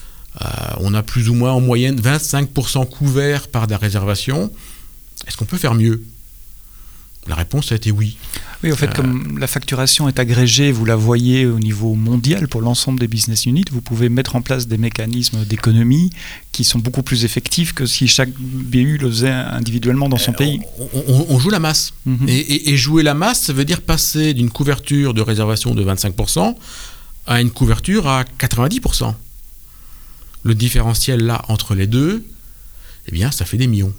euh, 0.43 0.47
on 0.79 0.95
a 0.95 1.03
plus 1.03 1.29
ou 1.29 1.35
moins 1.35 1.53
en 1.53 1.61
moyenne 1.61 2.01
25% 2.01 2.89
couverts 2.89 3.49
par 3.49 3.67
des 3.67 3.77
réservations. 3.77 4.51
Est-ce 5.27 5.37
qu'on 5.37 5.45
peut 5.45 5.59
faire 5.59 5.75
mieux? 5.75 6.03
La 7.27 7.37
réponse 7.37 7.73
a 7.73 7.77
été 7.77 7.91
oui. 7.91 8.19
Oui, 8.63 8.73
en 8.73 8.77
fait, 8.77 8.93
comme 8.93 9.39
la 9.39 9.47
facturation 9.47 10.09
est 10.09 10.19
agrégée, 10.19 10.73
vous 10.73 10.85
la 10.85 10.97
voyez 10.97 11.47
au 11.47 11.59
niveau 11.59 11.95
mondial 11.95 12.49
pour 12.49 12.61
l'ensemble 12.61 13.01
des 13.01 13.09
business 13.09 13.47
units, 13.47 13.65
vous 13.73 13.81
pouvez 13.81 14.11
mettre 14.11 14.37
en 14.37 14.43
place 14.43 14.67
des 14.67 14.77
mécanismes 14.77 15.45
d'économie 15.45 16.11
qui 16.53 16.65
sont 16.65 16.79
beaucoup 16.79 17.03
plus 17.03 17.25
effectifs 17.25 17.73
que 17.73 17.87
si 17.87 18.09
chaque 18.09 18.31
BU 18.31 18.99
le 18.99 19.09
faisait 19.09 19.31
individuellement 19.31 20.09
dans 20.11 20.19
son 20.19 20.33
pays. 20.33 20.61
On, 21.29 21.39
joue 21.39 21.51
la 21.51 21.61
masse. 21.61 21.93
Mhm. 22.05 22.29
et, 22.29 22.71
et, 22.71 22.77
jouer 22.77 23.03
la 23.03 23.15
masse, 23.15 23.43
ça 23.43 23.53
veut 23.55 23.65
dire 23.65 23.81
passer 23.81 24.35
d'une 24.35 24.51
couverture 24.51 25.15
de 25.15 25.23
réservation 25.23 25.75
de 25.75 25.83
25% 25.83 26.55
à 27.27 27.41
une 27.41 27.51
couverture 27.51 28.07
à 28.07 28.25
90%. 28.39 29.15
Le 30.45 30.55
différentiel 30.55 31.25
là 31.25 31.45
entre 31.49 31.75
les 31.75 31.87
deux, 31.87 32.25
eh 33.09 33.13
bien, 33.13 33.31
ça 33.31 33.45
fait 33.45 33.57
des 33.57 33.67
millions. 33.67 33.93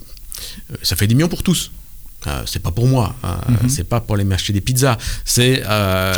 Euh, 0.70 0.76
ça 0.82 0.96
fait 0.96 1.06
des 1.06 1.14
millions 1.14 1.28
pour 1.28 1.42
tous. 1.42 1.70
Euh, 2.26 2.42
c'est 2.46 2.62
pas 2.62 2.72
pour 2.72 2.86
moi, 2.86 3.14
hein. 3.22 3.38
mhm. 3.48 3.68
c'est 3.68 3.84
pas 3.84 4.00
pour 4.00 4.16
les 4.16 4.24
marcher 4.24 4.52
des 4.52 4.62
pizzas, 4.62 4.98
c'est 5.24 5.62
euh, 5.64 6.12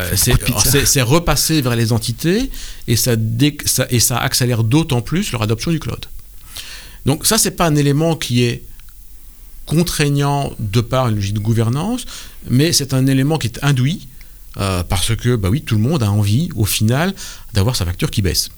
repasser 1.02 1.60
vers 1.60 1.76
les 1.76 1.92
entités 1.92 2.50
et 2.86 2.96
ça, 2.96 3.14
et 3.90 4.00
ça 4.00 4.16
accélère 4.16 4.64
d'autant 4.64 5.02
plus 5.02 5.32
leur 5.32 5.42
adoption 5.42 5.70
du 5.70 5.80
cloud. 5.80 6.06
Donc 7.04 7.26
ça 7.26 7.36
c'est 7.36 7.50
pas 7.50 7.66
un 7.66 7.74
élément 7.74 8.16
qui 8.16 8.42
est 8.44 8.62
contraignant 9.66 10.52
de 10.58 10.80
par 10.80 11.08
une 11.08 11.16
logique 11.16 11.34
de 11.34 11.40
gouvernance, 11.40 12.06
mais 12.48 12.72
c'est 12.72 12.94
un 12.94 13.06
élément 13.06 13.36
qui 13.36 13.48
est 13.48 13.58
induit 13.62 14.08
euh, 14.58 14.82
parce 14.82 15.14
que, 15.14 15.36
bah 15.36 15.48
oui, 15.50 15.62
tout 15.62 15.76
le 15.76 15.82
monde 15.82 16.02
a 16.02 16.10
envie, 16.10 16.48
au 16.56 16.64
final, 16.64 17.14
d'avoir 17.54 17.76
sa 17.76 17.84
facture 17.84 18.10
qui 18.10 18.22
baisse. 18.22 18.50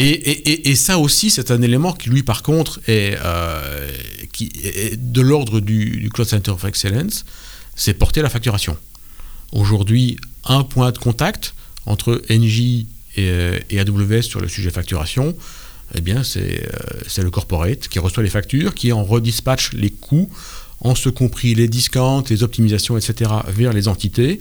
Et, 0.00 0.74
ça 0.74 0.98
aussi, 0.98 1.30
c'est 1.30 1.50
un 1.50 1.62
élément 1.62 1.92
qui, 1.92 2.10
lui, 2.10 2.22
par 2.22 2.42
contre, 2.42 2.80
est, 2.86 3.16
euh, 3.24 3.88
de 4.96 5.20
l'ordre 5.20 5.60
du, 5.60 6.08
Cloud 6.12 6.28
Center 6.28 6.52
of 6.52 6.64
Excellence, 6.64 7.24
c'est 7.76 7.94
porter 7.94 8.22
la 8.22 8.30
facturation. 8.30 8.76
Aujourd'hui, 9.52 10.16
un 10.44 10.62
point 10.62 10.90
de 10.92 10.98
contact 10.98 11.54
entre 11.86 12.22
NJ 12.30 12.86
et, 13.16 13.78
AWS 13.78 14.22
sur 14.22 14.40
le 14.40 14.48
sujet 14.48 14.70
facturation, 14.70 15.34
eh 15.94 16.00
bien, 16.00 16.22
c'est 16.22 16.62
le 17.18 17.30
corporate 17.30 17.88
qui 17.88 17.98
reçoit 17.98 18.22
les 18.22 18.30
factures, 18.30 18.74
qui 18.74 18.92
en 18.92 19.04
redispatche 19.04 19.72
les 19.72 19.90
coûts 19.90 20.30
en 20.82 20.94
ce 20.94 21.08
compris 21.08 21.54
les 21.54 21.68
discounts, 21.68 22.24
les 22.30 22.42
optimisations, 22.42 22.96
etc., 22.96 23.30
vers 23.48 23.72
les 23.72 23.88
entités. 23.88 24.40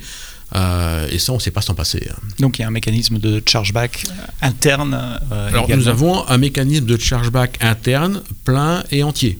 Euh, 0.55 1.07
et 1.11 1.19
ça, 1.19 1.31
on 1.31 1.35
ne 1.35 1.41
sait 1.41 1.51
pas 1.51 1.61
s'en 1.61 1.75
passer. 1.75 2.07
Hein. 2.09 2.15
Donc 2.39 2.57
il 2.57 2.63
y 2.63 2.65
a 2.65 2.67
un 2.67 2.71
mécanisme 2.71 3.19
de 3.19 3.41
chargeback 3.45 4.05
interne. 4.41 5.19
Euh, 5.31 5.49
Alors 5.49 5.69
nous 5.69 5.87
avons 5.87 6.27
un 6.27 6.37
mécanisme 6.37 6.85
de 6.85 6.97
chargeback 6.97 7.57
interne 7.61 8.23
plein 8.43 8.83
et 8.91 9.03
entier. 9.03 9.39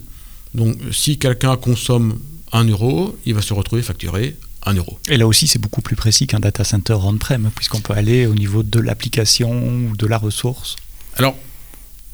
Donc 0.53 0.77
si 0.91 1.17
quelqu'un 1.17 1.57
consomme 1.57 2.19
1 2.51 2.65
euro, 2.65 3.17
il 3.25 3.33
va 3.33 3.41
se 3.41 3.53
retrouver 3.53 3.81
facturé 3.81 4.35
1 4.65 4.73
euro. 4.73 4.99
Et 5.09 5.17
là 5.17 5.27
aussi, 5.27 5.47
c'est 5.47 5.59
beaucoup 5.59 5.81
plus 5.81 5.95
précis 5.95 6.27
qu'un 6.27 6.39
data 6.39 6.63
center 6.63 6.93
on-prem, 6.93 7.49
puisqu'on 7.55 7.81
peut 7.81 7.93
aller 7.93 8.25
au 8.25 8.35
niveau 8.35 8.63
de 8.63 8.79
l'application 8.79 9.51
ou 9.51 9.95
de 9.95 10.05
la 10.05 10.17
ressource. 10.17 10.75
Alors, 11.17 11.35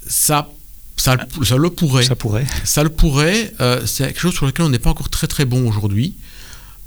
ça 0.07 0.49
ça, 0.97 1.17
ça, 1.43 1.57
le 1.57 1.69
pourrait. 1.69 2.03
Ça 2.03 2.15
pourrait. 2.15 2.47
Ça 2.63 2.81
le 2.81 2.89
pourrait. 2.89 3.53
Euh, 3.59 3.85
c'est 3.85 4.07
quelque 4.07 4.19
chose 4.19 4.33
sur 4.33 4.45
lequel 4.45 4.65
on 4.65 4.69
n'est 4.69 4.79
pas 4.79 4.89
encore 4.89 5.09
très 5.09 5.27
très 5.27 5.45
bon 5.45 5.67
aujourd'hui. 5.67 6.15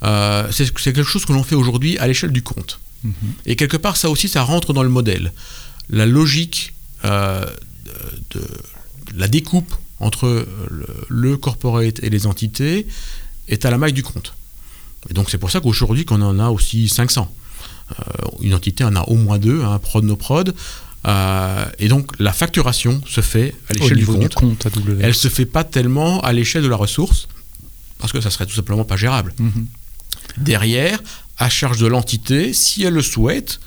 Euh, 0.03 0.47
c'est 0.51 0.71
quelque 0.73 1.03
chose 1.03 1.25
que 1.25 1.33
l'on 1.33 1.43
fait 1.43 1.55
aujourd'hui 1.55 1.97
à 1.97 2.07
l'échelle 2.07 2.31
du 2.31 2.41
compte. 2.41 2.79
Mhm. 3.03 3.13
Et 3.45 3.55
quelque 3.55 3.77
part, 3.77 3.97
ça 3.97 4.09
aussi, 4.09 4.27
ça 4.27 4.43
rentre 4.43 4.73
dans 4.73 4.83
le 4.83 4.89
modèle. 4.89 5.33
La 5.89 6.05
logique 6.05 6.73
euh, 7.05 7.45
de, 8.31 8.41
la 9.15 9.27
découpe 9.27 9.73
entre 9.99 10.47
le, 11.09 11.37
corporate 11.37 12.01
et 12.03 12.09
les 12.09 12.27
entités 12.27 12.87
est 13.47 13.65
à 13.65 13.71
la 13.71 13.77
maille 13.77 13.93
du 13.93 14.03
compte. 14.03 14.33
Et 15.09 15.13
donc 15.13 15.29
c'est 15.29 15.37
pour 15.37 15.51
ça 15.51 15.59
qu'aujourd'hui 15.59 16.05
qu'on 16.05 16.21
en 16.21 16.39
a 16.39 16.49
aussi 16.49 16.87
500. 16.87 17.33
une 18.41 18.53
entité 18.53 18.83
en 18.83 18.95
a 18.95 19.01
au 19.03 19.15
moins 19.15 19.39
deux, 19.39 19.63
un 19.63 19.79
prod 19.79 20.03
no 20.03 20.15
prod. 20.15 20.53
Euh, 21.07 21.65
et 21.79 21.87
donc 21.87 22.11
la 22.19 22.33
facturation 22.33 23.01
se 23.07 23.21
fait 23.21 23.55
à 23.69 23.73
l'échelle 23.73 23.97
du 23.97 24.05
compte. 24.05 24.67
Elle 24.99 25.07
ne 25.07 25.13
se 25.13 25.27
fait 25.29 25.45
pas 25.45 25.63
tellement 25.63 26.19
à 26.21 26.33
l'échelle 26.33 26.63
de 26.63 26.67
la 26.67 26.75
ressource, 26.75 27.27
parce 27.99 28.11
que 28.11 28.19
ça 28.21 28.29
serait 28.29 28.45
tout 28.45 28.55
simplement 28.55 28.83
pas 28.83 28.97
gérable. 28.97 29.33
Mhm. 29.39 29.67
Derrière, 30.37 31.01
à 31.37 31.49
charge 31.49 31.79
de 31.79 31.87
l'entité, 31.87 32.53
si 32.53 32.83
elle 32.83 32.93
le 32.93 33.01
souhaite, 33.01 33.59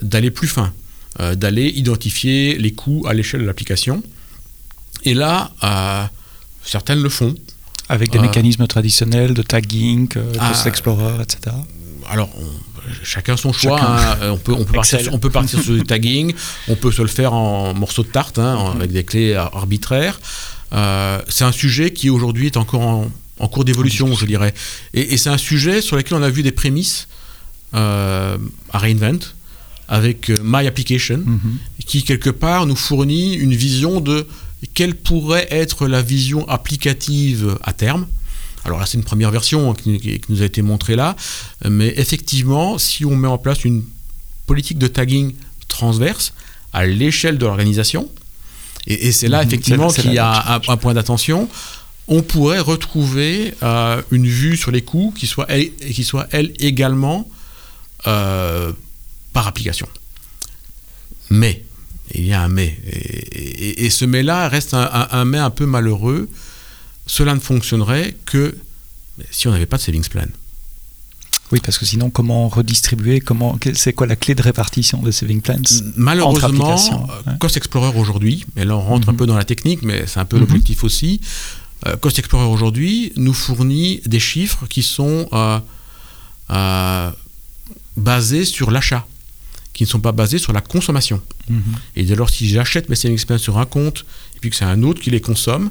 d'aller 0.00 0.30
plus 0.30 0.48
fin, 0.48 0.72
euh, 1.20 1.34
d'aller 1.34 1.68
identifier 1.68 2.56
les 2.58 2.72
coûts 2.72 3.04
à 3.08 3.14
l'échelle 3.14 3.40
de 3.40 3.46
l'application. 3.46 4.02
Et 5.04 5.14
là, 5.14 5.50
euh, 5.64 6.04
certaines 6.64 7.02
le 7.02 7.08
font. 7.08 7.34
Avec 7.90 8.10
des 8.10 8.18
mécanismes 8.18 8.66
traditionnels 8.66 9.32
de 9.32 9.40
tagging, 9.40 10.08
de 10.08 10.22
ah, 10.38 10.52
Explorer, 10.66 11.22
etc. 11.22 11.56
Alors, 12.10 12.28
chacun 13.02 13.38
son 13.38 13.52
choix. 13.52 13.80
Hein. 13.80 14.16
On, 14.30 14.36
peut, 14.36 14.52
on, 14.52 14.64
peut 14.64 14.74
partir, 14.74 15.00
on 15.12 15.18
peut 15.18 15.30
partir 15.30 15.62
sur 15.62 15.72
du 15.72 15.84
tagging, 15.84 16.34
on 16.68 16.74
peut 16.74 16.92
se 16.92 17.00
le 17.00 17.08
faire 17.08 17.32
en 17.32 17.72
morceaux 17.72 18.02
de 18.02 18.08
tarte, 18.08 18.38
hein, 18.38 18.72
avec 18.74 18.92
des 18.92 19.04
clés 19.04 19.34
arbitraires. 19.34 20.20
Euh, 20.72 21.22
c'est 21.28 21.44
un 21.44 21.52
sujet 21.52 21.92
qui 21.92 22.10
aujourd'hui 22.10 22.46
est 22.46 22.56
encore 22.58 22.82
en, 22.82 23.06
cours 23.46 23.64
d'évolution, 23.64 24.12
je 24.16 24.26
dirais. 24.26 24.52
Et, 24.94 25.16
c'est 25.16 25.30
un 25.30 25.38
sujet 25.38 25.80
sur 25.80 25.96
lequel 25.96 26.18
on 26.18 26.22
a 26.22 26.30
vu 26.30 26.42
des 26.42 26.50
prémices 26.50 27.06
euh, 27.74 28.36
à 28.72 28.78
Reinvent 28.78 29.20
avec 29.86 30.30
euh, 30.30 30.38
My 30.42 30.66
Application, 30.66 31.18
mhm. 31.18 31.58
qui 31.86 32.02
quelque 32.02 32.30
part 32.30 32.66
nous 32.66 32.76
fournit 32.76 33.34
une 33.34 33.54
vision 33.54 34.00
de 34.00 34.26
quelle 34.74 34.96
pourrait 34.96 35.46
être 35.50 35.86
la 35.86 36.02
vision 36.02 36.48
applicative 36.48 37.56
à 37.62 37.72
terme. 37.72 38.06
Alors 38.64 38.80
là, 38.80 38.86
c'est 38.86 38.98
une 38.98 39.04
première 39.04 39.30
version 39.30 39.72
qui, 39.72 40.20
nous 40.28 40.42
a 40.42 40.44
été 40.44 40.62
montrée 40.62 40.96
là, 40.96 41.14
mais 41.68 41.94
effectivement, 41.96 42.76
si 42.76 43.04
on 43.04 43.14
met 43.14 43.28
en 43.28 43.38
place 43.38 43.64
une 43.64 43.84
politique 44.46 44.78
de 44.78 44.88
tagging 44.88 45.34
transverse 45.68 46.32
à 46.72 46.84
l'échelle 46.86 47.38
de 47.38 47.46
l'organisation, 47.46 48.08
et, 48.88 49.12
c'est 49.12 49.28
là 49.28 49.42
mhm, 49.42 49.48
effectivement 49.48 49.88
qu'il 49.88 50.12
y 50.12 50.18
a 50.18 50.60
un, 50.66 50.76
point 50.76 50.94
d'attention, 50.94 51.48
on 52.08 52.22
pourrait 52.22 52.60
retrouver 52.60 53.54
euh, 53.62 54.02
une 54.10 54.26
vue 54.26 54.56
sur 54.56 54.70
les 54.70 54.82
coûts 54.82 55.12
qui 55.16 55.26
soit, 55.26 55.46
elle, 55.48 55.74
qui 55.74 56.04
soit 56.04 56.26
elle 56.32 56.52
également 56.58 57.28
euh, 58.06 58.72
par 59.32 59.46
application. 59.46 59.88
Mais, 61.30 61.64
il 62.14 62.26
y 62.26 62.32
a 62.32 62.42
un 62.42 62.48
mais, 62.48 62.78
et, 63.32 63.90
ce 63.90 64.04
mais-là 64.06 64.48
reste 64.48 64.72
un, 64.72 65.08
un 65.10 65.24
mais 65.24 65.38
un 65.38 65.50
peu 65.50 65.66
malheureux 65.66 66.28
cela 67.08 67.34
ne 67.34 67.40
fonctionnerait 67.40 68.14
que 68.26 68.56
si 69.30 69.48
on 69.48 69.50
n'avait 69.50 69.66
pas 69.66 69.78
de 69.78 69.82
savings 69.82 70.06
plan. 70.06 70.26
Oui, 71.50 71.60
parce 71.64 71.78
que 71.78 71.86
sinon, 71.86 72.10
comment 72.10 72.48
redistribuer 72.48 73.20
comment, 73.20 73.58
C'est 73.74 73.94
quoi 73.94 74.06
la 74.06 74.16
clé 74.16 74.34
de 74.34 74.42
répartition 74.42 75.02
des 75.02 75.12
savings 75.12 75.40
plans 75.40 75.56
Malheureusement, 75.96 76.76
euh, 77.26 77.32
Cost 77.40 77.56
Explorer 77.56 77.98
aujourd'hui, 77.98 78.44
et 78.56 78.64
là 78.64 78.76
on 78.76 78.82
rentre 78.82 79.08
un 79.08 79.12
mhm. 79.12 79.18
peu 79.18 79.26
dans 79.26 79.36
la 79.36 79.44
technique, 79.44 79.82
mais 79.82 80.06
c'est 80.06 80.20
un 80.20 80.26
peu 80.26 80.36
mhm. 80.36 80.42
l'objectif 80.42 80.84
aussi. 80.84 81.20
Euh, 81.86 81.96
Cost 81.96 82.18
Explorer 82.18 82.46
aujourd'hui 82.46 83.12
nous 83.16 83.34
fournit 83.34 84.00
des 84.04 84.20
chiffres 84.20 84.66
qui 84.66 84.82
sont 84.82 85.28
euh, 86.50 87.10
basés 87.96 88.44
sur 88.44 88.70
l'achat, 88.70 89.06
qui 89.72 89.84
ne 89.84 89.88
sont 89.88 90.00
pas 90.00 90.12
basés 90.12 90.38
sur 90.38 90.52
la 90.52 90.60
consommation. 90.60 91.22
Mhm. 91.48 91.62
Et 91.96 92.04
dès 92.04 92.16
lors, 92.16 92.30
si 92.30 92.48
j'achète 92.48 92.88
mes 92.88 92.96
savings 92.96 93.38
sur 93.38 93.58
un 93.58 93.66
compte, 93.66 94.04
et 94.36 94.40
puis 94.40 94.50
que 94.50 94.56
c'est 94.56 94.64
un 94.64 94.82
autre 94.82 95.00
qui 95.00 95.10
les 95.10 95.20
consomme, 95.20 95.70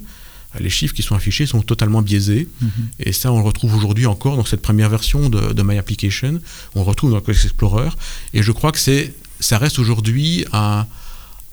les 0.60 0.70
chiffres 0.70 0.93
qui 0.93 1.04
sont 1.04 1.15
affichés 1.15 1.46
sont 1.46 1.62
totalement 1.62 2.02
biaisés. 2.02 2.48
Mhm. 2.62 2.72
Et 3.00 3.12
ça, 3.12 3.32
on 3.32 3.39
le 3.39 3.43
retrouve 3.43 3.76
aujourd'hui 3.76 4.06
encore 4.06 4.38
dans 4.38 4.45
cette 4.45 4.62
première 4.62 4.89
version 4.89 5.30
de, 5.30 5.64
My 5.64 5.78
Application. 5.78 6.39
On 6.76 6.80
le 6.82 6.86
retrouve 6.86 7.12
dans 7.12 7.22
Quest 7.22 7.45
Explorer. 7.45 7.89
Et 8.34 8.41
je 8.41 8.51
crois 8.51 8.72
que 8.72 8.80
c'est, 8.80 9.14
ça 9.39 9.58
reste 9.58 9.78
aujourd'hui 9.78 10.45
un, 10.53 10.88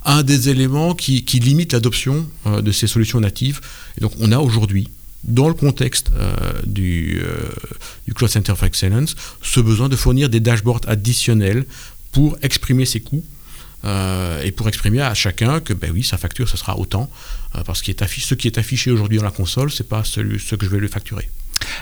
un 0.04 0.22
des 0.22 0.48
éléments 0.48 0.94
qui, 0.94 1.22
limite 1.40 1.72
l'adoption 1.72 2.28
euh, 2.46 2.62
de 2.62 2.72
ces 2.72 2.86
solutions 2.86 3.20
natives. 3.20 3.60
Donc, 4.00 4.12
on 4.20 4.32
a 4.32 4.38
aujourd'hui, 4.38 4.88
dans 5.24 5.48
le 5.48 5.54
contexte 5.54 6.10
euh, 6.14 6.34
du, 6.66 7.20
euh, 7.22 7.48
du 8.06 8.14
Cloud 8.14 8.30
Center 8.30 8.54
for 8.56 8.66
Excellence, 8.66 9.16
ce 9.42 9.60
besoin 9.60 9.88
de 9.88 9.96
fournir 9.96 10.28
des 10.28 10.40
dashboards 10.40 10.82
additionnels 10.86 11.66
pour 12.12 12.36
exprimer 12.42 12.84
ces 12.84 13.00
coûts 13.00 13.24
et 14.42 14.50
pour 14.50 14.66
exprimer 14.66 15.02
à 15.02 15.12
chacun 15.12 15.60
que 15.60 15.74
ben 15.74 15.90
oui, 15.92 16.02
sa 16.02 16.16
facture, 16.16 16.48
ce 16.48 16.56
sera 16.56 16.78
autant, 16.78 17.10
parce 17.66 17.82
que 17.82 17.92
ce 17.92 18.34
qui 18.34 18.46
est 18.46 18.56
affiché 18.56 18.90
aujourd'hui 18.90 19.18
dans 19.18 19.24
la 19.24 19.30
console, 19.30 19.70
c'est 19.70 19.86
pas 19.86 20.04
ce, 20.04 20.38
ce 20.38 20.54
que 20.54 20.64
je 20.64 20.70
vais 20.70 20.78
lui 20.78 20.88
facturer. 20.88 21.28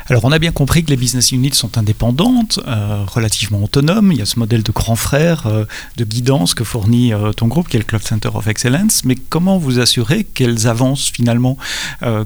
Alors 0.08 0.24
on 0.24 0.32
a 0.32 0.38
bien 0.38 0.52
compris 0.52 0.84
que 0.84 0.90
les 0.90 0.96
business 0.96 1.32
units 1.32 1.54
sont 1.54 1.78
indépendantes, 1.78 2.60
euh, 2.66 3.04
relativement 3.06 3.62
autonomes. 3.62 4.12
Il 4.12 4.18
y 4.18 4.22
a 4.22 4.26
ce 4.26 4.38
modèle 4.38 4.62
de 4.62 4.72
grand 4.72 4.96
frère, 4.96 5.46
euh, 5.46 5.64
de 5.96 6.04
guidance 6.04 6.54
que 6.54 6.64
fournit 6.64 7.12
euh, 7.12 7.32
ton 7.32 7.46
groupe, 7.46 7.68
qui 7.68 7.76
est 7.76 7.80
le 7.80 7.84
Cloud 7.84 8.02
Center 8.02 8.30
of 8.34 8.46
Excellence. 8.46 9.04
Mais 9.04 9.14
comment 9.14 9.58
vous 9.58 9.78
assurer 9.78 10.24
qu'elles 10.24 10.66
avancent 10.66 11.10
finalement, 11.10 11.56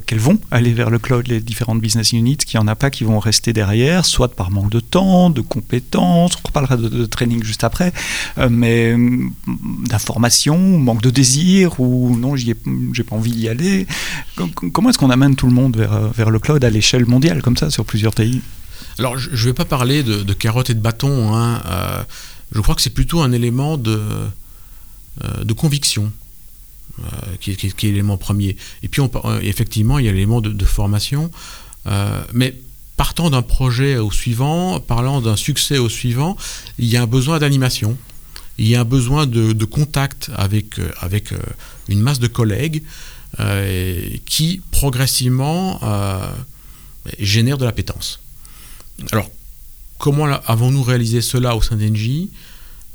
qu'elles 0.06 0.18
vont 0.18 0.38
aller 0.50 0.72
vers 0.72 0.90
le 0.90 0.98
cloud, 0.98 1.26
les 1.26 1.40
différentes 1.40 1.80
business 1.80 2.12
units, 2.12 2.36
qu'il 2.36 2.58
n'y 2.58 2.64
en 2.64 2.68
a 2.68 2.74
pas 2.74 2.90
qui 2.90 3.04
vont 3.04 3.18
rester 3.18 3.52
derrière, 3.52 4.04
soit 4.04 4.28
par 4.28 4.50
manque 4.50 4.70
de 4.70 4.80
temps, 4.80 5.30
de 5.30 5.40
compétences, 5.40 6.32
on 6.44 6.48
reparlera 6.48 6.76
de, 6.76 6.88
de 6.88 7.06
training 7.06 7.42
juste 7.42 7.64
après, 7.64 7.92
mais 8.50 8.94
hum, 8.94 9.32
d'information, 9.88 10.58
manque 10.58 11.02
de 11.02 11.10
désir, 11.10 11.80
ou 11.80 12.16
non, 12.16 12.36
j'ai 12.36 12.54
pas 12.54 13.16
envie 13.16 13.32
d'y 13.32 13.48
aller. 13.48 13.86
Comment 14.72 14.90
est-ce 14.90 14.98
qu'on 14.98 15.10
amène 15.10 15.36
tout 15.36 15.46
le 15.46 15.54
monde 15.54 15.76
vers 15.76 16.30
le 16.30 16.38
cloud 16.38 16.64
à 16.64 16.70
l'échelle 16.70 17.06
mondiale, 17.06 17.42
comme 17.46 17.56
ça, 17.56 17.70
sur 17.70 17.84
plusieurs 17.84 18.12
pays 18.12 18.40
Alors, 18.98 19.16
je 19.16 19.30
ne 19.30 19.36
vais 19.36 19.52
pas 19.52 19.64
parler 19.64 20.02
de, 20.02 20.32
carottes 20.32 20.68
et 20.70 20.74
de 20.74 20.80
bâtons. 20.80 21.32
Hein. 21.32 21.62
Euh, 21.66 22.02
je 22.50 22.60
crois 22.60 22.74
que 22.74 22.82
c'est 22.82 22.90
plutôt 22.90 23.20
un 23.20 23.30
élément 23.30 23.76
de, 23.76 24.00
euh, 25.22 25.44
de 25.44 25.52
conviction. 25.52 26.10
Euh, 26.98 27.04
qui, 27.38 27.52
est 27.52 27.82
l'élément 27.82 28.16
premier. 28.16 28.56
Et 28.82 28.88
puis, 28.88 29.00
effectivement, 29.42 30.00
il 30.00 30.06
y 30.06 30.08
a 30.08 30.12
l'élément 30.12 30.40
de, 30.40 30.50
de, 30.50 30.64
formation. 30.64 31.30
mais 32.32 32.54
partant 32.96 33.30
d'un 33.30 33.42
projet 33.42 33.96
au 33.96 34.10
suivant, 34.10 34.80
parlant 34.80 35.20
d'un 35.20 35.36
succès 35.36 35.78
au 35.78 35.88
suivant, 35.88 36.36
il 36.78 36.86
y 36.86 36.96
a 36.96 37.02
un 37.02 37.06
besoin 37.06 37.38
d'animation 37.38 37.96
il 38.58 38.66
y 38.66 38.74
a 38.74 38.80
un 38.80 38.84
besoin 38.84 39.26
de, 39.26 39.64
contact 39.66 40.30
avec, 40.34 40.80
avec 41.00 41.34
une 41.90 42.00
masse 42.00 42.18
de 42.18 42.26
collègues 42.26 42.82
qui 44.24 44.62
progressivement 44.70 45.78
génère 47.18 47.58
de 47.58 47.64
l'appétence. 47.64 48.20
Alors, 49.12 49.30
comment 49.98 50.24
avons-nous 50.24 50.82
réalisé 50.82 51.20
cela 51.20 51.56
au 51.56 51.62
sein 51.62 51.76
d'Engie? 51.76 52.30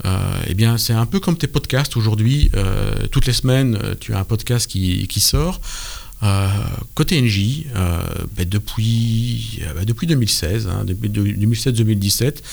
Euh, 0.05 0.17
eh 0.47 0.53
bien, 0.53 0.77
c'est 0.77 0.93
un 0.93 1.05
peu 1.05 1.19
comme 1.19 1.37
tes 1.37 1.47
podcasts 1.47 1.95
aujourd'hui. 1.95 2.49
Euh, 2.55 3.07
toutes 3.11 3.27
les 3.27 3.33
semaines, 3.33 3.79
tu 3.99 4.13
as 4.13 4.19
un 4.19 4.23
podcast 4.23 4.67
qui, 4.67 5.19
sort. 5.19 5.61
Euh, 6.23 6.47
côté 6.93 7.19
NJ, 7.19 7.65
euh, 7.75 7.99
ben 8.35 8.47
depuis, 8.47 9.59
ben 9.75 9.85
depuis 9.85 10.05
2016, 10.05 10.67
hein, 10.67 10.85
2016-2017, 10.85 12.43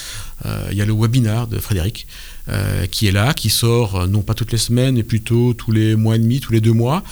il 0.71 0.77
y 0.77 0.81
a 0.81 0.87
le 0.87 0.95
webinar 0.95 1.47
de 1.47 1.59
Frédéric 1.59 2.07
qui 2.91 3.07
est 3.07 3.13
là, 3.13 3.35
qui 3.35 3.51
sort 3.51 4.09
non 4.09 4.23
pas 4.23 4.33
toutes 4.33 4.53
les 4.53 4.59
semaines, 4.59 4.95
mais 4.95 5.03
plutôt 5.03 5.53
tous 5.53 5.71
les 5.71 5.97
mois 5.97 6.17
et 6.17 6.19
demi, 6.19 6.41
tous 6.41 6.53
les 6.53 6.63
deux 6.63 6.73
mois, 6.73 7.05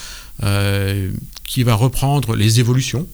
euh, 0.43 1.13
qui 1.45 1.63
va 1.63 1.75
reprendre 1.75 2.37
les 2.37 2.61
évolutions. 2.61 3.09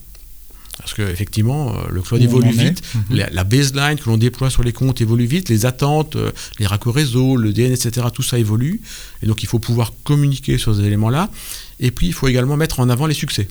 Parce 0.82 0.94
qu'effectivement, 0.94 1.70
euh, 1.70 1.82
le 1.90 2.02
cloud 2.02 2.20
Où 2.20 2.24
évolue 2.24 2.50
vite, 2.50 2.82
-hmm. 2.82 3.28
la, 3.30 3.44
baseline 3.44 3.98
que 3.98 4.10
l'on 4.10 4.16
déploie 4.16 4.50
sur 4.50 4.62
les 4.62 4.72
comptes 4.72 5.00
évolue 5.00 5.26
vite, 5.26 5.48
les 5.48 5.64
attentes, 5.64 6.16
euh, 6.16 6.32
les 6.58 6.66
raccords 6.66 6.94
réseau, 6.94 7.36
le 7.36 7.52
DN, 7.52 7.72
etc., 7.72 8.06
tout 8.12 8.22
ça 8.22 8.38
évolue. 8.38 8.80
Et 9.22 9.26
donc 9.26 9.42
il 9.42 9.46
faut 9.46 9.60
pouvoir 9.60 9.92
communiquer 10.04 10.58
sur 10.58 10.74
ces 10.74 10.82
éléments-là. 10.82 11.30
Et 11.78 11.90
puis 11.90 12.06
il 12.08 12.12
faut 12.12 12.28
également 12.28 12.56
mettre 12.56 12.80
en 12.80 12.88
avant 12.88 13.06
les 13.06 13.14
succès. 13.14 13.48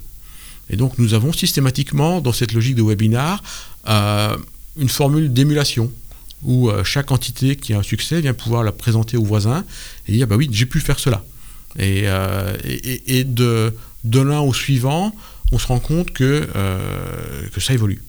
Et 0.69 0.75
donc 0.75 0.97
nous 0.97 1.13
avons 1.13 1.33
systématiquement, 1.33 2.21
dans 2.21 2.33
cette 2.33 2.53
logique 2.53 2.75
de 2.75 2.83
webinar, 2.83 3.43
euh, 3.87 4.37
une 4.77 4.89
formule 4.89 5.31
d'émulation 5.33 5.91
où 6.43 6.69
euh, 6.69 6.83
chaque 6.83 7.11
entité 7.11 7.55
qui 7.55 7.73
a 7.73 7.79
un 7.79 7.83
succès 7.83 8.21
vient 8.21 8.33
pouvoir 8.33 8.63
la 8.63 8.71
présenter 8.71 9.17
aux 9.17 9.23
voisins 9.23 9.63
et 10.07 10.13
dire 10.13 10.27
bah 10.27 10.35
oui, 10.37 10.49
j'ai 10.51 10.65
pu 10.65 10.79
faire 10.79 10.99
cela. 10.99 11.23
Et, 11.77 12.03
euh, 12.05 12.55
et, 12.63 13.19
et 13.19 13.23
de, 13.23 13.73
de 14.03 14.19
l'un 14.19 14.39
au 14.41 14.53
suivant, 14.53 15.15
on 15.51 15.59
se 15.59 15.67
rend 15.67 15.79
compte 15.79 16.11
que, 16.11 16.47
euh, 16.55 17.47
que 17.53 17.59
ça 17.59 17.73
évolue. 17.73 18.01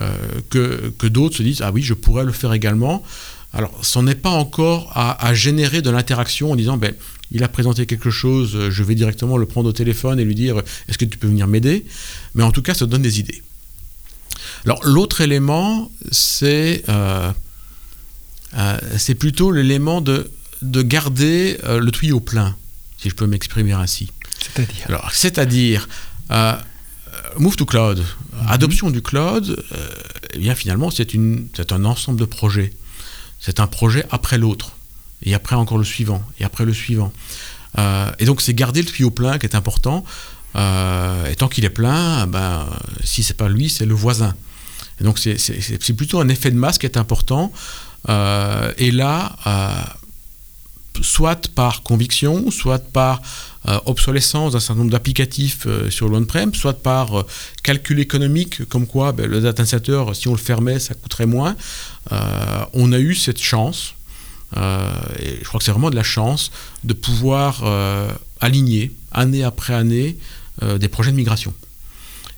Euh, 0.00 0.08
que, 0.50 0.92
que 0.98 1.06
d'autres 1.06 1.36
se 1.36 1.42
disent 1.42 1.62
Ah 1.62 1.72
oui, 1.72 1.82
je 1.82 1.94
pourrais 1.94 2.24
le 2.24 2.32
faire 2.32 2.52
également. 2.52 3.02
Alors, 3.52 3.72
c'en 3.82 4.06
est 4.06 4.14
pas 4.14 4.30
encore 4.30 4.92
à, 4.94 5.26
à 5.26 5.34
générer 5.34 5.82
de 5.82 5.90
l'interaction 5.90 6.52
en 6.52 6.56
disant 6.56 6.76
ben, 6.76 6.94
il 7.32 7.42
a 7.42 7.48
présenté 7.48 7.86
quelque 7.86 8.10
chose, 8.10 8.70
je 8.70 8.82
vais 8.82 8.94
directement 8.94 9.36
le 9.36 9.46
prendre 9.46 9.68
au 9.68 9.72
téléphone 9.72 10.20
et 10.20 10.24
lui 10.24 10.34
dire 10.34 10.58
Est-ce 10.88 10.98
que 10.98 11.04
tu 11.04 11.18
peux 11.18 11.26
venir 11.28 11.46
m'aider? 11.46 11.84
Mais 12.34 12.42
en 12.44 12.52
tout 12.52 12.62
cas, 12.62 12.74
ça 12.74 12.86
donne 12.86 13.02
des 13.02 13.20
idées. 13.20 13.42
Alors, 14.64 14.80
l'autre 14.84 15.20
élément, 15.20 15.90
c'est 16.10 16.82
euh, 16.88 17.30
euh, 18.56 18.78
c'est 18.98 19.14
plutôt 19.14 19.52
l'élément 19.52 20.00
de, 20.00 20.30
de 20.62 20.82
garder 20.82 21.58
euh, 21.64 21.78
le 21.78 21.90
tuyau 21.90 22.20
plein 22.20 22.56
si 22.98 23.08
je 23.08 23.14
peux 23.14 23.26
m'exprimer 23.26 23.72
ainsi. 23.72 24.10
C'est-à-dire? 24.40 24.84
Alors, 24.86 25.10
c'est-à-dire, 25.12 25.88
euh, 26.30 26.54
Move 27.38 27.56
to 27.56 27.64
Cloud, 27.66 28.04
adoption 28.48 28.90
du 28.90 29.02
cloud, 29.02 29.64
euh, 29.72 29.88
eh 30.34 30.38
bien 30.38 30.54
finalement, 30.54 30.90
c'est 30.90 31.72
un 31.72 31.84
ensemble 31.84 32.18
de 32.18 32.24
projets. 32.24 32.72
C'est 33.38 33.60
un 33.60 33.66
projet 33.66 34.04
après 34.10 34.38
l'autre, 34.38 34.76
et 35.22 35.34
après 35.34 35.56
encore 35.56 35.78
le 35.78 35.84
suivant, 35.84 36.22
et 36.38 36.44
après 36.44 36.64
le 36.64 36.74
suivant. 36.74 37.12
Euh, 37.78 38.10
et 38.18 38.24
donc, 38.24 38.40
c'est 38.40 38.54
garder 38.54 38.82
le 38.82 38.88
tuyau 38.88 39.10
plein 39.10 39.38
qui 39.38 39.46
est 39.46 39.54
important. 39.54 40.04
Euh, 40.56 41.30
et 41.30 41.36
tant 41.36 41.48
qu'il 41.48 41.64
est 41.64 41.70
plein, 41.70 42.26
ben, 42.26 42.66
si 43.04 43.22
c'est 43.22 43.36
pas 43.36 43.48
lui, 43.48 43.70
c'est 43.70 43.86
le 43.86 43.94
voisin. 43.94 44.34
Et 45.00 45.04
donc, 45.04 45.18
c'est 45.18 45.92
plutôt 45.94 46.20
un 46.20 46.28
effet 46.28 46.50
de 46.50 46.56
masse 46.56 46.78
qui 46.78 46.86
est 46.86 46.98
important. 46.98 47.52
Et 48.08 48.90
là, 48.90 49.36
soit 51.02 51.48
par 51.54 51.82
conviction, 51.82 52.50
soit 52.50 52.78
par 52.78 53.20
euh, 53.68 53.78
obsolescence 53.84 54.54
d'un 54.54 54.60
certain 54.60 54.78
nombre 54.80 54.90
d'applicatifs 54.90 55.66
euh, 55.66 55.90
sur 55.90 56.08
l'on-prem, 56.08 56.54
soit 56.54 56.82
par 56.82 57.20
euh, 57.20 57.26
calcul 57.62 58.00
économique, 58.00 58.66
comme 58.70 58.86
quoi 58.86 59.12
ben, 59.12 59.26
le 59.26 59.42
data 59.42 59.66
center, 59.66 60.02
si 60.14 60.28
on 60.28 60.32
le 60.32 60.38
fermait, 60.38 60.78
ça 60.78 60.94
coûterait 60.94 61.26
moins. 61.26 61.56
On 62.72 62.92
a 62.92 62.98
eu 62.98 63.14
cette 63.14 63.40
chance, 63.40 63.94
et 64.56 65.38
je 65.40 65.44
crois 65.44 65.58
que 65.58 65.64
c'est 65.64 65.70
vraiment 65.70 65.90
de 65.90 65.96
la 65.96 66.02
chance, 66.02 66.50
de 66.82 66.94
pouvoir 66.94 67.62
aligner, 68.40 68.92
année 69.12 69.44
après 69.44 69.74
année, 69.74 70.16
des 70.78 70.88
projets 70.88 71.12
de 71.12 71.16
migration. 71.16 71.54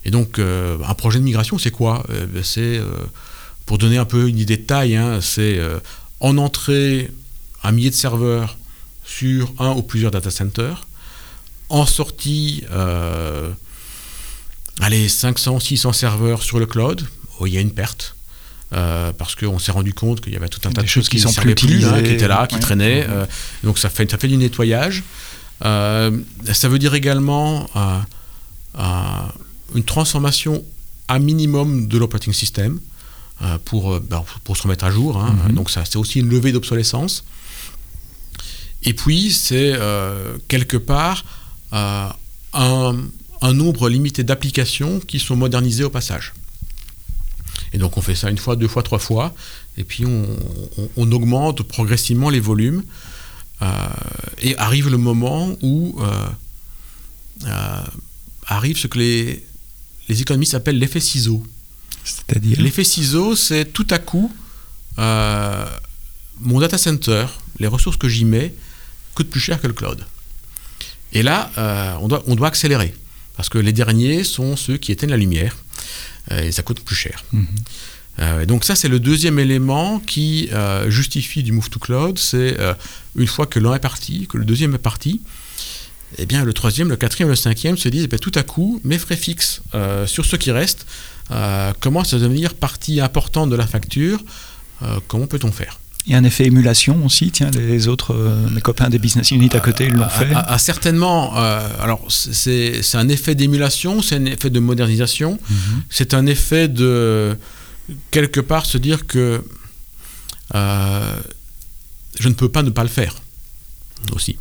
Et 0.05 0.11
donc, 0.11 0.39
un 0.39 0.95
projet 0.95 1.21
de 1.21 1.25
migration, 1.25 1.57
c'est 1.57 1.71
quoi? 1.71 2.05
Ben, 2.09 2.43
C'est, 2.43 2.81
pour 3.65 3.79
donner 3.79 3.97
un 3.97 4.05
peu 4.05 4.29
une 4.29 4.39
idée 4.39 4.57
de 4.57 4.63
taille, 4.63 4.97
hein, 4.97 5.21
c'est 5.23 5.59
en 6.21 6.37
entrée 6.37 7.11
un 7.65 7.73
millier 7.73 7.91
de 7.91 7.95
serveurs 7.95 8.57
sur 9.05 9.53
un 9.59 9.71
ou 9.73 9.83
plusieurs 9.83 10.11
data 10.11 10.31
centers. 10.31 10.87
En 11.69 11.87
sortie, 11.87 12.65
euh, 12.71 13.51
allez, 14.81 15.09
500, 15.09 15.61
600 15.61 15.93
serveurs 15.93 16.43
sur 16.43 16.59
le 16.59 16.67
cloud, 16.67 17.07
où 17.41 17.47
il 17.47 17.55
y 17.55 17.59
a 17.59 17.61
une 17.61 17.73
perte. 17.73 18.15
Euh, 18.75 19.13
parce 19.13 19.35
qu'on 19.35 19.59
s'est 19.59 19.73
rendu 19.73 19.93
compte 19.93 20.23
qu'il 20.23 20.33
y 20.33 20.37
avait 20.37 20.49
tout 20.49 20.61
un 20.67 20.73
tas 20.73 20.81
Des 20.81 20.87
de 20.87 20.91
choses 20.91 21.11
qui 21.11 21.17
ne 21.23 21.29
servaient 21.29 21.55
plus, 21.55 21.85
hein, 21.85 22.03
qui 22.03 22.13
étaient 22.13 22.29
là, 22.29 22.47
qui 22.47 22.55
ouais. 22.55 22.61
traînaient. 22.61 23.07
Euh, 23.07 23.27
donc 23.65 23.79
ça 23.79 23.91
fait, 23.91 24.11
ça 24.11 24.17
fait 24.17 24.29
du 24.29 24.39
nettoyage. 24.39 25.03
Ça 25.63 26.11
veut 26.69 26.79
dire 26.79 26.95
également 26.95 27.69
une 29.75 29.85
transformation 29.85 30.65
à 31.09 31.19
minimum 31.19 31.87
de 31.87 31.99
l'operating 31.99 32.33
system 32.33 32.81
pour, 33.67 34.01
ben, 34.01 34.25
pour 34.45 34.57
se 34.57 34.63
remettre 34.63 34.85
à 34.85 34.91
jour. 34.91 35.19
hein. 35.19 35.37
Mhm. 35.49 35.55
Donc 35.55 35.71
ça, 35.71 35.85
c'est 35.85 35.97
aussi 35.97 36.21
une 36.21 36.31
levée 36.31 36.53
d'obsolescence. 36.53 37.25
Et 38.85 38.95
puis, 38.95 39.30
c'est 39.33 39.72
euh, 39.76 40.37
quelque 40.49 40.76
part 40.76 41.24
euh, 41.72 42.09
un, 42.53 42.97
un 43.41 43.53
nombre 43.55 43.89
limité 43.89 44.24
d'applications 44.24 45.01
qui 45.01 45.18
sont 45.18 45.37
modernisées 45.37 45.85
au 45.85 45.91
passage. 45.91 46.33
Et 47.72 47.78
donc, 47.78 47.97
on 47.97 48.03
fait 48.03 48.14
ça 48.16 48.28
une 48.30 48.39
fois, 48.39 48.57
deux 48.57 48.68
fois, 48.68 48.83
trois 48.83 48.99
fois, 48.99 49.35
et 49.78 49.85
puis 49.85 50.05
on, 50.05 50.26
on- 50.78 50.89
on 50.97 51.12
augmente 51.12 51.62
progressivement 51.62 52.28
les 52.30 52.41
volumes. 52.41 52.83
Euh, 53.62 53.66
et 54.41 54.57
arrive 54.59 54.89
le 54.91 54.99
moment 54.99 55.57
où 55.62 55.97
arrive 58.47 58.76
ce 58.78 58.87
que 58.89 58.99
les, 58.99 59.45
les 60.09 60.20
économistes 60.20 60.55
appellent 60.55 60.78
l'effet 60.78 61.01
ciseau. 61.01 61.45
C'est-à-dire 62.05 62.61
L'effet 62.61 62.85
ciseau, 62.85 63.37
c'est 63.37 63.66
tout 63.72 63.87
à 63.91 63.99
coup, 63.99 64.33
mon 64.99 66.61
data 66.61 66.76
center, 66.78 67.26
les 67.61 67.68
ressources 67.68 67.97
que 67.97 68.09
j'y 68.09 68.24
mets, 68.24 68.53
coûtent 69.15 69.31
plus 69.31 69.41
cher 69.41 69.61
que 69.61 69.67
le 69.67 69.73
cloud. 69.73 70.05
Et 71.13 71.23
là, 71.23 71.51
euh, 71.59 71.95
on, 72.01 72.09
doit, 72.09 72.23
on 72.27 72.35
doit 72.35 72.49
accélérer, 72.49 72.95
parce 73.37 73.49
que 73.49 73.59
les 73.59 73.73
derniers 73.73 74.25
sont 74.25 74.57
ceux 74.57 74.77
qui 74.77 74.93
éteignent 74.93 75.11
la 75.11 75.17
lumière, 75.17 75.57
euh, 76.31 76.43
et 76.43 76.53
ça 76.53 76.63
coûte 76.63 76.81
plus 76.81 76.97
cher. 76.97 77.25
Mhm. 77.33 77.47
Euh, 78.19 78.41
et 78.43 78.47
donc 78.47 78.65
ça, 78.65 78.75
c'est 78.75 78.89
le 78.89 79.01
deuxième 79.01 79.39
élément 79.39 79.99
qui 80.01 80.51
justifie 80.89 81.43
du 81.43 81.53
move 81.53 81.71
to 81.71 81.79
cloud, 81.79 82.19
c'est 82.19 82.57
une 83.17 83.27
fois 83.27 83.47
que 83.47 83.59
l'un 83.59 83.75
est 83.75 83.79
parti, 83.81 84.27
que 84.27 84.39
le 84.39 84.45
deuxième 84.45 84.75
est 84.75 84.79
parti, 84.79 85.21
eh 86.19 86.27
bien 86.27 86.45
le 86.45 86.53
troisième, 86.53 86.91
le 86.91 86.97
quatrième, 86.97 87.31
le 87.31 87.37
cinquième 87.37 87.79
se 87.79 87.89
disent, 87.89 88.05
eh 88.05 88.09
bien, 88.09 88.19
tout 88.19 88.33
à 88.35 88.43
coup, 88.43 88.81
mes 88.85 88.99
frais 88.99 89.17
fixes 89.17 89.63
sur 90.07 90.27
ce 90.27 90.37
qui 90.37 90.51
reste 90.51 90.87
commencent 91.81 92.13
à 92.13 92.19
devenir 92.19 92.55
partie 92.55 93.01
importante 93.01 93.49
de 93.49 93.57
la 93.57 93.67
facture. 93.67 94.23
Comment 95.09 95.27
peut-on 95.27 95.51
faire? 95.51 95.79
Il 96.07 96.12
y 96.12 96.14
a 96.16 96.18
un 96.18 96.24
effet 96.24 96.46
émulation 96.46 97.05
aussi, 97.07 97.30
tiens, 97.30 97.50
les 97.53 97.86
autres, 97.86 98.14
mes 98.50 98.61
copains 98.61 98.90
des 98.90 98.98
business 98.98 99.30
units 99.30 99.50
à 99.55 99.61
côté, 99.61 99.86
ils 99.86 99.94
l'ont 99.94 100.09
fait. 100.09 100.28
certainement. 100.59 101.34
alors, 101.80 102.05
c'est 102.09 102.82
un 102.94 103.09
effet 103.09 103.34
d'émulation, 103.36 104.03
c'est 104.03 104.16
un 104.16 104.24
effet 104.24 104.50
de 104.50 104.59
modernisation, 104.59 105.38
mhm. 105.48 105.82
c'est 105.90 106.14
un 106.14 106.26
effet 106.26 106.66
de, 106.66 107.36
quelque 108.11 108.40
part, 108.40 108.66
se 108.66 108.78
dire 108.78 109.07
que 109.07 109.44
je 110.53 112.28
ne 112.28 112.34
peux 112.34 112.48
pas 112.48 112.62
ne 112.62 112.70
pas 112.70 112.82
le 112.82 112.88
faire 112.88 113.14
aussi. 114.12 114.36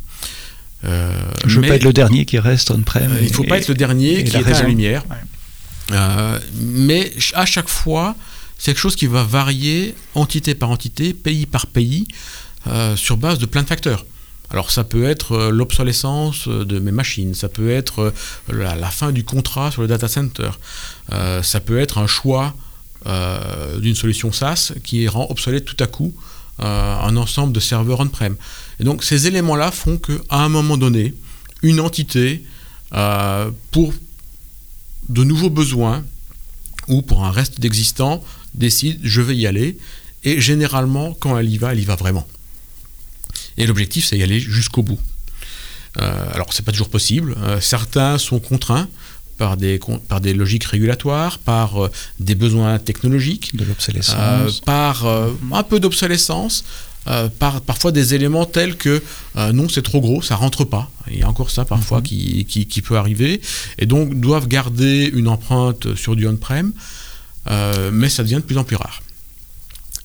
Euh, 0.84 1.12
je 1.46 1.58
ne 1.58 1.62
veux 1.62 1.68
pas 1.68 1.76
être 1.76 1.84
le 1.84 1.92
dernier 1.92 2.24
qui 2.24 2.38
reste 2.38 2.70
on-prem. 2.70 3.12
Euh, 3.12 3.18
il 3.20 3.28
ne 3.28 3.32
faut 3.32 3.44
pas 3.44 3.58
être 3.58 3.68
le 3.68 3.74
dernier 3.74 4.24
qui 4.24 4.36
est 4.36 4.46
à 4.46 4.50
la 4.50 4.62
lumière. 4.62 5.04
Euh, 5.92 6.38
mais 6.54 7.12
à 7.34 7.46
chaque 7.46 7.68
fois, 7.68 8.16
c'est 8.62 8.72
quelque 8.72 8.80
chose 8.80 8.94
qui 8.94 9.08
va 9.08 9.24
varier 9.24 9.96
entité 10.14 10.54
par 10.54 10.70
entité, 10.70 11.14
pays 11.14 11.46
par 11.46 11.66
pays, 11.66 12.06
sur 12.94 13.16
base 13.16 13.40
de 13.40 13.46
plein 13.46 13.64
de 13.64 13.66
facteurs. 13.66 14.06
Alors 14.50 14.70
ça 14.70 14.84
peut 14.84 15.02
être 15.02 15.48
l'obsolescence 15.48 16.46
de 16.46 16.78
mes 16.78 16.92
machines, 16.92 17.34
ça 17.34 17.48
peut 17.48 17.70
être 17.70 18.14
la, 18.48 18.90
fin 18.92 19.10
du 19.10 19.24
contrat 19.24 19.72
sur 19.72 19.82
le 19.82 19.88
data 19.88 20.06
center, 20.06 20.50
ça 21.10 21.58
peut 21.58 21.80
être 21.80 21.98
un 21.98 22.06
choix 22.06 22.54
d'une 23.80 23.96
solution 23.96 24.30
SaaS 24.30 24.70
qui 24.84 25.08
rend 25.08 25.26
obsolète 25.28 25.64
tout 25.64 25.82
à 25.82 25.88
coup 25.88 26.14
un 26.60 27.16
ensemble 27.16 27.52
de 27.52 27.58
serveurs 27.58 27.98
on-prem. 27.98 28.36
Et 28.78 28.84
donc 28.84 29.02
ces 29.02 29.26
éléments-là 29.26 29.72
font 29.72 29.98
qu'à 29.98 30.36
un 30.36 30.48
moment 30.48 30.76
donné, 30.76 31.14
une 31.62 31.80
entité, 31.80 32.44
euh, 32.94 33.50
pour 33.70 33.94
de 35.08 35.24
nouveaux 35.24 35.50
besoins 35.50 36.04
ou 36.88 37.00
pour 37.00 37.24
un 37.24 37.30
reste 37.30 37.58
d'existant, 37.58 38.22
décide 38.54 39.00
je 39.02 39.20
vais 39.20 39.36
y 39.36 39.46
aller. 39.46 39.78
Et 40.24 40.40
généralement, 40.40 41.14
quand 41.14 41.38
elle 41.38 41.50
y 41.50 41.58
va, 41.58 41.72
elle 41.72 41.80
y 41.80 41.84
va 41.84 41.96
vraiment. 41.96 42.26
Et 43.56 43.66
l'objectif, 43.66 44.06
c'est 44.06 44.16
y 44.16 44.22
aller 44.22 44.40
jusqu'au 44.40 44.82
bout. 44.82 45.00
Euh, 46.00 46.26
alors, 46.32 46.52
c'est 46.52 46.64
pas 46.64 46.72
toujours 46.72 46.88
possible. 46.88 47.34
Euh, 47.38 47.60
certains 47.60 48.18
sont 48.18 48.38
contraints 48.38 48.88
par 49.36 49.56
des, 49.56 49.80
par 50.08 50.20
des 50.20 50.32
logiques 50.32 50.64
régulatoires, 50.64 51.38
par 51.38 51.84
euh, 51.84 51.90
des 52.20 52.36
besoins 52.36 52.78
technologiques, 52.78 53.56
de 53.56 53.64
l'obsolescence, 53.64 54.60
par 54.60 55.06
un 55.06 55.62
peu 55.64 55.80
d'obsolescence. 55.80 56.64
Euh, 57.08 57.28
par, 57.28 57.62
parfois 57.62 57.90
des 57.90 58.14
éléments 58.14 58.46
tels 58.46 58.76
que 58.76 59.02
euh, 59.34 59.52
non 59.52 59.68
c'est 59.68 59.82
trop 59.82 60.00
gros, 60.00 60.22
ça 60.22 60.36
rentre 60.36 60.64
pas. 60.64 60.88
Il 61.10 61.18
y 61.18 61.22
a 61.24 61.28
encore 61.28 61.50
ça 61.50 61.64
parfois 61.64 61.98
mhm. 61.98 62.04
qui, 62.04 62.46
qui, 62.46 62.82
peut 62.82 62.96
arriver 62.96 63.40
et 63.78 63.86
donc 63.86 64.14
doivent 64.20 64.46
garder 64.46 65.10
une 65.12 65.26
empreinte 65.26 65.96
sur 65.96 66.14
du 66.14 66.28
on-prem, 66.28 66.72
euh, 67.50 67.90
mais 67.92 68.08
ça 68.08 68.22
devient 68.22 68.36
de 68.36 68.40
plus 68.40 68.58
en 68.58 68.64
plus 68.64 68.76
rare. 68.76 69.02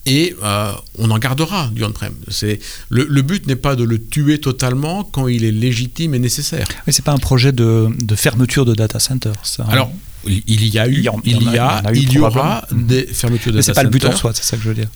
Et 0.06 0.34
on 0.96 1.10
en 1.10 1.18
gardera 1.18 1.68
du 1.70 1.84
on-prem. 1.84 2.14
Le, 2.88 3.04
le, 3.04 3.22
but 3.22 3.46
n'est 3.46 3.56
pas 3.56 3.76
de 3.76 3.84
le 3.84 4.02
tuer 4.02 4.38
totalement 4.38 5.04
quand 5.04 5.28
il 5.28 5.44
est 5.44 5.52
légitime 5.52 6.14
et 6.14 6.18
nécessaire. 6.18 6.66
Mais 6.86 6.94
c'est 6.94 7.04
pas 7.04 7.12
un 7.12 7.18
projet 7.18 7.52
de, 7.52 7.90
de, 8.02 8.14
fermeture 8.14 8.64
de 8.64 8.74
data 8.74 9.00
center. 9.00 9.32
Ça, 9.42 9.64
hein. 9.64 9.70
Alors 9.70 9.92
il 10.24 10.66
y 10.66 10.78
a 10.78 10.88
eu, 10.88 10.94
il 10.94 11.02
y, 11.02 11.08
a, 11.08 11.12
il 11.92 12.12
y, 12.12 12.18
aura 12.18 12.64
des 12.72 13.02
fermetures 13.02 13.52
de 13.52 13.58
data 13.58 13.58
center. 13.58 13.58
Mais 13.58 13.62
c'est 13.62 13.72
pas 13.74 13.82
le 13.82 13.90
but 13.90 14.04
en 14.06 14.16
soi, 14.16 14.32
c'est 14.32 14.44
ça 14.44 14.56
que 14.56 14.62
je 14.62 14.68
veux 14.70 14.74
dire 14.74 14.88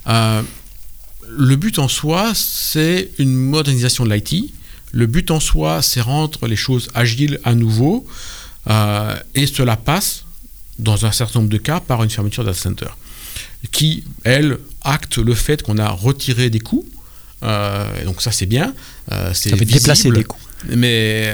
le 1.37 1.57
but 1.57 1.79
en 1.79 1.89
soi, 1.89 2.33
c'est 2.35 3.11
une 3.19 3.35
modernisation 3.35 4.05
de 4.05 4.13
l'IT. 4.13 4.53
Le 4.93 5.07
but 5.07 5.31
en 5.31 5.41
soi, 5.41 5.83
c'est 5.83 6.01
rendre 6.01 6.47
les 6.47 6.57
choses 6.57 6.89
agiles 6.95 7.41
à 7.45 7.55
nouveau. 7.55 8.07
Euh, 8.69 9.17
et 9.35 9.47
cela 9.47 9.77
passe, 9.77 10.25
dans 10.79 11.07
un 11.07 11.13
certain 11.13 11.41
nombre 11.41 11.51
de 11.51 11.59
cas, 11.59 11.81
par 11.81 12.03
une 12.03 12.11
fermeture 12.11 12.45
data 12.45 12.59
center. 12.59 12.89
Qui, 13.71 14.05
elle, 14.25 14.59
acte 14.83 15.19
le 15.19 15.35
fait 15.35 15.63
qu'on 15.63 15.79
a 15.79 15.89
retiré 15.89 16.51
des 16.51 16.61
coûts. 16.61 16.87
Euh, 17.43 18.05
donc 18.05 18.23
ça, 18.23 18.33
c'est 18.33 18.47
bien. 18.47 18.75
Euh, 19.11 19.33
ça 19.35 19.57
fait 19.57 19.65
déplacer 19.65 20.11
des 20.11 20.25
coûts. 20.25 20.39
Mais, 20.69 21.33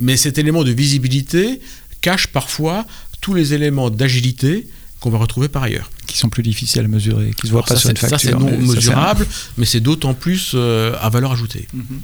mais 0.00 0.16
cet 0.16 0.38
élément 0.38 0.64
de 0.64 0.72
visibilité 0.72 1.60
cache 2.00 2.26
parfois 2.26 2.86
tous 3.20 3.32
les 3.32 3.54
éléments 3.54 3.88
d'agilité 3.90 4.66
qu'on 5.00 5.10
va 5.10 5.18
retrouver 5.18 5.48
par 5.48 5.62
ailleurs. 5.62 5.90
Qui 6.06 6.18
sont 6.18 6.28
plus 6.30 6.42
difficiles 6.42 6.84
à 6.84 6.88
mesurer, 6.88 7.30
qui 7.34 7.44
ne 7.44 7.48
se 7.48 7.52
voient 7.52 7.62
pas 7.62 7.76
sur 7.76 7.90
une 7.90 7.96
facture. 7.96 8.20
Ça, 8.20 8.26
c'est 8.30 8.34
non 8.34 8.58
mesurable, 8.58 9.26
mais 9.58 9.66
c'est 9.66 9.80
d'autant 9.80 10.14
plus 10.14 10.52
euh, 10.54 10.94
à 11.00 11.10
valeur 11.10 11.32
ajoutée. 11.32 11.68
Mhm. 11.72 12.00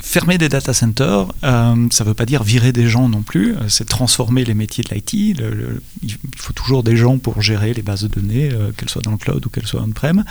Fermer 0.00 0.38
des 0.38 0.48
data 0.48 0.72
centers, 0.72 1.26
euh, 1.44 1.88
ça 1.90 2.04
ne 2.04 2.08
veut 2.08 2.14
pas 2.14 2.26
dire 2.26 2.42
virer 2.42 2.72
des 2.72 2.88
gens 2.88 3.08
non 3.08 3.22
plus, 3.22 3.56
euh, 3.56 3.68
c'est 3.68 3.84
transformer 3.84 4.44
les 4.44 4.54
métiers 4.54 4.84
de 4.84 4.94
l'IT. 4.94 5.12
il 5.12 6.16
faut 6.36 6.52
toujours 6.52 6.82
des 6.82 6.96
gens 6.96 7.18
pour 7.18 7.42
gérer 7.42 7.74
les 7.74 7.82
bases 7.82 8.02
de 8.02 8.08
données, 8.08 8.50
qu'elles 8.76 8.88
soient 8.88 9.02
dans 9.02 9.10
le 9.10 9.18
cloud 9.18 9.44
ou 9.44 9.48
qu'elles 9.50 9.66
soient 9.66 9.82
on-prem. 9.82 10.24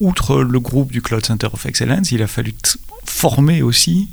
outre 0.00 0.42
le 0.42 0.60
groupe 0.60 0.92
du 0.92 1.02
Cloud 1.02 1.24
Center 1.26 1.48
of 1.52 1.66
Excellence, 1.66 2.12
il 2.12 2.22
a 2.22 2.26
fallu 2.26 2.54
former 3.04 3.62
aussi 3.62 4.08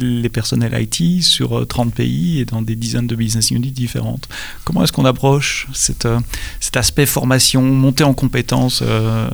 les 0.00 0.28
personnels 0.28 0.74
IT 0.80 1.22
sur 1.22 1.66
30 1.66 1.88
euh, 1.88 1.90
pays 1.90 2.40
et 2.40 2.44
dans 2.44 2.62
des 2.62 2.76
dizaines 2.76 3.06
de 3.06 3.16
business 3.16 3.50
units 3.50 3.70
différentes. 3.70 4.28
Comment 4.64 4.84
est-ce 4.84 4.92
qu'on 4.92 5.04
approche 5.04 5.66
euh, 6.04 6.20
cet 6.60 6.76
aspect 6.76 7.06
formation, 7.06 7.62
montée 7.62 8.04
en 8.04 8.14
compétences 8.14 8.82
euh, 8.82 9.28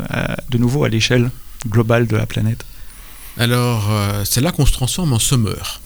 de 0.51 0.59
nouveau 0.59 0.85
à 0.85 0.89
l'échelle 0.89 1.31
globale 1.69 2.07
de 2.07 2.17
la 2.17 2.27
planète? 2.27 2.65
Alors, 3.39 3.91
c'est 4.25 4.41
là 4.41 4.53
qu'on 4.53 4.67
se 4.67 4.73
transforme 4.73 5.13
en 5.13 5.19
sommeur. 5.19 5.81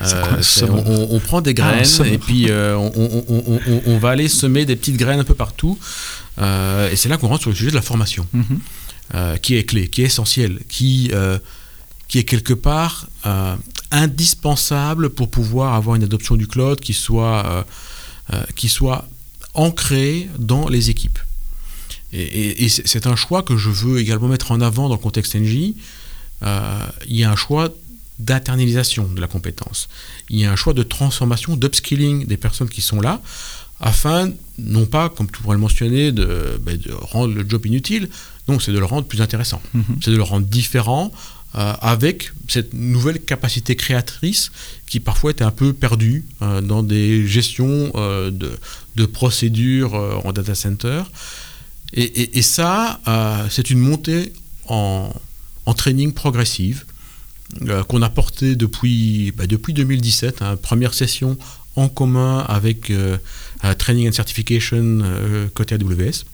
Hein, 0.00 0.38
on, 1.10 1.20
prend 1.20 1.42
des 1.42 1.50
ah, 1.50 1.52
graines 1.52 2.06
et 2.06 2.18
puis 2.18 2.48
on, 2.50 3.98
va 3.98 4.10
aller 4.10 4.28
semer 4.28 4.64
des 4.64 4.76
petites 4.76 4.96
graines 4.96 5.20
un 5.20 5.24
peu 5.24 5.34
partout. 5.34 5.78
et 6.38 6.96
c'est 6.96 7.08
là 7.08 7.16
qu'on 7.16 7.28
rentre 7.28 7.42
sur 7.42 7.50
le 7.50 7.56
sujet 7.56 7.70
de 7.70 7.76
la 7.76 7.82
formation, 7.82 8.26
mm-hmm. 8.34 9.38
qui 9.40 9.56
est 9.56 9.64
clé, 9.64 9.88
qui 9.88 10.02
est 10.02 10.06
essentiel, 10.06 10.58
qui 10.68 11.10
qui 12.12 12.18
est 12.18 12.24
quelque 12.24 12.52
part 12.52 13.08
euh, 13.24 13.56
indispensable 13.90 15.08
pour 15.08 15.30
pouvoir 15.30 15.72
avoir 15.72 15.96
une 15.96 16.02
adoption 16.02 16.36
du 16.36 16.46
cloud 16.46 16.78
qui 16.78 16.92
soit, 16.92 17.46
euh, 17.46 17.62
euh, 18.34 18.42
qui 18.54 18.68
soit 18.68 19.08
ancrée 19.54 20.28
dans 20.38 20.68
les 20.68 20.90
équipes. 20.90 21.18
Et, 22.12 22.68
c'est 22.68 23.06
un 23.06 23.16
choix 23.16 23.42
que 23.42 23.56
je 23.56 23.70
veux 23.70 23.98
également 23.98 24.28
mettre 24.28 24.52
en 24.52 24.60
avant 24.60 24.90
dans 24.90 24.96
le 24.96 25.00
contexte 25.00 25.34
NJ. 25.34 25.72
Il 26.42 27.16
y 27.16 27.24
a 27.24 27.30
un 27.30 27.36
choix 27.36 27.72
d'internalisation 28.18 29.08
de 29.08 29.20
la 29.20 29.26
compétence. 29.26 29.88
Il 30.28 30.38
y 30.38 30.44
a 30.44 30.52
un 30.52 30.56
choix 30.56 30.74
de 30.74 30.82
transformation, 30.82 31.56
d'upskilling 31.56 32.26
des 32.26 32.36
personnes 32.36 32.68
qui 32.68 32.80
sont 32.80 33.00
là, 33.00 33.20
afin, 33.80 34.30
non 34.58 34.86
pas, 34.86 35.08
comme 35.08 35.28
tu 35.30 35.42
pourrais 35.42 35.56
le 35.56 35.60
mentionner, 35.60 36.12
de, 36.12 36.60
ben, 36.62 36.78
rendre 37.00 37.34
le 37.34 37.44
job 37.48 37.66
inutile, 37.66 38.08
non, 38.48 38.60
c'est 38.60 38.72
de 38.72 38.78
le 38.78 38.84
rendre 38.84 39.06
plus 39.06 39.20
intéressant. 39.22 39.60
Mm-hmm. 39.76 40.02
C'est 40.04 40.10
de 40.12 40.16
le 40.16 40.22
rendre 40.22 40.46
différent, 40.46 41.12
euh, 41.54 41.74
avec 41.82 42.32
cette 42.48 42.72
nouvelle 42.72 43.20
capacité 43.20 43.76
créatrice 43.76 44.52
qui 44.86 45.00
parfois 45.00 45.32
était 45.32 45.44
un 45.44 45.50
peu 45.50 45.74
perdue 45.74 46.24
euh, 46.40 46.62
dans 46.62 46.82
des 46.82 47.26
gestions 47.26 47.92
euh, 47.94 48.30
de, 48.30 49.04
procédures 49.04 49.92
en 50.24 50.32
data 50.32 50.54
center. 50.54 51.02
Et, 51.92 52.40
ça, 52.40 53.00
c'est 53.50 53.68
une 53.68 53.80
montée 53.80 54.32
en, 54.66 55.12
training 55.74 56.12
progressive 56.12 56.84
qu'on 57.88 58.00
a 58.00 58.08
portée 58.08 58.56
depuis, 58.56 59.32
bah, 59.32 59.46
depuis 59.46 59.74
2017, 59.74 60.42
hein, 60.42 60.56
première 60.56 60.94
session 60.94 61.36
en 61.76 61.88
commun 61.88 62.38
avec 62.48 62.90
Training 63.78 64.08
and 64.08 64.12
Certification 64.12 65.02
côté 65.54 65.74
AWS, 65.74 66.24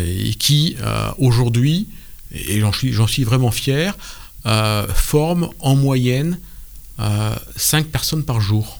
et 0.00 0.34
qui 0.34 0.76
aujourd'hui 1.18 1.88
et 2.32 2.60
j'en 2.60 2.72
suis, 2.72 2.94
suis, 3.08 3.24
vraiment 3.24 3.50
fier, 3.50 3.96
euh, 4.46 4.86
forme 4.88 5.50
en 5.58 5.74
moyenne 5.74 6.38
euh, 6.98 7.34
5 7.56 7.86
personnes 7.86 8.24
par 8.24 8.40
jour. 8.40 8.79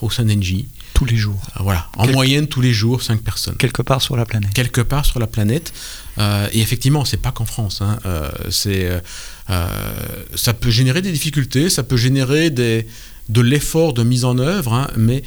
au 0.00 0.10
sein 0.10 0.24
d'Engie. 0.24 0.68
Tous 0.94 1.04
les 1.04 1.16
jours. 1.16 1.40
Euh, 1.56 1.62
voilà, 1.62 1.88
en 1.96 2.08
moyenne 2.08 2.48
tous 2.48 2.60
les 2.60 2.72
jours, 2.72 3.02
5 3.02 3.20
personnes. 3.20 3.56
Quelque 3.56 3.82
part 3.82 4.02
sur 4.02 4.16
la 4.16 4.26
planète. 4.26 4.52
Quelque 4.52 4.80
part 4.80 5.04
sur 5.04 5.20
la 5.20 5.26
planète. 5.26 5.72
et 6.18 6.60
effectivement, 6.60 7.04
c'est 7.04 7.18
pas 7.18 7.32
qu'en 7.32 7.44
France. 7.44 7.82
Hein, 7.82 7.98
c'est, 8.50 8.90
ça 9.46 10.54
peut 10.54 10.70
générer 10.70 11.02
des 11.02 11.12
difficultés, 11.12 11.70
ça 11.70 11.82
peut 11.82 11.96
générer 11.96 12.50
des, 12.50 12.86
de 13.28 13.40
l'effort 13.40 13.92
de 13.94 14.02
mise 14.02 14.24
en 14.24 14.38
œuvre, 14.38 14.72
hein, 14.72 14.88
mais 14.96 15.22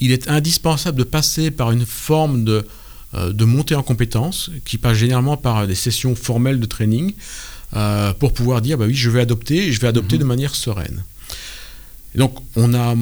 il 0.00 0.12
est 0.12 0.28
indispensable 0.28 0.98
de 0.98 1.04
passer 1.04 1.50
par 1.50 1.72
une 1.72 1.86
forme 1.86 2.44
de 2.44 2.66
euh, 3.14 3.30
de 3.30 3.44
monter 3.44 3.74
en 3.74 3.82
compétences, 3.82 4.50
qui 4.64 4.78
passe 4.78 4.96
généralement 4.96 5.36
par 5.36 5.66
des 5.66 5.74
sessions 5.74 6.14
formelles 6.14 6.58
de 6.58 6.64
training, 6.64 7.12
euh, 7.76 8.14
pour 8.14 8.32
pouvoir 8.32 8.62
dire, 8.62 8.78
bah 8.78 8.86
oui, 8.86 8.94
je 8.94 9.10
vais 9.10 9.20
adopter, 9.20 9.70
je 9.70 9.78
vais 9.80 9.88
adopter 9.88 10.16
mhm. 10.16 10.22
de 10.22 10.26
manière 10.26 10.54
sereine. 10.54 11.04
donc, 12.14 12.38
on 12.56 12.72
a, 12.72 12.94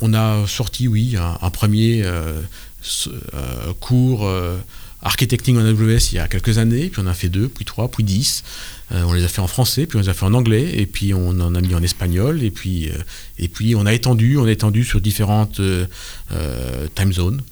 on 0.00 0.14
a 0.14 0.46
sorti, 0.46 0.88
oui, 0.88 1.16
un, 1.16 1.50
premier 1.50 2.02
euh, 2.04 2.42
cours 3.80 4.26
Architecting 5.04 5.58
en 5.58 5.66
AWS 5.66 6.12
il 6.12 6.14
y 6.14 6.18
a 6.20 6.28
quelques 6.28 6.58
années, 6.58 6.88
puis 6.88 7.02
on 7.04 7.08
a 7.08 7.14
fait 7.14 7.28
deux, 7.28 7.48
puis 7.48 7.64
trois, 7.64 7.88
puis 7.88 8.04
dix. 8.04 8.44
Euh, 8.92 9.02
on 9.04 9.12
les 9.12 9.24
a 9.24 9.28
fait 9.28 9.40
en 9.40 9.48
français, 9.48 9.86
puis 9.86 9.98
on 9.98 10.00
les 10.00 10.08
a 10.08 10.14
fait 10.14 10.24
en 10.24 10.34
anglais, 10.34 10.70
et 10.74 10.86
puis 10.86 11.12
on 11.12 11.30
en 11.30 11.56
a 11.56 11.60
mis 11.60 11.74
en 11.74 11.82
espagnol, 11.82 12.42
et 12.44 12.52
puis, 12.52 12.88
euh, 12.88 12.92
et 13.36 13.48
puis 13.48 13.74
on 13.74 13.84
a 13.84 13.92
étendu, 13.92 14.36
on 14.38 14.44
a 14.44 14.50
étendu 14.50 14.84
sur 14.84 15.00
différentes 15.00 15.58
euh, 15.58 15.86
time 16.94 17.12
zones 17.12 17.42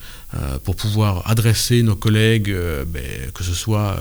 pour 0.62 0.76
pouvoir 0.76 1.28
adresser 1.28 1.82
nos 1.82 1.96
collègues, 1.96 2.54
ben, 2.86 3.02
que 3.34 3.42
ce 3.42 3.52
soit 3.52 3.96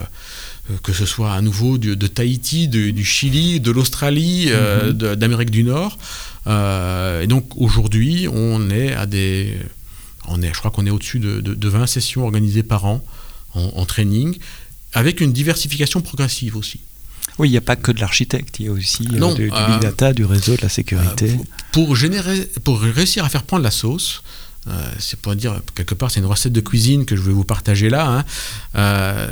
que 0.84 0.94
ce 0.94 1.08
soit 1.08 1.34
à 1.34 1.42
nouveau 1.42 1.80
de, 1.80 1.96
Tahiti, 2.06 2.68
du 2.68 3.04
Chili, 3.04 3.60
de 3.60 3.72
l'Australie, 3.72 4.46
mm-hmm. 4.46 5.16
d'Amérique 5.16 5.50
du 5.50 5.64
Nord. 5.64 5.98
Et 6.50 7.28
donc 7.28 7.46
aujourd'hui, 7.56 8.28
on 8.32 8.70
est 8.70 8.94
à 8.94 9.06
des, 9.06 9.58
on 10.30 10.42
est, 10.42 10.54
je 10.54 10.60
crois 10.60 10.72
qu'on 10.72 10.86
est 10.86 10.90
au-dessus 10.90 11.20
de, 11.20 11.42
de, 11.42 11.70
20 11.70 11.88
sessions 11.88 12.24
organisées 12.24 12.64
par 12.64 12.86
an 12.86 13.04
en, 13.54 13.86
training, 13.86 14.38
avec 14.94 15.22
une 15.22 15.34
diversification 15.34 16.02
progressive 16.02 16.56
aussi. 16.56 16.80
Oui, 17.40 17.48
il 17.48 17.52
n'y 17.52 17.58
a 17.58 17.62
pas 17.62 17.76
que 17.76 17.92
de 17.92 18.00
l'architecte, 18.00 18.60
il 18.60 18.66
y 18.66 18.70
a 18.70 18.72
aussi 18.72 19.08
euh, 19.12 19.34
du, 19.34 19.46
big 19.46 19.54
euh, 19.54 19.80
data, 19.80 20.14
du 20.14 20.26
réseau, 20.26 20.56
de 20.56 20.62
la 20.62 20.70
sécurité. 20.70 21.32
Euh, 21.32 21.44
pour, 21.72 21.96
générer, 21.96 22.46
pour 22.64 22.80
réussir 22.80 23.26
à 23.26 23.30
faire 23.30 23.44
prendre 23.44 23.64
la 23.64 23.72
sauce, 23.72 24.24
c'est 25.00 25.20
pour 25.20 25.36
dire, 25.36 25.62
quelque 25.74 25.96
part, 25.96 26.12
c'est 26.12 26.20
une 26.20 26.28
recette 26.28 26.54
de 26.54 26.62
cuisine 26.62 27.06
que 27.06 27.16
je 27.16 27.22
vais 27.22 27.32
vous 27.32 27.44
partager 27.44 27.90
là. 27.90 28.24
Hein, 28.76 29.30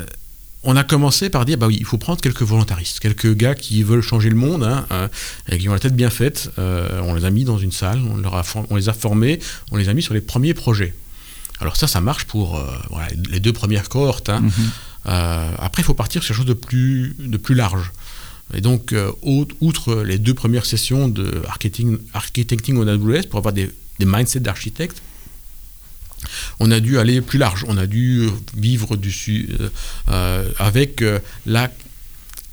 on 0.68 0.76
a 0.76 0.84
commencé 0.84 1.30
par 1.30 1.46
dire, 1.46 1.58
bah 1.58 1.68
oui, 1.68 1.78
il 1.80 1.86
faut 1.86 1.98
prendre 1.98 2.22
quelques 2.22 2.44
volontaristes, 2.44 3.00
quelques 3.00 3.34
gars 3.34 3.56
qui 3.56 3.82
veulent 3.82 4.02
changer 4.02 4.30
le 4.30 4.36
monde, 4.36 4.64
hein, 4.64 5.10
et 5.50 5.58
qui 5.58 5.68
ont 5.70 5.74
la 5.74 5.80
tête 5.80 5.96
bien 5.96 6.10
faite. 6.10 6.52
on 6.58 7.16
les 7.16 7.26
a 7.26 7.30
mis 7.30 7.46
dans 7.46 7.58
une 7.58 7.72
salle, 7.72 8.00
on, 8.12 8.18
leur 8.18 8.36
a, 8.36 8.44
on 8.70 8.76
les 8.76 8.90
a 8.90 8.94
formés, 8.94 9.40
on 9.72 9.78
les 9.78 9.90
a 9.90 9.94
mis 9.94 10.04
sur 10.04 10.14
les 10.14 10.22
premiers 10.22 10.54
projets. 10.54 10.94
Alors 11.60 11.76
ça, 11.76 11.88
ça 11.88 12.02
marche 12.02 12.26
pour 12.26 12.62
les 13.30 13.40
deux 13.40 13.54
premières 13.54 13.90
cohortes. 13.90 14.30
Hein. 14.30 14.44
Mm-hmm. 14.44 14.70
Euh, 15.08 15.52
après, 15.60 15.82
il 15.82 15.86
faut 15.86 15.94
partir 15.94 16.24
sur 16.24 16.36
quelque 16.36 16.38
chose 16.38 16.46
de 16.46 16.54
plus, 16.54 17.16
de 17.20 17.38
plus 17.38 17.56
large. 17.56 17.92
Et 18.54 18.62
donc, 18.62 18.94
euh, 18.94 19.12
outre 19.22 20.04
les 20.04 20.20
deux 20.20 20.34
premières 20.34 20.66
sessions 20.66 21.08
de 21.08 21.42
architecting, 21.48 21.98
architecting 22.14 22.78
en 22.78 22.88
AWS 22.88 23.24
pour 23.30 23.40
avoir 23.40 23.54
des, 23.54 23.70
des 24.00 24.06
mindsets 24.06 24.40
d'architectes, 24.40 25.02
on 26.60 26.72
a 26.72 26.80
dû 26.80 26.98
aller 26.98 27.22
plus 27.22 27.40
large. 27.40 27.66
On 27.68 27.78
a 27.78 27.86
dû 27.86 28.28
vivre 28.56 28.96
du, 28.96 29.50
euh, 30.10 30.50
avec 30.60 31.04
la, 31.46 31.72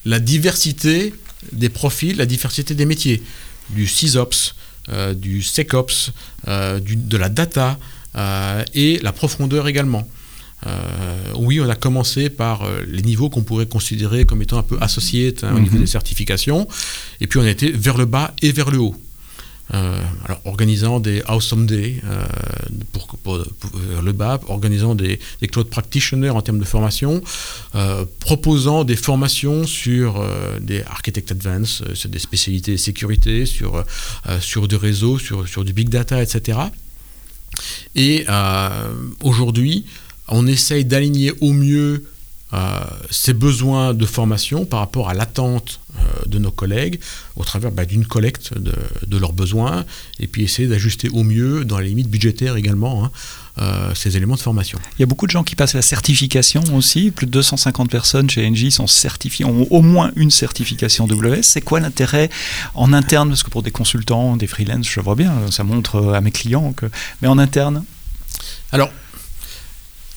la 0.05 0.21
diversité 0.21 1.15
des 1.53 1.69
profils, 1.69 2.17
la 2.17 2.27
diversité 2.27 2.75
des 2.75 2.87
métiers, 2.87 3.23
du 3.71 3.87
SysOps, 3.87 4.55
du 5.17 5.43
SecOps, 5.43 6.13
du, 6.83 6.97
de 6.97 7.17
la 7.17 7.29
data 7.29 7.79
et 8.75 9.01
la 9.03 9.13
profondeur 9.13 9.69
également. 9.69 10.07
Euh, 10.67 11.33
oui, 11.37 11.61
on 11.61 11.69
a 11.69 11.75
commencé 11.75 12.31
par 12.31 12.63
euh, 12.63 12.83
les 12.89 13.03
niveaux 13.03 13.29
qu'on 13.29 13.43
pourrait 13.43 13.67
considérer 13.67 14.25
comme 14.25 14.41
étant 14.41 14.59
un 14.59 14.63
peu 14.63 14.79
associés 14.81 15.35
hein, 15.43 15.55
au 15.55 15.61
niveau 15.61 15.77
mhm. 15.77 15.83
des 15.83 15.87
certifications, 15.87 16.67
et 17.21 17.27
puis 17.27 17.39
on 17.39 17.43
a 17.43 17.51
été 17.51 17.71
vers 17.71 17.99
le 17.99 18.07
bas 18.07 18.35
et 18.41 18.53
vers 18.53 18.71
le 18.71 18.79
haut. 18.79 18.97
Euh, 19.73 19.99
organisant 20.45 21.01
des 21.01 21.23
Awesome 21.27 21.65
Day 21.67 22.03
pour, 22.93 23.39
vers 23.75 24.03
le 24.03 24.13
bas, 24.13 24.39
organisant 24.49 24.95
des, 24.95 25.19
cloud 25.51 25.69
practitioners 25.69 26.29
en 26.29 26.43
termes 26.43 26.59
de 26.59 26.65
formation, 26.65 27.23
proposant 28.19 28.85
des 28.85 28.97
formations 28.97 29.67
sur 29.67 30.23
des 30.61 30.83
Architect 30.83 31.33
Advance, 31.33 31.83
sur 31.95 32.11
des 32.11 32.19
spécialités 32.19 32.77
sécurité, 32.77 33.47
sur, 33.47 33.85
sur 34.41 34.69
du 34.69 34.77
réseau, 34.77 35.19
sur, 35.19 35.49
sur 35.49 35.65
du 35.65 35.73
big 35.73 35.89
data, 35.89 36.23
etc. 36.23 36.59
Et 37.95 38.27
aujourd'hui, 39.23 39.87
on 40.29 40.47
essaye 40.47 40.85
d'aligner 40.85 41.33
au 41.41 41.53
mieux 41.53 41.95
euh, 41.95 42.14
ces 43.11 43.33
besoins 43.33 43.95
de 43.95 44.07
formation 44.07 44.65
par 44.65 44.79
rapport 44.79 45.09
à 45.09 45.15
l'attente 45.15 45.81
euh, 45.97 46.03
de 46.27 46.39
nos 46.39 46.51
collègues 46.51 46.99
au 47.37 47.45
travers 47.45 47.71
bah, 47.71 47.85
d'une 47.85 48.05
collecte 48.05 48.53
de, 48.59 49.17
leurs 49.17 49.33
besoins 49.33 49.85
et 50.19 50.27
puis 50.27 50.43
essayer 50.43 50.67
d'ajuster 50.67 51.09
au 51.09 51.23
mieux, 51.23 51.65
dans 51.65 51.79
les 51.79 51.89
limites 51.89 52.09
budgétaires 52.09 52.57
également, 52.57 53.05
hein, 53.05 53.11
euh, 53.59 53.95
ces 53.95 54.17
éléments 54.17 54.35
de 54.35 54.41
formation. 54.41 54.79
Il 54.99 55.01
y 55.01 55.05
a 55.05 55.07
beaucoup 55.07 55.27
de 55.27 55.31
gens 55.31 55.45
qui 55.45 55.55
passent 55.55 55.75
la 55.75 55.83
certification 55.83 56.63
aussi. 56.75 57.13
Plus 57.13 57.27
de 57.27 57.31
250 57.31 57.91
personnes 57.91 58.29
chez 58.29 58.45
Engie 58.45 58.73
sont 58.73 58.89
certifiées, 58.89 59.45
ont 59.45 59.69
au 59.71 59.83
moins 59.83 60.11
une 60.17 60.33
certification 60.33 61.07
WS. 61.07 61.43
C'est 61.43 61.61
quoi 61.61 61.79
l'intérêt 61.79 62.29
en 62.75 62.93
interne? 62.93 63.29
Parce 63.29 63.45
que 63.45 63.51
pour 63.51 63.63
des 63.63 63.71
consultants, 63.71 64.37
des 64.37 64.49
freelances, 64.49 64.89
je 64.89 65.01
vois 65.01 65.15
bien, 65.15 65.33
ça 65.51 65.63
montre 65.63 66.13
à 66.13 66.21
mes 66.21 66.33
clients 66.33 66.73
que. 66.73 66.87
Mais 67.23 67.29
en 67.29 67.39
interne? 67.39 67.85
Alors, 68.73 68.91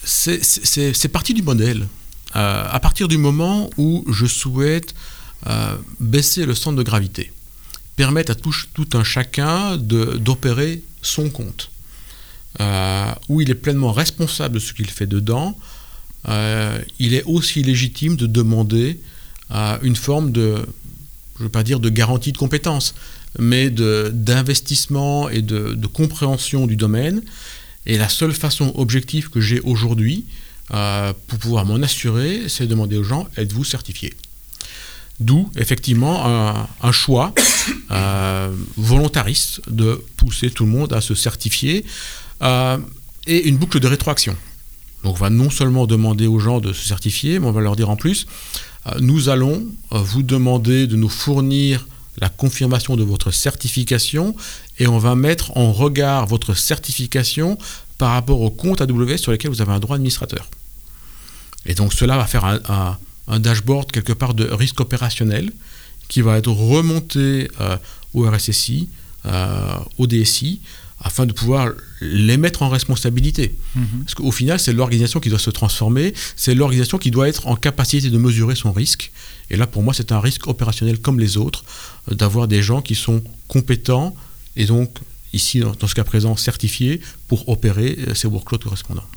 c'est 0.04 1.12
parti 1.12 1.36
du 1.36 1.44
modèle. 1.44 1.88
Euh, 2.36 2.68
à 2.70 2.80
partir 2.80 3.08
du 3.08 3.18
moment 3.18 3.70
où 3.78 4.04
je 4.12 4.26
souhaite 4.26 4.94
euh, 5.48 5.76
baisser 6.00 6.46
le 6.46 6.56
centre 6.56 6.76
de 6.78 6.84
gravité, 6.84 7.32
permettre 7.96 8.32
à 8.32 8.36
tout, 8.36 8.54
un 8.94 9.04
chacun 9.04 9.78
d'opérer 9.78 10.84
son 11.02 11.30
compte, 11.30 11.72
euh, 12.60 13.12
où 13.30 13.42
il 13.42 13.50
est 13.50 13.56
pleinement 13.56 13.92
responsable 13.92 14.56
de 14.56 14.60
ce 14.60 14.74
qu'il 14.74 14.90
fait 14.90 15.08
dedans, 15.08 15.58
il 17.00 17.14
est 17.14 17.24
aussi 17.24 17.64
légitime 17.64 18.18
de 18.18 18.28
demander 18.28 19.00
une 19.82 19.96
forme 19.96 20.34
de, 20.34 20.58
je 21.36 21.40
ne 21.40 21.44
veux 21.44 21.50
pas 21.50 21.64
dire 21.64 21.80
de 21.80 21.88
garantie 21.90 22.34
de 22.34 22.38
compétence, 22.38 22.96
mais 23.40 23.70
d'investissement 23.70 25.30
et 25.30 25.42
de, 25.42 25.74
de, 25.74 25.88
compréhension 25.88 26.68
du 26.68 26.76
domaine. 26.76 27.22
Et 27.86 27.98
la 27.98 28.10
seule 28.10 28.34
façon 28.34 28.74
objective 28.76 29.30
que 29.30 29.40
j'ai 29.40 29.62
aujourd'hui 29.62 30.26
euh, 30.74 31.14
pour 31.28 31.40
pouvoir 31.40 31.66
m'en 31.66 31.76
assurer, 31.76 32.50
c'est 32.50 32.66
de 32.66 32.70
demander 32.70 32.98
aux 32.98 33.04
gens, 33.04 33.28
êtes-vous 33.38 33.64
certifié? 33.64 34.14
D'où 35.20 35.50
effectivement 35.56 36.68
un, 36.82 36.92
choix 36.92 37.34
euh, 37.92 38.54
volontariste 38.76 39.62
de 39.70 40.04
pousser 40.16 40.52
tout 40.52 40.66
le 40.66 40.72
monde 40.72 40.94
à 40.94 41.02
se 41.02 41.16
certifier 41.16 41.86
euh, 42.44 42.78
et 43.26 43.48
une 43.48 43.58
boucle 43.58 43.80
de 43.80 43.88
rétroaction. 43.88 44.36
Donc 45.04 45.16
on 45.16 45.20
va 45.20 45.30
non 45.30 45.50
seulement 45.50 45.88
demander 45.88 46.28
aux 46.28 46.40
gens 46.40 46.60
de 46.60 46.72
se 46.72 46.88
certifier, 46.88 47.40
mais 47.40 47.48
on 47.48 47.52
va 47.52 47.62
leur 47.62 47.76
dire 47.76 47.90
en 47.90 47.96
plus, 47.96 48.28
nous 49.00 49.28
allons 49.28 49.66
vous 49.92 50.24
demander 50.24 50.88
de 50.88 50.96
nous 50.96 51.10
fournir 51.10 51.88
la 52.20 52.30
confirmation 52.30 52.96
de 52.96 53.04
votre 53.04 53.32
certification 53.32 54.36
et 54.80 54.88
on 54.88 54.98
va 54.98 55.16
mettre 55.16 55.56
en 55.58 55.72
regard 55.72 56.26
votre 56.26 56.54
certification 56.54 57.58
par 57.98 58.12
rapport 58.12 58.42
au 58.42 58.52
compte 58.52 58.82
AWS 58.82 59.18
sur 59.18 59.32
lesquels 59.32 59.52
vous 59.52 59.62
avez 59.62 59.72
un 59.72 59.80
droit 59.80 59.96
administrateur. 59.96 60.50
Et 61.66 61.74
donc 61.74 61.94
cela 61.94 62.18
va 62.18 62.26
faire 62.26 62.46
un, 62.46 62.98
dashboard 63.40 63.92
quelque 63.92 64.14
part 64.14 64.34
de 64.34 64.46
risque 64.46 64.80
opérationnel 64.80 65.52
qui 66.08 66.22
va 66.22 66.38
être 66.38 66.52
remonté 66.52 67.50
euh, 67.60 67.78
au 68.14 68.30
RSSI, 68.30 68.88
euh, 69.26 69.76
au 69.98 70.08
DSI, 70.08 70.62
afin 71.02 71.26
de 71.26 71.34
pouvoir 71.34 71.72
les 72.00 72.38
mettre 72.38 72.64
en 72.64 72.70
responsabilité. 72.70 73.54
Mhm. 73.76 74.04
Parce 74.06 74.16
qu'au 74.16 74.32
final, 74.32 74.60
c'est 74.60 74.72
l'organisation 74.72 75.20
qui 75.20 75.30
doit 75.30 75.40
se 75.40 75.50
transformer, 75.50 76.14
c'est 76.36 76.56
l'organisation 76.56 76.98
qui 76.98 77.12
doit 77.12 77.28
être 77.28 77.48
en 77.48 77.56
capacité 77.56 78.10
de 78.10 78.18
mesurer 78.18 78.56
son 78.56 78.72
risque. 78.72 79.12
Et 79.50 79.58
là, 79.58 79.68
pour 79.68 79.84
moi, 79.84 79.94
c'est 79.94 80.12
un 80.12 80.20
risque 80.22 80.48
opérationnel 80.48 81.00
comme 81.00 81.20
les 81.20 81.36
autres, 81.38 81.66
euh, 82.10 82.16
d'avoir 82.16 82.48
des 82.48 82.64
gens 82.64 82.82
qui 82.82 82.96
sont 82.96 83.22
compétents 83.50 84.16
et 84.58 84.66
donc, 84.66 84.98
ici, 85.34 85.60
dans 85.60 85.88
ce 85.88 85.96
cas 85.96 86.04
présent, 86.04 86.36
certifiés 86.36 87.02
pour 87.28 87.50
opérer 87.50 87.98
euh, 88.08 88.14
ces 88.14 88.28
workloads 88.28 88.60
correspondants. 88.60 89.08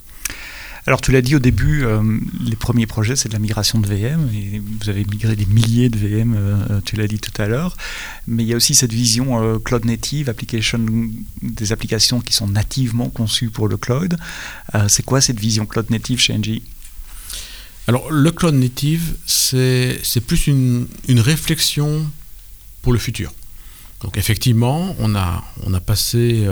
Alors 0.86 1.00
tu 1.00 1.12
l'as 1.12 1.20
dit 1.20 1.36
au 1.36 1.38
début, 1.38 1.84
euh, 1.84 2.02
les 2.44 2.56
premiers 2.56 2.86
projets 2.86 3.16
c'est 3.16 3.28
de 3.28 3.34
la 3.34 3.38
migration 3.38 3.78
de 3.78 3.86
VM 3.86 4.30
et 4.34 4.60
vous 4.60 4.88
avez 4.88 5.04
migré 5.04 5.36
des 5.36 5.46
milliers 5.46 5.90
de 5.90 5.98
VM, 5.98 6.34
euh, 6.36 6.80
tu 6.84 6.96
l'as 6.96 7.06
dit 7.06 7.18
tout 7.18 7.40
à 7.40 7.46
l'heure. 7.46 7.76
Mais 8.26 8.44
il 8.44 8.48
y 8.48 8.54
a 8.54 8.56
aussi 8.56 8.74
cette 8.74 8.92
vision 8.92 9.42
euh, 9.42 9.58
cloud 9.58 9.84
native, 9.84 10.28
application, 10.30 10.78
des 11.42 11.72
applications 11.72 12.20
qui 12.20 12.32
sont 12.32 12.48
nativement 12.48 13.10
conçues 13.10 13.50
pour 13.50 13.68
le 13.68 13.76
cloud. 13.76 14.16
c'est 14.88 15.04
quoi 15.04 15.20
cette 15.20 15.38
vision 15.38 15.66
cloud 15.66 15.90
native 15.90 16.18
chez 16.18 16.34
Engie? 16.34 16.62
Alors 17.86 18.10
le 18.10 18.30
cloud 18.30 18.54
native 18.54 19.16
c'est 19.26 20.00
plus 20.26 20.46
une, 20.46 20.86
une, 21.08 21.20
réflexion 21.20 22.06
pour 22.82 22.92
le 22.92 22.98
futur. 22.98 23.32
Donc 24.02 24.16
effectivement 24.16 24.94
on 24.98 25.14
a, 25.14 25.42
passé 25.84 26.46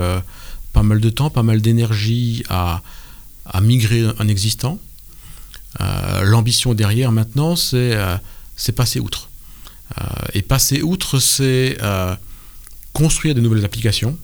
pas 0.73 0.83
mal 0.83 0.99
de 0.99 1.09
temps, 1.09 1.29
pas 1.29 1.43
mal 1.43 1.61
d'énergie 1.61 2.43
à 2.49 2.81
migrer 3.61 4.07
un 4.19 4.27
existant. 4.27 4.79
Euh, 5.81 6.23
l'ambition 6.23 6.73
derrière 6.73 7.11
maintenant, 7.11 7.55
c'est 7.55 7.95
euh, 7.95 8.17
passer 8.75 8.99
outre. 8.99 9.29
Euh, 9.97 10.03
et 10.33 10.41
passer 10.41 10.81
outre, 10.81 11.19
c'est 11.19 11.77
construire 12.93 13.35
de 13.35 13.41
nouvelles 13.41 13.63
applications 13.65 14.17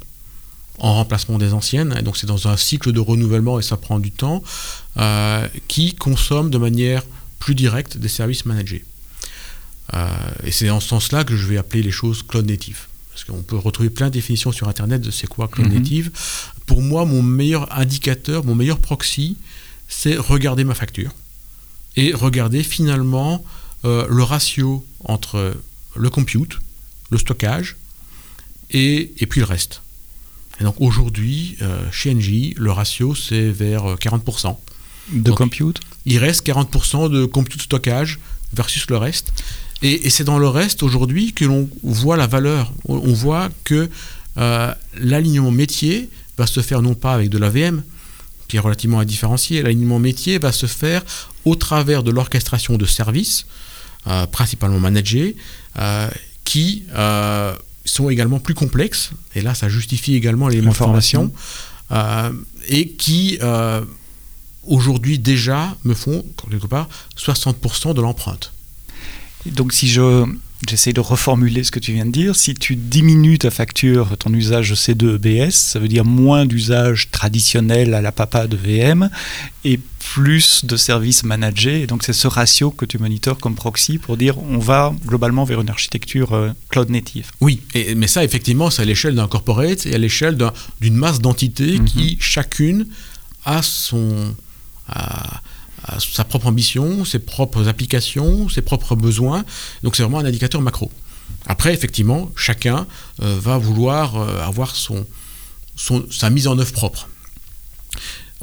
en 0.79 0.95
remplacement 0.95 1.37
des 1.37 1.53
anciennes. 1.53 1.95
Et 1.97 2.01
donc 2.01 2.17
c'est 2.17 2.27
dans 2.27 2.47
un 2.47 2.57
cycle 2.57 2.91
de 2.91 2.99
renouvellement 2.99 3.59
et 3.59 3.61
ça 3.63 3.77
prend 3.77 3.99
du 3.99 4.11
temps, 4.11 4.43
qui 5.67 5.93
consomme 5.95 6.49
de 6.49 6.57
manière 6.57 7.03
plus 7.39 7.55
directe 7.55 7.97
des 7.97 8.09
services 8.09 8.45
managés. 8.45 8.83
et 10.43 10.51
c'est 10.51 10.67
dans 10.67 10.79
ce 10.79 10.89
sens-là 10.89 11.23
que 11.23 11.37
je 11.37 11.47
vais 11.47 11.57
appeler 11.57 11.83
les 11.83 11.91
choses 11.91 12.23
cloud 12.23 12.45
native. 12.45 12.87
Parce 13.15 13.23
qu'on 13.23 13.43
peut 13.43 13.55
retrouver 13.55 13.89
plein 13.89 14.07
de 14.07 14.11
définitions 14.11 14.51
sur 14.51 14.67
Internet 14.67 14.99
de 14.99 15.09
c'est 15.09 15.25
quoi 15.25 15.47
cloud 15.47 15.69
mhm. 15.69 15.73
native. 15.73 16.11
Pour 16.65 16.81
moi, 16.81 17.05
mon 17.05 17.21
meilleur 17.21 17.73
indicateur, 17.73 18.43
mon 18.43 18.55
meilleur 18.55 18.77
proxy, 18.79 19.37
c'est 19.87 20.17
regarder 20.17 20.65
ma 20.65 20.75
facture. 20.75 21.11
et 21.95 22.13
regarder 22.13 22.61
finalement 22.61 23.41
le 23.83 24.21
ratio 24.23 24.85
entre 25.05 25.55
le 25.95 26.09
compute, 26.09 26.59
le 27.09 27.17
stockage, 27.17 27.77
et, 28.71 29.13
et 29.19 29.27
puis 29.27 29.39
le 29.39 29.45
reste. 29.45 29.81
Et 30.59 30.65
donc 30.65 30.75
aujourd'hui, 30.79 31.57
chez 31.91 32.11
Engie, 32.13 32.53
le 32.57 32.71
ratio 32.71 33.15
c'est 33.15 33.49
vers 33.49 33.95
40%. 33.95 34.57
De 35.13 35.31
compute? 35.31 35.79
Il 36.05 36.17
reste 36.17 36.45
40% 36.45 37.09
de 37.09 37.25
compute 37.25 37.61
stockage 37.61 38.19
versus 38.53 38.89
le 38.89 38.97
reste. 38.97 39.31
Et, 39.85 40.09
c'est 40.09 40.23
dans 40.23 40.39
le 40.39 40.47
reste 40.47 40.81
aujourd'hui 40.81 41.33
que 41.33 41.45
l'on 41.45 41.69
voit 41.83 42.17
la 42.17 42.25
valeur. 42.25 42.73
On 42.85 43.13
voit 43.13 43.49
que 43.63 43.87
euh, 44.37 44.73
l'alignement 44.97 45.51
métier 45.51 46.09
va 46.39 46.47
se 46.47 46.61
faire 46.61 46.81
non 46.81 46.95
pas 46.95 47.13
avec 47.13 47.29
de 47.29 47.37
l'AVM, 47.37 47.83
qui 48.47 48.57
est 48.57 48.59
relativement 48.59 48.99
indifférencié, 48.99 49.61
l'alignement 49.61 49.99
métier 49.99 50.39
va 50.39 50.51
se 50.51 50.65
faire 50.65 51.03
au 51.45 51.55
travers 51.55 52.01
de 52.01 52.09
l'orchestration 52.09 52.77
de 52.77 52.85
services, 52.85 53.45
euh, 54.07 54.25
principalement 54.25 54.79
managés, 54.79 55.35
euh, 55.77 56.09
qui 56.43 56.85
sont 57.85 58.09
également 58.09 58.39
plus 58.39 58.55
complexes, 58.55 59.11
et 59.35 59.41
là 59.41 59.53
ça 59.53 59.69
justifie 59.69 60.15
également 60.15 60.47
l'élément 60.47 60.71
de 60.71 60.75
formation, 60.75 61.31
et 62.67 62.89
qui 62.89 63.39
aujourd'hui 64.63 65.19
déjà 65.19 65.77
me 65.83 65.93
font, 65.93 66.25
quelque 66.49 66.65
part, 66.65 66.89
60% 67.17 67.93
de 67.93 68.01
l'empreinte. 68.01 68.54
Donc 69.51 69.73
si 69.73 69.87
je 69.87 70.25
j'essaie 70.67 70.93
de 70.93 70.99
reformuler 70.99 71.63
ce 71.63 71.71
que 71.71 71.79
tu 71.79 71.93
viens 71.93 72.05
de 72.05 72.11
dire, 72.11 72.35
si 72.35 72.53
tu 72.53 72.75
diminues 72.75 73.37
ta 73.37 73.51
facture, 73.51 74.17
ton 74.17 74.33
usage 74.33 74.69
de 74.69 74.75
C2EBS, 74.75 75.51
ça 75.51 75.79
veut 75.79 75.87
dire 75.87 76.05
moins 76.05 76.45
d'usage 76.45 77.11
traditionnel 77.11 77.93
à 77.93 78.01
la 78.01 78.11
papa 78.11 78.47
de 78.47 78.57
VM 78.57 79.09
et 79.63 79.79
plus 80.13 80.65
de 80.65 80.77
services 80.77 81.23
managés. 81.23 81.81
Et 81.81 81.87
donc 81.87 82.03
c'est 82.03 82.13
ce 82.13 82.27
ratio 82.27 82.71
que 82.71 82.85
tu 82.85 82.97
monitores 82.97 83.37
comme 83.37 83.55
proxy 83.55 83.97
pour 83.97 84.17
dire 84.17 84.37
on 84.39 84.57
va 84.57 84.93
globalement 85.05 85.43
vers 85.43 85.61
une 85.61 85.69
architecture 85.69 86.33
euh, 86.33 86.51
cloud 86.69 86.89
native. 86.89 87.31
Oui, 87.41 87.61
et, 87.73 87.95
mais 87.95 88.07
ça 88.07 88.23
effectivement 88.23 88.69
c'est 88.69 88.81
à 88.81 88.85
l'échelle 88.85 89.15
d'un 89.15 89.27
corporate 89.27 89.85
et 89.85 89.93
à 89.93 89.97
l'échelle 89.97 90.37
d'une 90.81 90.95
masse 90.95 91.19
d'entités 91.19 91.79
mhm. 91.79 91.85
qui 91.85 92.17
chacune 92.19 92.87
a 93.45 93.61
son 93.61 94.35
sa 95.99 96.23
propre 96.23 96.47
ambition, 96.47 97.05
ses 97.05 97.19
propres 97.19 97.67
applications, 97.67 98.49
ses 98.49 98.61
propres 98.61 98.95
besoins. 98.95 99.45
Donc 99.83 99.95
c'est 99.95 100.03
vraiment 100.03 100.19
un 100.19 100.25
indicateur 100.25 100.61
macro. 100.61 100.91
Après, 101.47 101.73
effectivement, 101.73 102.31
chacun 102.35 102.87
euh, 103.21 103.37
va 103.39 103.57
vouloir 103.57 104.15
euh, 104.15 104.41
avoir 104.41 104.75
sa 104.75 106.29
mise 106.29 106.47
en 106.47 106.57
œuvre 106.57 106.71
propre. 106.71 107.07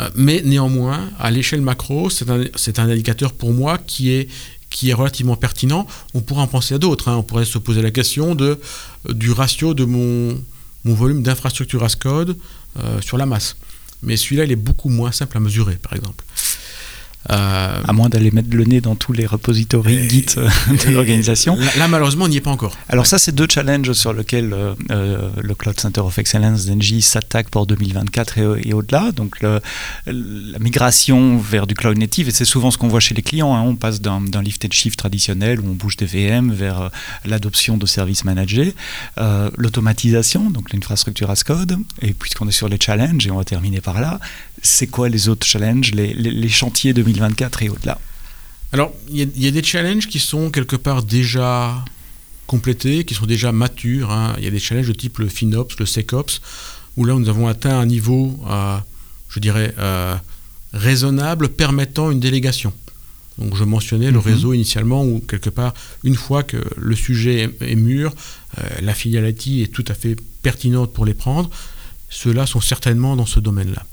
Euh, 0.00 0.08
mais 0.14 0.42
néanmoins, 0.44 1.10
à 1.18 1.30
l'échelle 1.30 1.62
macro, 1.62 2.10
c'est 2.10 2.30
un, 2.30 2.88
indicateur 2.88 3.32
pour 3.32 3.52
moi 3.52 3.78
qui 3.78 4.10
est, 4.10 4.28
relativement 4.94 5.36
pertinent. 5.36 5.86
On 6.14 6.20
pourrait 6.20 6.42
en 6.42 6.46
penser 6.46 6.74
à 6.74 6.78
d'autres. 6.78 7.08
Hein. 7.08 7.16
On 7.16 7.22
pourrait 7.22 7.44
se 7.44 7.58
poser 7.58 7.82
la 7.82 7.90
question 7.90 8.34
du 9.08 9.30
ratio 9.30 9.74
de 9.74 9.84
mon, 9.84 10.40
mon 10.84 10.94
volume 10.94 11.22
d'infrastructure 11.22 11.84
as 11.84 11.94
code 11.94 12.38
sur 13.02 13.18
la 13.18 13.26
masse. 13.26 13.56
Mais 14.02 14.16
celui-là, 14.16 14.44
il 14.44 14.50
est 14.50 14.56
beaucoup 14.56 14.88
moins 14.88 15.12
simple 15.12 15.36
à 15.36 15.40
mesurer, 15.40 15.76
par 15.76 15.92
exemple. 15.92 16.24
Euh, 17.30 17.82
à 17.86 17.92
moins 17.92 18.08
d'aller 18.08 18.32
mettre 18.32 18.48
le 18.50 18.64
nez 18.64 18.80
dans 18.80 18.96
tous 18.96 19.12
les 19.12 19.26
repositories 19.26 20.08
Git 20.08 20.26
euh, 20.38 20.48
de 20.84 20.90
l'organisation. 20.90 21.56
Là, 21.78 21.86
malheureusement, 21.86 22.24
on 22.24 22.28
n'y 22.28 22.38
est 22.38 22.40
pas 22.40 22.50
encore. 22.50 22.76
Alors 22.88 23.06
ça, 23.06 23.18
c'est 23.18 23.32
deux 23.32 23.46
challenges 23.48 23.92
sur 23.92 24.12
lesquels 24.12 24.52
euh, 24.90 25.30
le 25.40 25.54
Cloud 25.54 25.78
Center 25.78 26.00
of 26.00 26.18
Excellence 26.18 26.66
d'Engie 26.66 27.00
s'attaque 27.00 27.48
pour 27.48 27.66
2024 27.66 28.38
et, 28.64 28.72
au-delà. 28.72 29.12
Donc 29.12 29.40
la 29.40 29.60
migration 30.58 31.38
vers 31.38 31.68
du 31.68 31.74
cloud 31.74 31.96
native, 31.96 32.28
et 32.28 32.32
c'est 32.32 32.44
souvent 32.44 32.72
ce 32.72 32.78
qu'on 32.78 32.88
voit 32.88 33.00
chez 33.00 33.14
les 33.14 33.22
clients. 33.22 33.54
Hein. 33.54 33.62
on 33.62 33.76
passe 33.76 34.00
d'un 34.00 34.42
lift 34.42 34.64
and 34.64 34.72
shift 34.72 34.98
traditionnel 34.98 35.60
où 35.60 35.68
on 35.68 35.74
bouge 35.74 35.96
des 35.96 36.06
VM 36.06 36.52
vers 36.52 36.90
l'adoption 37.24 37.76
de 37.76 37.86
services 37.86 38.24
managés, 38.24 38.74
l'automatisation, 39.56 40.50
donc 40.50 40.72
l'infrastructure 40.72 41.30
as 41.30 41.44
code. 41.44 41.78
Et 42.00 42.14
puisqu'on 42.14 42.48
est 42.48 42.52
sur 42.52 42.68
les 42.68 42.78
challenges, 42.80 43.26
et 43.26 43.30
on 43.30 43.36
va 43.36 43.44
terminer 43.44 43.80
par 43.80 44.00
là, 44.00 44.18
c'est 44.62 44.86
quoi 44.86 45.08
les 45.08 45.28
autres 45.28 45.46
challenges, 45.46 45.92
les, 45.92 46.48
chantiers 46.48 46.94
2024 46.94 47.62
et 47.64 47.68
au-delà 47.68 48.00
Alors, 48.72 48.92
il 49.10 49.28
y, 49.36 49.46
a 49.46 49.50
des 49.50 49.62
challenges 49.62 50.06
qui 50.06 50.20
sont 50.20 50.50
quelque 50.50 50.76
part 50.76 51.02
déjà 51.02 51.84
complétés, 52.46 53.04
qui 53.04 53.14
sont 53.14 53.26
déjà 53.26 53.50
matures. 53.50 54.10
Hein. 54.12 54.34
Il 54.38 54.44
y 54.44 54.46
a 54.46 54.50
des 54.50 54.60
challenges 54.60 54.88
de 54.88 54.92
type 54.92 55.18
le 55.18 55.28
FinOps, 55.28 55.78
le 55.80 55.86
SecOps, 55.86 56.40
où 56.96 57.04
là, 57.04 57.14
nous 57.14 57.28
avons 57.28 57.48
atteint 57.48 57.78
un 57.78 57.86
niveau, 57.86 58.38
euh, 58.48 58.76
je 59.28 59.40
dirais, 59.40 59.74
euh, 59.78 60.14
raisonnable, 60.72 61.48
permettant 61.48 62.10
une 62.12 62.20
délégation. 62.20 62.72
Donc 63.38 63.56
je 63.56 63.64
mentionnais 63.64 64.10
le 64.10 64.18
mhm. 64.18 64.24
réseau 64.24 64.52
initialement 64.52 65.04
où 65.04 65.18
quelque 65.20 65.50
part, 65.50 65.74
une 66.04 66.14
fois 66.14 66.42
que 66.42 66.58
le 66.76 66.94
sujet 66.94 67.50
est, 67.60 67.74
mûr, 67.74 68.14
euh, 68.58 68.62
la 68.80 68.94
finality 68.94 69.62
est 69.62 69.72
tout 69.72 69.84
à 69.88 69.94
fait 69.94 70.16
pertinente 70.42 70.92
pour 70.92 71.04
les 71.04 71.14
prendre. 71.14 71.50
Ceux-là 72.10 72.46
sont 72.46 72.60
certainement 72.60 73.16
dans 73.16 73.26
ce 73.26 73.40
domaine-là. 73.40 73.84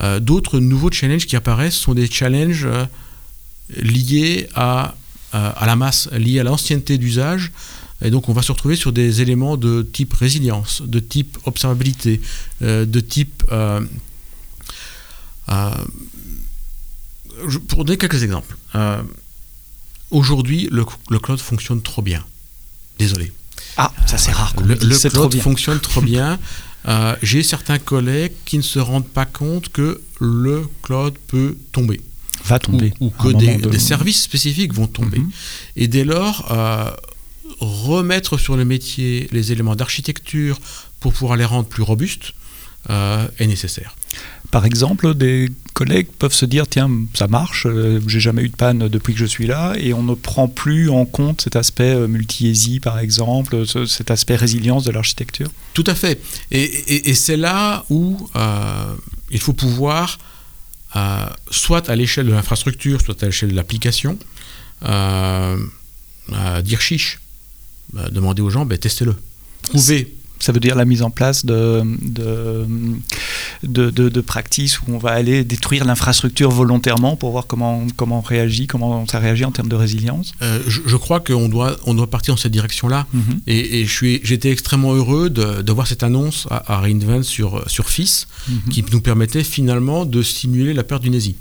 Euh, 0.00 0.20
d'autres 0.20 0.58
nouveaux 0.58 0.90
challenges 0.90 1.26
qui 1.26 1.36
apparaissent 1.36 1.76
sont 1.76 1.94
des 1.94 2.10
challenges 2.10 2.66
euh, 2.66 2.84
liés 3.76 4.48
à, 4.54 4.94
euh, 5.34 5.52
à 5.54 5.66
la 5.66 5.76
masse, 5.76 6.08
liés 6.12 6.40
à 6.40 6.44
l'ancienneté 6.44 6.98
d'usage. 6.98 7.52
Et 8.02 8.10
donc 8.10 8.28
on 8.28 8.32
va 8.32 8.42
se 8.42 8.50
retrouver 8.52 8.76
sur 8.76 8.92
des 8.92 9.22
éléments 9.22 9.56
de 9.56 9.82
type 9.82 10.12
résilience, 10.14 10.82
de 10.82 10.98
type 10.98 11.38
observabilité, 11.44 12.20
de 12.60 13.00
type... 13.00 13.44
pour 17.68 17.84
donner 17.84 17.96
quelques 17.96 18.22
exemples. 18.22 18.56
Aujourd'hui, 20.10 20.68
le, 20.70 20.84
le, 21.08 21.18
cloud 21.18 21.40
fonctionne 21.40 21.80
trop 21.80 22.02
bien. 22.02 22.22
Désolé. 22.98 23.32
Ah, 23.76 23.92
ça 24.06 24.18
c'est 24.18 24.32
rare. 24.32 24.52
Le, 24.62 24.74
le 24.74 25.08
cloud 25.08 25.34
fonctionne 25.40 25.80
trop 25.80 26.00
bien. 26.02 26.38
Euh, 26.86 27.16
j'ai 27.22 27.42
certains 27.42 27.78
collègues 27.78 28.32
qui 28.44 28.56
ne 28.58 28.62
se 28.62 28.78
rendent 28.78 29.08
pas 29.08 29.24
compte 29.26 29.70
que 29.70 30.00
le 30.20 30.66
cloud 30.82 31.14
peut 31.26 31.56
tomber. 31.72 32.00
Va 32.44 32.58
tomber. 32.58 32.92
Ou, 33.00 33.10
que 33.10 33.28
des, 33.28 33.78
services 33.78 34.22
spécifiques 34.22 34.74
vont 34.74 34.86
tomber. 34.86 35.18
Mhm. 35.18 35.30
Et 35.76 35.88
dès 35.88 36.04
lors, 36.04 36.52
euh, 36.52 36.90
remettre 37.60 38.36
sur 38.36 38.56
le 38.56 38.64
métier 38.64 39.28
les 39.32 39.52
éléments 39.52 39.76
d'architecture 39.76 40.58
pour 41.00 41.12
pouvoir 41.12 41.36
les 41.36 41.44
rendre 41.44 41.68
plus 41.68 41.82
robustes 41.82 42.34
euh, 42.90 43.26
est 43.38 43.46
nécessaire. 43.46 43.96
Par 44.54 44.66
exemple, 44.66 45.14
des 45.16 45.50
collègues 45.72 46.06
peuvent 46.16 46.32
se 46.32 46.46
dire 46.46 46.68
tiens, 46.68 46.88
ça 47.12 47.26
marche, 47.26 47.66
euh, 47.66 48.00
j'ai 48.06 48.20
jamais 48.20 48.42
eu 48.42 48.48
de 48.50 48.54
panne 48.54 48.86
depuis 48.86 49.12
que 49.12 49.18
je 49.18 49.24
suis 49.24 49.48
là, 49.48 49.74
et 49.76 49.92
on 49.92 50.04
ne 50.04 50.14
prend 50.14 50.46
plus 50.46 50.90
en 50.90 51.06
compte 51.06 51.40
cet 51.40 51.56
aspect 51.56 51.92
euh, 51.92 52.06
multi-ESI, 52.06 52.78
par 52.78 53.00
exemple, 53.00 53.66
cet 53.66 54.12
aspect 54.12 54.36
résilience 54.36 54.84
de 54.84 54.92
l'architecture 54.92 55.50
Tout 55.72 55.82
à 55.88 55.96
fait. 55.96 56.20
Et, 56.52 57.14
c'est 57.14 57.36
là 57.36 57.84
où 57.90 58.30
euh, 58.36 58.94
il 59.32 59.40
faut 59.40 59.54
pouvoir, 59.54 60.20
soit 61.50 61.90
à 61.90 61.96
l'échelle 61.96 62.26
de 62.26 62.32
l'infrastructure, 62.32 63.00
soit 63.00 63.20
à 63.24 63.26
l'échelle 63.26 63.50
de 63.50 63.56
l'application, 63.56 64.16
dire 66.62 66.80
chiche, 66.80 67.18
demander 68.12 68.40
aux 68.40 68.50
gens, 68.50 68.66
ben, 68.66 68.78
testez-le. 68.78 69.16
Trouvez 69.62 70.14
ça 70.44 70.52
veut 70.52 70.60
dire 70.60 70.74
la 70.76 70.84
mise 70.84 71.00
en 71.02 71.10
place 71.10 71.46
de, 71.46 71.82
de, 72.02 72.66
de, 73.62 73.90
de, 73.90 74.20
practice 74.20 74.78
où 74.80 74.84
on 74.88 74.98
va 74.98 75.10
aller 75.10 75.42
détruire 75.42 75.84
l'infrastructure 75.86 76.50
volontairement 76.50 77.16
pour 77.16 77.30
voir 77.30 77.46
comment, 77.46 77.86
comment 77.96 78.18
on 78.18 78.20
réagit, 78.20 78.66
comment 78.66 79.06
ça 79.06 79.18
réagit 79.18 79.46
en 79.46 79.52
termes 79.52 79.68
de 79.68 79.76
résilience 79.76 80.32
euh, 80.42 80.58
je, 80.66 80.96
crois 80.96 81.20
qu'on 81.20 81.48
doit, 81.48 81.76
on 81.86 81.94
doit 81.94 82.08
partir 82.10 82.34
dans 82.34 82.40
cette 82.40 82.52
direction-là. 82.52 83.06
Mhm. 83.14 83.40
Et, 83.46 83.80
et 83.80 83.86
j'étais 83.86 84.50
extrêmement 84.50 84.92
heureux 84.92 85.30
de, 85.30 85.62
de, 85.62 85.72
voir 85.72 85.86
cette 85.86 86.02
annonce 86.02 86.46
à, 86.50 86.80
Reinvent 86.80 87.22
sur, 87.22 87.64
sur 87.68 87.88
FIS 87.88 88.26
mhm. 88.48 88.58
qui 88.70 88.84
nous 88.92 89.00
permettait 89.00 89.44
finalement 89.44 90.04
de 90.04 90.22
simuler 90.22 90.74
la 90.74 90.84
perte 90.84 91.02
d'une 91.02 91.14
ESI. 91.14 91.36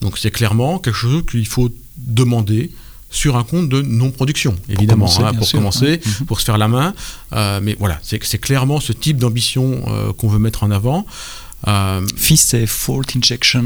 Donc 0.00 0.18
c'est 0.18 0.30
clairement 0.30 0.78
quelque 0.78 0.96
chose 0.96 1.24
qu'il 1.28 1.46
faut 1.46 1.70
demander 1.96 2.70
sur 3.12 3.36
un 3.36 3.44
compte 3.44 3.68
de 3.68 3.82
non-production, 3.82 4.56
évidemment, 4.68 5.06
pour 5.06 5.50
commencer, 5.52 6.00
hein, 6.04 6.10
mhm. 6.20 6.26
pour 6.26 6.40
se 6.40 6.46
faire 6.46 6.58
la 6.58 6.66
main. 6.66 6.94
Euh, 7.32 7.60
mais 7.62 7.76
voilà, 7.78 8.00
c'est 8.02 8.18
clairement 8.38 8.80
ce 8.80 8.92
type 8.92 9.18
d'ambition 9.18 9.84
euh, 9.86 10.12
qu'on 10.12 10.28
veut 10.28 10.40
mettre 10.40 10.64
en 10.64 10.70
avant. 10.70 11.06
Euh, 11.68 12.04
FIS, 12.16 12.38
c'est 12.38 12.66
Fault 12.66 13.04
Injection 13.16 13.62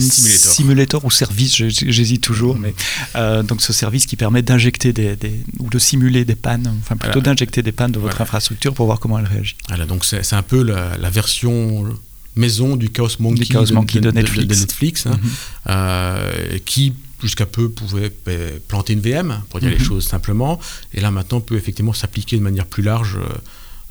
Simulator, 0.00 1.04
ou 1.04 1.10
service, 1.10 1.54
j'hésite 1.56 2.22
toujours, 2.22 2.56
mais 2.56 2.74
euh, 3.14 3.42
donc 3.44 3.62
ce 3.62 3.72
service 3.72 4.06
qui 4.06 4.16
permet 4.16 4.42
d'injecter 4.42 4.92
des, 4.92 5.16
ou 5.60 5.70
de 5.70 5.78
simuler 5.78 6.24
des 6.24 6.34
pannes, 6.34 6.74
enfin 6.80 6.96
plutôt 6.96 7.20
d'injecter 7.20 7.62
des 7.62 7.72
pannes 7.72 7.92
de 7.92 8.00
votre 8.00 8.20
infrastructure 8.20 8.74
pour 8.74 8.86
voir 8.86 8.98
comment 8.98 9.18
elle 9.18 9.26
réagit. 9.26 9.54
Voilà, 9.68 9.86
donc 9.86 10.04
c'est 10.04 10.32
un 10.32 10.42
peu 10.42 10.62
la, 10.62 11.10
version 11.10 11.84
maison 12.34 12.76
du 12.76 12.90
Chaos 12.90 13.08
Monkey, 13.20 14.00
de, 14.00 14.10
Netflix, 14.10 15.06
hein, 15.06 15.20
mhm. 15.68 16.58
qui 16.64 16.94
jusqu'à 17.22 17.46
peu 17.46 17.68
pouvait 17.68 18.12
ben, 18.24 18.60
planter 18.68 18.92
une 18.92 19.00
VM, 19.00 19.42
pour 19.48 19.60
dire 19.60 19.70
les 19.70 19.78
mhm. 19.78 19.84
choses 19.84 20.06
simplement, 20.06 20.60
et 20.92 21.00
là 21.00 21.10
maintenant 21.10 21.40
peut 21.40 21.56
effectivement 21.56 21.92
s'appliquer 21.92 22.36
de 22.36 22.42
manière 22.42 22.66
plus 22.66 22.82
large 22.82 23.18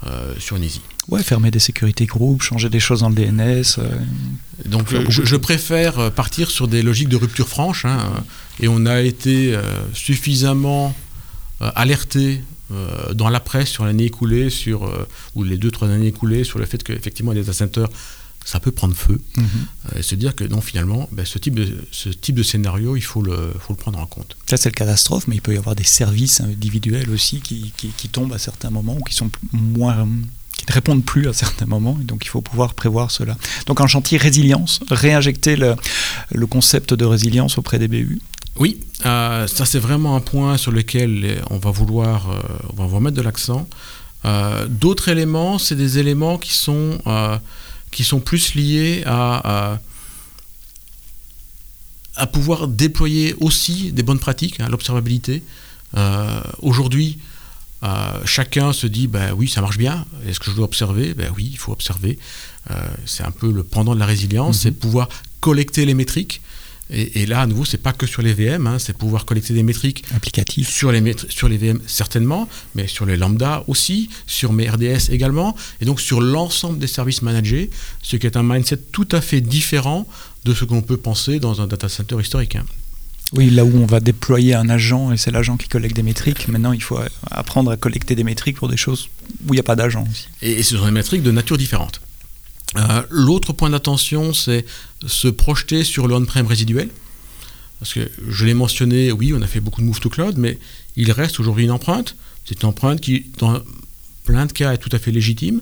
euh, 0.05 0.33
sur 0.39 0.59
Nisi. 0.59 0.81
Ouais, 1.07 1.23
fermer 1.23 1.51
des 1.51 1.59
sécurités 1.59 2.05
groupes, 2.05 2.41
changer 2.41 2.69
des 2.69 2.79
choses 2.79 2.99
dans 2.99 3.09
le 3.09 3.15
DNS. 3.15 3.63
Donc 4.65 4.87
je, 5.09 5.35
préfère 5.35 6.11
partir 6.11 6.49
sur 6.49 6.67
des 6.67 6.81
logiques 6.81 7.09
de 7.09 7.15
rupture 7.15 7.47
franche. 7.47 7.85
Hein, 7.85 8.23
et 8.59 8.67
on 8.67 8.85
a 8.85 9.01
été 9.01 9.57
suffisamment 9.93 10.95
alerté 11.59 12.41
dans 13.13 13.29
la 13.29 13.39
presse 13.39 13.69
sur 13.69 13.85
l'année 13.85 14.05
écoulée, 14.05 14.49
sur, 14.49 14.91
ou 15.35 15.43
les 15.43 15.57
deux, 15.57 15.71
trois 15.71 15.89
années 15.89 16.07
écoulées, 16.07 16.43
sur 16.43 16.59
le 16.59 16.65
fait 16.65 16.83
qu'effectivement 16.83 17.31
les 17.31 17.41
data 17.41 17.53
centers 17.53 17.89
ça 18.45 18.59
peut 18.59 18.71
prendre 18.71 18.95
feu. 18.95 19.19
Mhm. 19.35 19.45
Euh, 19.45 19.99
et 19.99 20.03
se 20.03 20.15
dire 20.15 20.35
que 20.35 20.43
non, 20.43 20.61
finalement, 20.61 21.09
ben, 21.11 21.25
ce, 21.25 21.39
type 21.39 21.55
de, 21.55 21.67
ce 21.91 22.09
type 22.09 22.35
de 22.35 22.43
scénario, 22.43 22.95
il 22.95 23.01
faut 23.01 23.23
le, 23.23 23.51
faut 23.59 23.73
le 23.73 23.77
prendre 23.77 23.99
en 23.99 24.05
compte. 24.05 24.37
Ça, 24.47 24.55
c'est 24.55 24.69
le 24.69 24.75
catastrophe, 24.75 25.27
mais 25.27 25.35
il 25.35 25.41
peut 25.41 25.53
y 25.53 25.57
avoir 25.57 25.75
des 25.75 25.83
services 25.83 26.39
individuels 26.39 27.09
aussi 27.09 27.41
qui, 27.41 27.73
qui, 27.75 28.09
tombent 28.09 28.33
à 28.33 28.37
certains 28.37 28.69
moments 28.69 28.95
ou 28.95 29.03
qui 29.03 29.15
sont 29.15 29.31
moins 29.51 30.07
qui 30.57 30.65
ne 30.69 30.73
répondent 30.73 31.03
plus 31.03 31.27
à 31.27 31.33
certains 31.33 31.65
moments, 31.65 31.97
et 31.99 32.05
donc 32.05 32.23
il 32.23 32.29
faut 32.29 32.39
pouvoir 32.39 32.75
prévoir 32.75 33.11
cela. 33.11 33.35
Donc 33.65 33.81
en 33.81 33.87
chantier 33.87 34.17
résilience, 34.17 34.79
réinjecter 34.89 35.57
le, 35.57 35.75
le 36.31 36.47
concept 36.47 36.93
de 36.93 37.03
résilience 37.03 37.57
auprès 37.57 37.77
des 37.77 37.89
BU. 37.89 38.21
Oui, 38.57 38.79
euh, 39.05 39.47
ça 39.47 39.65
c'est 39.65 39.79
vraiment 39.79 40.15
un 40.15 40.21
point 40.21 40.55
sur 40.55 40.71
lequel 40.71 41.41
on 41.49 41.57
va 41.57 41.71
vouloir, 41.71 42.29
euh, 42.29 42.39
on 42.77 42.85
va 42.85 42.99
mettre 43.01 43.17
de 43.17 43.21
l'accent. 43.21 43.67
D'autres 44.69 45.09
éléments, 45.09 45.59
c'est 45.59 45.75
des 45.75 45.99
éléments 45.99 46.39
qui 46.39 46.53
sont 46.53 46.97
qui 47.95 48.03
sont 48.03 48.19
plus 48.19 48.55
liés 48.55 49.03
à, 49.05 49.79
à, 52.17 52.27
pouvoir 52.27 52.67
déployer 52.67 53.33
aussi 53.39 53.93
des 53.93 54.03
bonnes 54.03 54.19
pratiques, 54.19 54.59
hein, 54.59 54.67
l'observabilité. 54.69 55.43
Euh, 55.95 56.41
aujourd'hui, 56.61 57.19
euh, 57.83 57.87
chacun 58.25 58.73
se 58.73 58.85
dit, 58.85 59.07
ben 59.07 59.31
oui, 59.31 59.47
ça 59.47 59.61
marche 59.61 59.77
bien. 59.77 60.05
Est-ce 60.27 60.41
que 60.41 60.51
je 60.51 60.57
dois 60.57 60.65
observer? 60.65 61.13
Ben 61.13 61.31
oui, 61.37 61.47
il 61.53 61.57
faut 61.57 61.71
observer. 61.71 62.19
Euh, 62.69 62.73
c'est 63.05 63.23
un 63.23 63.31
peu 63.31 63.49
le 63.49 63.63
pendant 63.63 63.95
de 63.95 63.99
la 63.99 64.05
résilience, 64.05 64.59
c'est 64.59 64.71
mhm. 64.71 64.77
pouvoir 64.77 65.07
collecter 65.39 65.85
les 65.85 65.93
métriques 65.93 66.41
et, 66.91 67.25
là, 67.25 67.41
à 67.41 67.47
nouveau, 67.47 67.65
c'est 67.65 67.79
pas 67.79 67.93
que 67.93 68.05
sur 68.05 68.21
les 68.21 68.33
VM, 68.33 68.67
hein, 68.67 68.77
c'est 68.77 68.95
pouvoir 68.95 69.25
collecter 69.25 69.55
des 69.55 69.63
métriques 69.63 70.03
applicatives 70.15 70.67
sur 70.67 70.91
les, 70.91 71.15
sur 71.29 71.49
les 71.49 71.57
VM 71.57 71.79
certainement, 71.87 72.47
mais 72.75 72.87
sur 72.87 73.07
les 73.07 73.17
lambda 73.17 73.63
aussi, 73.67 74.09
sur 74.27 74.53
mes 74.53 74.69
RDS 74.69 75.09
également, 75.09 75.55
et 75.81 75.85
donc 75.85 75.99
sur 75.99 76.21
l'ensemble 76.21 76.77
des 76.77 76.87
services 76.87 77.23
managés, 77.23 77.71
ce 78.03 78.17
qui 78.17 78.27
est 78.27 78.37
un 78.37 78.43
mindset 78.43 78.77
tout 78.91 79.07
à 79.11 79.21
fait 79.21 79.41
différent 79.41 80.07
de 80.43 80.53
ce 80.53 80.63
qu'on 80.63 80.83
peut 80.83 80.97
penser 80.97 81.39
dans 81.39 81.59
un 81.59 81.65
data 81.65 81.89
center 81.89 82.17
historique. 82.21 82.55
Hein. 82.55 82.65
Oui, 83.33 83.49
là 83.49 83.65
où 83.65 83.75
on 83.77 83.87
va 83.87 83.99
déployer 83.99 84.53
un 84.53 84.69
agent 84.69 85.11
et 85.11 85.17
c'est 85.17 85.31
l'agent 85.31 85.57
qui 85.57 85.67
collecte 85.67 85.95
des 85.95 86.03
métriques, 86.03 86.47
maintenant 86.47 86.71
il 86.71 86.83
faut 86.83 86.99
apprendre 87.31 87.71
à 87.71 87.77
collecter 87.77 88.13
des 88.13 88.23
métriques 88.23 88.57
pour 88.57 88.69
des 88.69 88.77
choses 88.77 89.09
où 89.47 89.53
il 89.53 89.53
n'y 89.53 89.59
a 89.59 89.63
pas 89.63 89.75
d'agent 89.75 90.05
aussi. 90.09 90.27
Et, 90.43 90.51
et 90.51 90.63
ce 90.63 90.77
sont 90.77 90.85
des 90.85 90.91
métriques 90.91 91.23
de 91.23 91.31
nature 91.31 91.57
différente. 91.57 91.99
Euh, 92.77 93.03
l'autre 93.09 93.53
point 93.53 93.69
d'attention, 93.69 94.33
c'est 94.33 94.65
se 95.05 95.27
projeter 95.27 95.83
sur 95.83 96.07
le 96.07 96.15
on-prem 96.15 96.45
résiduel. 96.45 96.89
Parce 97.79 97.93
que 97.93 98.09
je 98.29 98.45
l'ai 98.45 98.53
mentionné, 98.53 99.11
oui, 99.11 99.33
on 99.33 99.41
a 99.41 99.47
fait 99.47 99.59
beaucoup 99.59 99.81
de 99.81 99.85
move 99.85 99.99
to 99.99 100.09
cloud, 100.09 100.37
mais 100.37 100.57
il 100.95 101.11
reste 101.11 101.39
aujourd'hui 101.39 101.65
une 101.65 101.71
empreinte. 101.71 102.15
C'est 102.45 102.61
une 102.61 102.69
empreinte 102.69 103.01
qui, 103.01 103.25
dans 103.37 103.61
plein 104.23 104.45
de 104.45 104.51
cas, 104.51 104.73
est 104.73 104.77
tout 104.77 104.89
à 104.91 104.99
fait 104.99 105.11
légitime. 105.11 105.61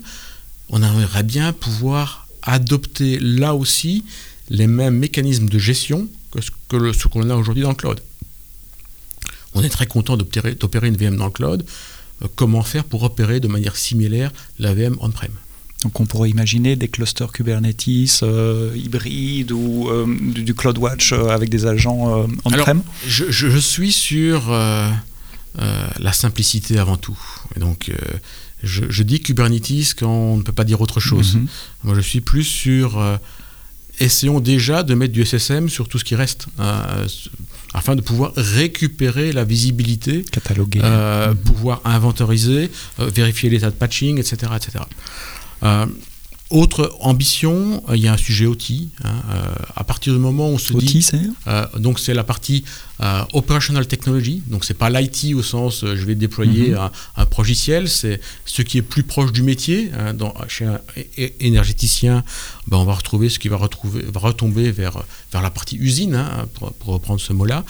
On 0.69 0.81
aimerait 0.81 1.23
bien 1.23 1.53
pouvoir 1.53 2.27
adopter 2.41 3.19
là 3.19 3.55
aussi 3.55 4.03
les 4.49 4.67
mêmes 4.67 4.97
mécanismes 4.97 5.47
de 5.47 5.59
gestion 5.59 6.07
que 6.31 6.41
ce 6.93 7.07
qu'on 7.07 7.29
a 7.29 7.35
aujourd'hui 7.35 7.63
dans 7.63 7.69
le 7.69 7.75
cloud. 7.75 7.99
On 9.53 9.63
est 9.63 9.69
très 9.69 9.85
content 9.85 10.17
d'opérer 10.17 10.87
une 10.87 10.97
VM 10.97 11.17
dans 11.17 11.25
le 11.25 11.31
cloud. 11.31 11.65
Euh, 12.21 12.27
comment 12.35 12.63
faire 12.63 12.83
pour 12.83 13.03
opérer 13.03 13.39
de 13.39 13.47
manière 13.47 13.75
similaire 13.75 14.31
la 14.59 14.73
VM 14.73 14.97
on-prem? 14.99 15.31
Donc 15.83 15.99
on 15.99 16.05
pourrait 16.05 16.29
imaginer 16.29 16.75
des 16.75 16.87
clusters 16.87 17.31
Kubernetes 17.31 18.23
euh, 18.23 18.71
hybrides 18.75 19.51
ou 19.51 19.89
euh, 19.89 20.05
du, 20.07 20.55
CloudWatch 20.55 21.11
euh, 21.11 21.27
avec 21.27 21.49
des 21.49 21.65
agents 21.65 22.25
on-prem 22.45 22.81
je, 23.05 23.25
je, 23.29 23.57
suis 23.57 23.91
sur 23.91 24.49
la 24.49 26.13
simplicité 26.13 26.79
avant 26.79 26.97
tout. 26.97 27.19
Et 27.55 27.59
donc 27.59 27.91
je, 28.63 29.03
dis 29.03 29.19
Kubernetes 29.19 29.93
quand 29.97 30.09
on 30.09 30.37
ne 30.37 30.41
peut 30.41 30.53
pas 30.53 30.63
dire 30.63 30.81
autre 30.81 30.99
chose. 30.99 31.35
Mhm. 31.35 31.47
Moi 31.83 31.95
je 31.95 32.01
suis 32.01 32.21
plus 32.21 32.45
sur... 32.45 33.03
essayons 33.99 34.39
déjà 34.39 34.83
de 34.83 34.93
mettre 34.95 35.13
du 35.13 35.25
SSM 35.25 35.67
sur 35.69 35.87
tout 35.89 35.99
ce 35.99 36.05
qui 36.05 36.15
reste 36.15 36.47
afin 37.73 37.95
de 37.95 38.01
pouvoir 38.01 38.31
récupérer 38.37 39.33
la 39.33 39.43
visibilité, 39.43 40.23
cataloguer, 40.23 40.81
pouvoir 41.43 41.81
inventoriser, 41.83 42.71
vérifier 42.99 43.49
l'état 43.49 43.69
de 43.69 43.75
patching, 43.75 44.17
etc. 44.17 44.53
etc. 44.55 44.85
Euh, 45.63 45.85
autre 46.49 46.95
ambition, 46.99 47.83
euh, 47.89 47.97
il 47.97 48.03
y 48.03 48.07
a 48.07 48.13
un 48.13 48.17
sujet 48.17 48.45
OT. 48.45 48.89
Hein, 49.03 49.09
euh, 49.31 49.41
à 49.75 49.83
partir 49.83 50.13
du 50.13 50.19
moment 50.19 50.49
où 50.49 50.53
on 50.53 50.57
se 50.59 50.73
dit, 50.73 51.01
c'est 51.01 51.19
donc 51.79 51.99
c'est 51.99 52.13
la 52.13 52.23
partie 52.23 52.63
operational 53.33 53.87
technology. 53.87 54.43
Donc 54.47 54.63
c'est 54.63 54.75
pas 54.75 54.89
l'IT 54.89 55.33
au 55.35 55.41
sens 55.41 55.83
je 55.83 56.05
vais 56.05 56.15
déployer 56.15 56.69
mhm. 56.69 56.77
un, 56.77 56.91
un, 57.17 57.25
progiciel, 57.25 57.89
c'est 57.89 58.21
ce 58.45 58.61
qui 58.61 58.77
est 58.77 58.83
plus 58.83 59.03
proche 59.03 59.31
du 59.31 59.41
métier. 59.41 59.91
Hein, 59.97 60.13
dans, 60.13 60.33
chez 60.47 60.65
un 60.65 60.79
énergéticien, 61.39 62.23
ben, 62.67 62.77
on 62.77 62.85
va 62.85 62.93
retrouver 62.93 63.29
ce 63.29 63.39
qui 63.39 63.47
va, 63.47 63.57
retrouver, 63.57 64.03
va 64.03 64.19
retomber 64.19 64.71
vers, 64.71 65.03
vers 65.31 65.41
la 65.41 65.49
partie 65.49 65.77
usine, 65.77 66.15
hein, 66.15 66.45
pour, 66.53 66.93
reprendre 66.93 67.19
ce 67.19 67.33
mot-là. 67.33 67.65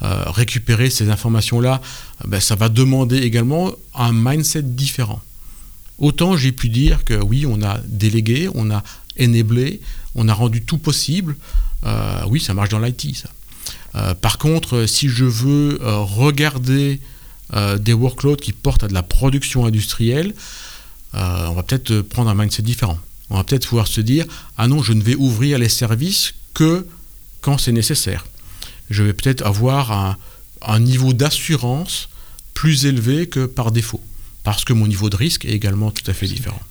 récupérer 0.00 0.90
ces 0.90 1.10
informations-là, 1.10 1.80
ben, 2.24 2.40
ça 2.40 2.54
va 2.54 2.68
demander 2.68 3.18
également 3.18 3.72
un 3.94 4.12
mindset 4.12 4.62
différent. 4.62 5.20
Autant 5.98 6.36
j'ai 6.36 6.52
pu 6.52 6.68
dire 6.68 7.04
que 7.04 7.14
oui, 7.14 7.44
on 7.46 7.62
a 7.62 7.78
délégué, 7.86 8.48
on 8.54 8.70
a 8.70 8.82
enablé, 9.20 9.80
on 10.14 10.28
a 10.28 10.34
rendu 10.34 10.62
tout 10.62 10.78
possible. 10.78 11.36
Euh, 11.84 12.22
oui, 12.28 12.40
ça 12.40 12.54
marche 12.54 12.68
dans 12.68 12.78
l'IT, 12.78 13.16
ça. 13.16 13.28
Euh, 13.94 14.14
par 14.14 14.38
contre, 14.38 14.86
si 14.86 15.08
je 15.08 15.24
veux 15.24 15.78
euh, 15.82 15.98
regarder 15.98 17.00
des 17.80 17.94
workloads 17.94 18.36
qui 18.36 18.52
portent 18.52 18.84
à 18.84 18.88
de 18.88 18.92
la 18.92 19.02
production 19.02 19.64
industrielle, 19.64 20.34
on 21.14 21.54
va 21.54 21.62
peut-être 21.62 22.02
prendre 22.02 22.28
un 22.28 22.34
mindset 22.34 22.60
différent. 22.60 22.98
On 23.30 23.38
va 23.38 23.44
peut-être 23.44 23.66
pouvoir 23.66 23.86
se 23.86 24.02
dire 24.02 24.26
ah 24.58 24.68
non, 24.68 24.82
je 24.82 24.92
ne 24.92 25.02
vais 25.02 25.14
ouvrir 25.14 25.58
les 25.58 25.70
services 25.70 26.34
que 26.52 26.86
quand 27.40 27.56
c'est 27.56 27.72
nécessaire. 27.72 28.26
Je 28.90 29.02
vais 29.02 29.14
peut-être 29.14 29.46
avoir 29.46 30.18
un 30.60 30.78
niveau 30.78 31.14
d'assurance 31.14 32.10
plus 32.52 32.84
élevé 32.84 33.28
que 33.28 33.46
par 33.46 33.72
défaut 33.72 34.02
parce 34.48 34.64
que 34.64 34.72
mon 34.72 34.86
niveau 34.86 35.10
de 35.10 35.16
risque 35.16 35.44
est 35.44 35.50
également 35.50 35.90
tout 35.90 36.10
à 36.10 36.14
fait 36.14 36.26
différent. 36.26 36.62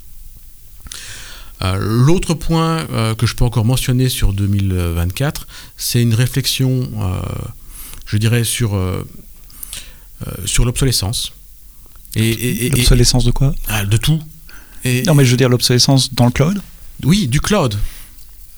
Euh, 1.61 1.77
l'autre 1.79 2.33
point 2.33 2.87
euh, 2.91 3.13
que 3.13 3.27
je 3.27 3.35
peux 3.35 3.45
encore 3.45 3.65
mentionner 3.65 4.09
sur 4.09 4.33
2024, 4.33 5.47
c'est 5.77 6.01
une 6.01 6.15
réflexion, 6.15 6.89
euh, 6.99 7.19
je 8.07 8.17
dirais, 8.17 8.43
sur, 8.43 8.75
sur 10.45 10.65
l'obsolescence. 10.65 11.33
Et, 12.15 12.71
l'obsolescence 12.71 13.25
de 13.25 13.29
quoi? 13.29 13.53
Ah, 13.67 13.85
De 13.85 13.97
tout. 13.97 14.23
non, 15.05 15.13
mais 15.13 15.23
je 15.23 15.29
veux 15.29 15.37
dire 15.37 15.49
l'obsolescence 15.49 16.15
dans 16.15 16.25
le 16.25 16.31
cloud? 16.31 16.59
Oui, 17.03 17.27
du 17.27 17.41
cloud. 17.41 17.77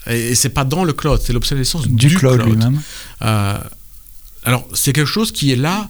Et, 0.08 0.34
c'est 0.34 0.48
pas 0.48 0.64
dans 0.64 0.86
le 0.86 0.94
cloud, 0.94 1.20
c'est 1.22 1.34
l'obsolescence 1.34 1.90
du, 1.90 2.16
cloud, 2.16 2.42
lui-même. 2.46 2.80
alors, 3.20 4.66
c'est 4.74 4.94
quelque 4.94 5.12
chose 5.12 5.34
qui 5.34 5.52
est 5.52 5.58
là 5.58 5.90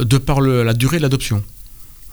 de 0.00 0.18
par 0.18 0.40
la 0.40 0.74
durée 0.74 0.96
de 0.96 1.02
l'adoption. 1.02 1.44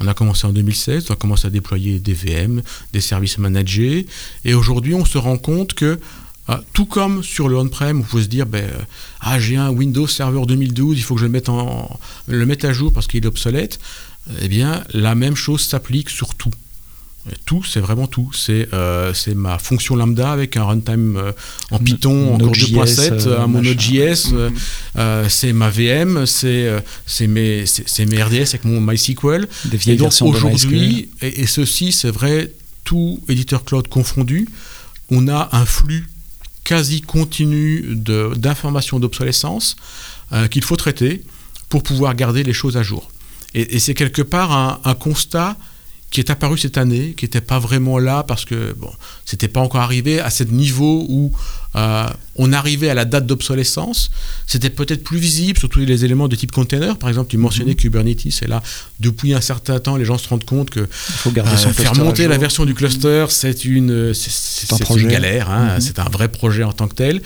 On 0.02 0.08
a 0.08 0.16
commencé 0.16 0.48
en 0.48 0.52
2016, 0.52 1.06
on 1.10 1.14
a 1.14 1.16
commencé 1.16 1.46
à 1.46 1.52
déployer 1.52 2.00
des 2.00 2.14
VM, 2.14 2.64
des 2.92 3.02
services 3.02 3.38
managés, 3.38 4.08
et 4.44 4.56
aujourd'hui 4.56 4.96
on 4.96 5.06
se 5.06 5.20
rend 5.20 5.38
compte 5.38 5.76
que 5.76 6.00
ah, 6.48 6.60
tout 6.74 6.86
comme 6.86 7.22
sur 7.24 7.48
le 7.48 7.56
on-prem, 7.56 7.98
vous 7.98 8.04
pouvez 8.04 8.24
se 8.24 8.28
dire, 8.28 8.48
ben, 8.48 8.68
ah, 9.20 9.40
j'ai 9.40 9.58
un 9.58 9.70
Windows 9.70 10.08
Server 10.08 10.42
2012, 10.48 10.98
il 10.98 11.04
faut 11.04 11.14
que 11.14 11.22
je 11.22 11.26
le 11.26 11.32
mette, 11.32 11.50
en, 11.50 12.00
le 12.28 12.46
mette 12.48 12.66
à 12.66 12.74
jour 12.74 12.92
parce 12.92 13.08
qu'il 13.08 13.24
est 13.24 13.28
obsolète. 13.28 13.80
Eh 14.42 14.48
bien, 14.48 14.84
la 14.94 15.14
même 15.14 15.36
chose 15.36 15.62
s'applique 15.62 16.10
sur 16.10 16.36
tout. 16.36 16.52
Tout, 17.46 17.64
c'est 17.64 17.80
vraiment 17.80 18.08
tout. 18.08 18.32
C'est 18.34 18.68
euh, 18.74 19.14
ma 19.36 19.60
fonction 19.60 19.96
lambda 19.96 20.32
avec 20.32 20.58
un 20.58 20.64
runtime 20.64 21.18
euh, 21.18 21.32
en 21.70 21.78
Python, 21.78 22.34
en 22.34 22.38
2.7, 22.40 23.28
euh, 23.28 23.42
un 23.42 23.48
Mono.js. 23.48 24.32
Mhm. 24.32 25.30
c'est 25.30 25.54
ma 25.54 25.70
VM, 25.70 26.26
c'est 26.26 27.28
mes, 27.28 27.64
mes 28.10 28.24
RDS 28.24 28.50
avec 28.50 28.66
mon 28.66 28.82
MySQL. 28.82 29.48
Des 29.66 29.78
vieilles 29.78 29.96
et 29.96 29.98
donc 29.98 30.14
aujourd'hui, 30.22 31.10
et, 31.22 31.46
ceci, 31.46 31.92
c'est 31.92 32.10
vrai, 32.10 32.52
tout 32.84 33.22
éditeur 33.30 33.64
cloud 33.66 33.88
confondu, 33.88 34.48
on 35.12 35.28
a 35.28 35.50
un 35.52 35.66
flux 35.66 36.08
quasi 36.64 37.02
continu 37.02 37.86
d'informations 37.96 39.00
d'obsolescence 39.00 39.76
qu'il 40.50 40.64
faut 40.64 40.76
traiter 40.76 41.24
pour 41.70 41.84
pouvoir 41.84 42.16
garder 42.16 42.44
les 42.44 42.54
choses 42.54 42.78
à 42.78 42.84
jour. 42.84 43.12
Et, 43.54 43.78
c'est 43.80 43.94
quelque 43.94 44.24
part 44.24 44.52
un, 44.52 44.80
un 44.86 44.96
constat 44.96 45.56
qui 46.12 46.20
est 46.20 46.30
apparu 46.30 46.58
cette 46.58 46.78
année, 46.78 47.14
qui 47.16 47.24
n'était 47.26 47.42
pas 47.42 47.58
vraiment 47.58 47.98
là 47.98 48.24
parce 48.24 48.44
que 48.44 48.74
bon, 48.78 48.92
c'était 49.26 49.48
pas 49.48 49.62
encore 49.62 49.80
arrivé 49.80 50.20
à 50.20 50.30
ce 50.30 50.44
niveau 50.44 51.06
où 51.08 51.32
euh, 51.78 52.06
on 52.36 52.52
arrivait 52.52 52.90
à 52.90 52.94
la 52.94 53.06
date 53.06 53.26
d'obsolescence. 53.26 54.12
C'était 54.46 54.70
peut-être 54.70 55.06
plus 55.06 55.20
visible, 55.20 55.58
surtout 55.58 55.80
les 55.80 56.04
éléments 56.04 56.28
de 56.28 56.36
type 56.36 56.52
container. 56.52 56.98
Par 56.98 57.08
exemple, 57.08 57.30
tu 57.30 57.38
mentionnais 57.38 57.72
mhm. 57.72 57.78
Kubernetes, 57.78 58.26
et 58.44 58.48
là, 58.48 58.62
depuis 59.00 59.34
un 59.34 59.40
certain 59.40 59.80
temps, 59.80 59.96
les 59.96 60.04
gens 60.04 60.18
se 60.18 60.28
rendent 60.28 60.44
compte 60.44 60.70
que 60.70 60.86
faut 60.92 61.32
garder 61.32 61.56
son 61.56 61.70
euh, 61.70 61.74
faire 61.74 61.96
monter 61.96 62.28
la 62.28 62.38
version 62.38 62.66
du 62.66 62.74
cluster, 62.74 63.28
c'est 63.30 63.64
une, 63.64 64.14
c'est, 64.14 64.90
une 64.98 65.08
galère. 65.08 65.50
Hein. 65.50 65.76
Mhm. 65.76 65.82
C'est 65.82 66.00
un 66.00 66.10
vrai 66.10 66.28
projet 66.28 66.64
en 66.64 66.74
tant 66.74 66.90
que 66.90 66.96
tel. 66.96 67.22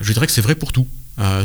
Je 0.00 0.12
dirais 0.12 0.26
que 0.26 0.32
c'est 0.32 0.42
vrai 0.42 0.56
pour 0.56 0.72
tout 0.72 0.88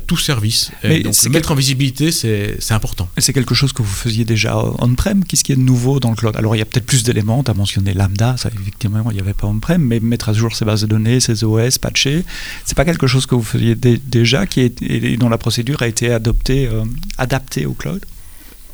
tout 0.07 0.17
service. 0.17 0.71
donc, 0.83 1.23
le 1.23 1.29
mettre 1.29 1.51
en 1.51 1.55
visibilité, 1.55 2.11
c'est 2.11 2.71
important. 2.71 3.09
Et 3.17 3.21
c'est 3.21 3.33
quelque 3.33 3.55
chose 3.55 3.73
que 3.73 3.81
vous 3.81 3.93
faisiez 3.93 4.25
déjà 4.25 4.57
on-prem 4.79 5.23
Qu'est-ce 5.23 5.43
qui 5.43 5.51
est 5.51 5.55
de 5.55 5.61
nouveau 5.61 5.99
dans 5.99 6.09
le 6.09 6.15
cloud? 6.15 6.35
Alors, 6.35 6.55
il 6.55 6.59
y 6.59 6.61
a 6.61 6.65
peut-être 6.65 6.85
plus 6.85 7.03
d'éléments. 7.03 7.43
Tu 7.43 7.51
as 7.51 7.53
mentionné 7.53 7.93
Lambda, 7.93 8.35
ça, 8.37 8.49
effectivement, 8.53 9.09
il 9.11 9.15
n'y 9.15 9.21
avait 9.21 9.33
pas 9.33 9.47
on-prem, 9.47 9.81
mais 9.81 9.99
mettre 9.99 10.29
à 10.29 10.33
jour 10.33 10.55
ces 10.55 10.65
bases 10.65 10.81
de 10.81 10.87
données, 10.87 11.19
ces 11.19 11.43
OS, 11.43 11.77
patcher, 11.77 12.25
c'est 12.65 12.75
pas 12.75 12.85
quelque 12.85 13.07
chose 13.07 13.25
que 13.25 13.35
vous 13.35 13.43
faisiez 13.43 13.75
déjà 13.75 14.45
qui 14.45 14.61
est, 14.61 14.81
et 14.81 15.17
dont 15.17 15.29
la 15.29 15.37
procédure 15.37 15.81
a 15.81 15.87
été 15.87 16.11
adoptée, 16.11 16.67
euh, 16.67 16.83
adaptée 17.17 17.65
au 17.65 17.73
cloud? 17.73 18.05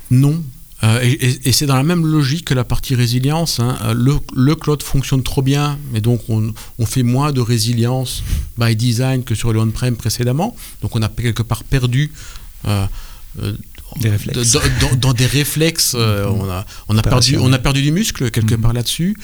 Non, 0.10 0.43
euh, 0.84 1.00
et, 1.02 1.52
c'est 1.52 1.66
dans 1.66 1.76
la 1.76 1.84
même 1.84 2.06
logique 2.06 2.46
que 2.46 2.54
la 2.54 2.64
partie 2.64 2.94
résilience. 2.94 3.60
Hein. 3.60 3.78
Euh, 3.84 4.20
le, 4.36 4.56
cloud 4.56 4.84
fonctionne 4.84 5.24
trop 5.24 5.42
bien, 5.42 5.80
mais 5.92 6.02
donc 6.02 6.22
on, 6.30 6.54
fait 6.86 7.04
moins 7.04 7.32
de 7.32 7.42
résilience 7.42 8.24
by 8.58 8.76
design 8.76 9.24
que 9.24 9.34
sur 9.34 9.54
le 9.54 9.60
on-prem 9.60 9.96
précédemment. 9.96 10.56
Donc 10.82 10.96
on 10.96 11.02
a 11.02 11.10
quelque 11.10 11.42
part 11.44 11.64
perdu 11.64 12.12
euh, 12.68 12.86
Dans, 15.02 15.14
des 15.14 15.26
réflexes. 15.26 15.94
on, 15.96 16.50
a, 16.50 16.66
on, 16.90 16.98
a 16.98 17.02
perdu, 17.02 17.38
on 17.38 17.52
a 17.54 17.58
perdu 17.58 17.82
du 17.82 17.92
muscle 17.92 18.30
quelque 18.30 18.54
mm-hmm. 18.54 18.62
part 18.62 18.74
là-dessus. 18.74 19.18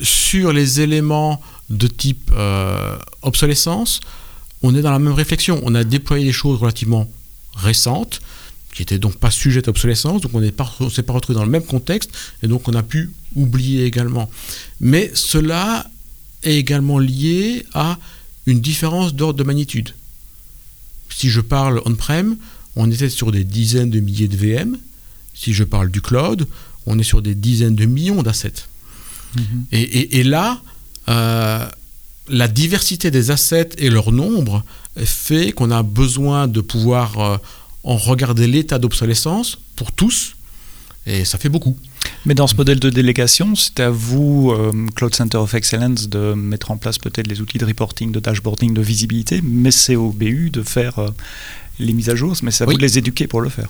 sur 0.00 0.52
les 0.54 0.80
éléments 0.80 1.40
de 1.68 1.86
type 1.86 2.32
obsolescence, 3.20 4.00
on 4.62 4.74
est 4.74 4.80
dans 4.80 4.92
la 4.92 4.98
même 4.98 5.12
réflexion. 5.12 5.60
On 5.64 5.74
a 5.74 5.84
déployé 5.84 6.24
des 6.24 6.32
choses 6.32 6.58
relativement 6.58 7.06
récentes 7.56 8.20
qui 8.76 8.82
n'était 8.82 8.98
donc 8.98 9.16
pas 9.16 9.30
sujet 9.30 9.62
d'obsolescence, 9.62 10.20
donc 10.20 10.34
on 10.34 10.40
ne 10.40 10.90
s'est 10.90 11.02
pas 11.02 11.12
retrouvé 11.14 11.34
dans 11.34 11.46
le 11.46 11.50
même 11.50 11.64
contexte, 11.64 12.10
et 12.42 12.46
donc 12.46 12.68
on 12.68 12.74
a 12.74 12.82
pu 12.82 13.10
oublier 13.34 13.86
également. 13.86 14.30
Mais 14.80 15.10
cela 15.14 15.88
est 16.42 16.56
également 16.56 16.98
lié 16.98 17.64
à 17.72 17.98
une 18.44 18.60
différence 18.60 19.14
d'ordre 19.14 19.38
de 19.38 19.44
magnitude. 19.44 19.94
Si 21.08 21.30
je 21.30 21.40
parle 21.40 21.80
on-prem, 21.86 22.36
on 22.76 22.90
était 22.90 23.08
sur 23.08 23.32
des 23.32 23.44
dizaines 23.44 23.88
de 23.88 23.98
milliers 23.98 24.28
de 24.28 24.36
VM. 24.36 24.76
Si 25.34 25.54
je 25.54 25.64
parle 25.64 25.90
du 25.90 26.02
cloud, 26.02 26.46
on 26.84 26.98
est 26.98 27.02
sur 27.02 27.22
des 27.22 27.34
dizaines 27.34 27.76
de 27.76 27.86
millions 27.86 28.22
d'assets. 28.22 28.66
Mm-hmm. 29.36 30.10
Et, 30.12 30.22
là, 30.22 30.60
euh, 31.08 31.66
la 32.28 32.48
diversité 32.48 33.10
des 33.10 33.30
assets 33.30 33.70
et 33.78 33.88
leur 33.88 34.12
nombre 34.12 34.62
fait 34.96 35.52
qu'on 35.52 35.70
a 35.70 35.82
besoin 35.82 36.46
de 36.46 36.60
pouvoir 36.60 37.18
euh, 37.18 37.38
on 37.86 37.96
regardait 37.96 38.48
l'état 38.48 38.78
d'obsolescence 38.78 39.58
pour 39.76 39.92
tous, 39.92 40.34
et 41.06 41.24
ça 41.24 41.38
fait 41.38 41.48
beaucoup. 41.48 41.76
Mais 42.26 42.34
dans 42.34 42.48
ce 42.48 42.56
modèle 42.56 42.80
de 42.80 42.90
délégation, 42.90 43.54
c'est 43.54 43.78
à 43.78 43.90
vous, 43.90 44.50
euh, 44.50 44.72
Cloud 44.96 45.14
Center 45.14 45.38
of 45.38 45.54
Excellence, 45.54 46.08
de 46.08 46.34
mettre 46.34 46.72
en 46.72 46.76
place 46.76 46.98
peut-être 46.98 47.28
les 47.28 47.40
outils 47.40 47.58
de 47.58 47.64
reporting, 47.64 48.10
de 48.10 48.18
dashboarding, 48.18 48.74
de 48.74 48.82
visibilité, 48.82 49.40
mais 49.42 49.70
c'est 49.70 49.94
au 49.94 50.10
BU 50.10 50.50
de 50.50 50.62
faire 50.64 50.98
euh, 50.98 51.08
les 51.78 51.92
mises 51.92 52.10
à 52.10 52.16
jour, 52.16 52.34
mais 52.42 52.50
c'est 52.50 52.64
à 52.64 52.66
vous 52.66 52.74
de 52.74 52.82
les 52.82 52.98
éduquer 52.98 53.28
pour 53.28 53.40
le 53.40 53.48
faire. 53.48 53.68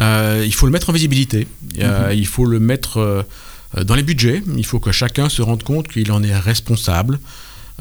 Euh, 0.00 0.42
il 0.46 0.54
faut 0.54 0.64
le 0.64 0.72
mettre 0.72 0.88
en 0.88 0.94
visibilité, 0.94 1.46
mhm. 1.74 2.12
il 2.12 2.26
faut 2.26 2.46
le 2.46 2.60
mettre 2.60 3.26
dans 3.84 3.94
les 3.94 4.02
budgets, 4.02 4.42
il 4.56 4.64
faut 4.64 4.80
que 4.80 4.92
chacun 4.92 5.28
se 5.28 5.42
rende 5.42 5.62
compte 5.62 5.88
qu'il 5.88 6.10
en 6.10 6.22
est 6.22 6.34
responsable. 6.34 7.18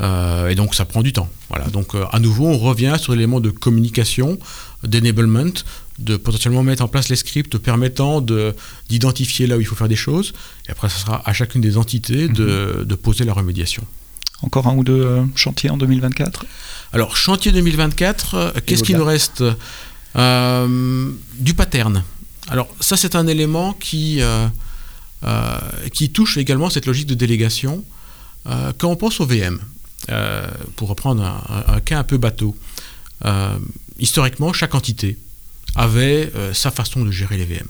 et 0.02 0.56
donc 0.56 0.76
ça 0.76 0.84
prend 0.84 1.02
du 1.02 1.14
temps. 1.14 1.30
Voilà. 1.50 1.66
Donc 1.68 1.94
à 2.12 2.20
nouveau, 2.20 2.48
on 2.48 2.58
revient 2.58 2.96
sur 3.00 3.14
l'élément 3.14 3.40
de 3.40 3.52
communication, 3.52 4.38
d'enablement, 4.84 5.64
de 6.00 6.18
potentiellement 6.18 6.64
mettre 6.64 6.84
en 6.84 6.88
place 6.88 7.10
les 7.10 7.16
scripts 7.16 7.58
permettant 7.58 8.22
d'identifier 8.90 9.48
là 9.48 9.58
où 9.58 9.60
il 9.60 9.66
faut 9.66 9.76
faire 9.76 9.88
des 9.88 9.96
choses. 9.96 10.34
Et 10.68 10.72
après, 10.72 10.90
ce 10.90 11.00
sera 11.00 11.22
à 11.26 11.34
chacune 11.34 11.62
des 11.62 11.78
entités 11.78 12.28
de, 12.28 12.86
mhm. 12.88 12.96
poser 12.98 13.26
la 13.26 13.34
remédiation. 13.34 13.84
Encore 14.44 14.68
un 14.68 14.76
ou 14.76 14.84
deux 14.84 15.04
euh, 15.04 15.24
chantiers 15.36 15.72
en 15.72 15.78
2024 15.78 16.46
Alors, 16.94 17.18
chantier 17.18 17.52
2024, 17.52 18.36
euh, 18.36 18.52
qu'est-ce 18.66 18.84
qui 18.84 18.94
nous 18.94 19.06
reste? 19.06 19.44
Euh, 20.16 21.12
Du 21.40 21.54
pattern. 21.54 22.04
Alors, 22.48 22.70
ça, 22.80 22.98
c'est 22.98 23.16
un 23.16 23.28
élément 23.28 23.74
qui, 23.74 24.22
qui 25.92 26.10
touche 26.12 26.38
également 26.38 26.70
cette 26.70 26.86
logique 26.86 27.08
de 27.08 27.16
délégation. 27.16 27.84
quand 28.46 28.88
on 28.88 28.96
pense 28.96 29.20
au 29.20 29.26
VM, 29.26 29.60
pour 30.78 30.88
reprendre 30.88 31.24
un, 31.68 31.80
cas 31.82 32.00
un 32.00 32.04
peu 32.04 32.18
bateau, 32.18 32.56
historiquement, 34.00 34.54
chaque 34.54 34.76
entité 34.76 35.18
avait 35.76 36.32
euh, 36.36 36.54
sa 36.54 36.72
façon 36.72 37.06
de 37.06 37.12
gérer 37.12 37.38
les 37.38 37.46
VM. 37.46 37.68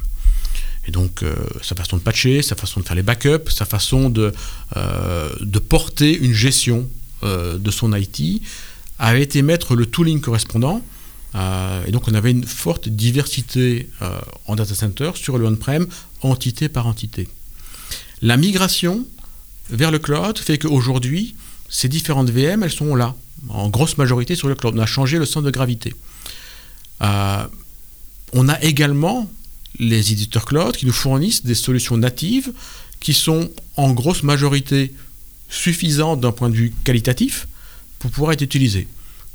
Et 0.88 0.91
donc, 0.91 1.21
euh, 1.21 1.36
sa 1.61 1.75
façon 1.75 1.97
de 1.97 2.01
patcher, 2.01 2.41
sa 2.41 2.55
façon 2.55 2.80
de 2.80 2.86
faire 2.86 2.95
les 2.95 3.03
backups, 3.03 3.51
sa 3.51 3.65
façon 3.65 4.09
de, 4.09 4.34
euh, 4.78 5.30
porter 5.67 6.17
une 6.17 6.34
gestion 6.34 6.88
de 7.23 7.71
son 7.71 7.95
IT, 7.95 8.43
avait 8.99 9.23
été 9.23 9.41
mettre 9.41 9.75
le 9.75 9.88
tooling 9.88 10.21
correspondant. 10.21 10.84
et 11.88 11.91
donc, 11.91 12.07
on 12.07 12.13
avait 12.13 12.30
une 12.30 12.45
forte 12.45 12.89
diversité 12.89 13.89
en 14.45 14.55
data 14.55 14.75
center 14.75 15.11
sur 15.15 15.39
le 15.39 15.47
on-prem, 15.47 15.88
entité 16.21 16.69
par 16.69 16.86
entité. 16.86 17.28
La 18.21 18.38
migration 18.38 19.03
vers 19.71 19.89
le 19.89 19.97
cloud 19.97 20.38
fait 20.38 20.59
qu'aujourd'hui, 20.59 21.36
ces 21.69 21.89
différentes 21.89 22.30
VM, 22.30 22.61
elles 22.61 22.71
sont 22.71 22.95
là, 22.95 23.15
en 23.49 23.69
grosse 23.69 23.97
majorité 23.97 24.36
sur 24.36 24.47
le 24.47 24.53
cloud. 24.53 24.75
On 24.78 24.82
a 24.82 24.86
changé 24.86 25.17
le 25.17 25.25
centre 25.25 25.45
de 25.47 25.51
gravité. 25.51 25.95
Euh, 27.02 27.48
on 28.34 28.50
a 28.50 28.62
également 28.62 29.30
les 29.80 30.12
éditeurs 30.12 30.45
cloud 30.45 30.76
qui 30.76 30.86
nous 30.86 30.93
fournissent 30.93 31.45
des 31.45 31.56
solutions 31.56 31.98
natives 31.98 32.52
qui 33.00 33.14
sont 33.14 33.50
en 33.76 33.91
grosse 33.93 34.24
majorité 34.24 34.93
suffisantes 35.50 36.20
d'un 36.20 36.32
point 36.32 36.50
de 36.50 36.56
vue 36.56 36.74
qualitatif 36.84 37.48
pour 38.00 38.12
pouvoir 38.12 38.32
être 38.34 38.41
utilisées. 38.41 38.88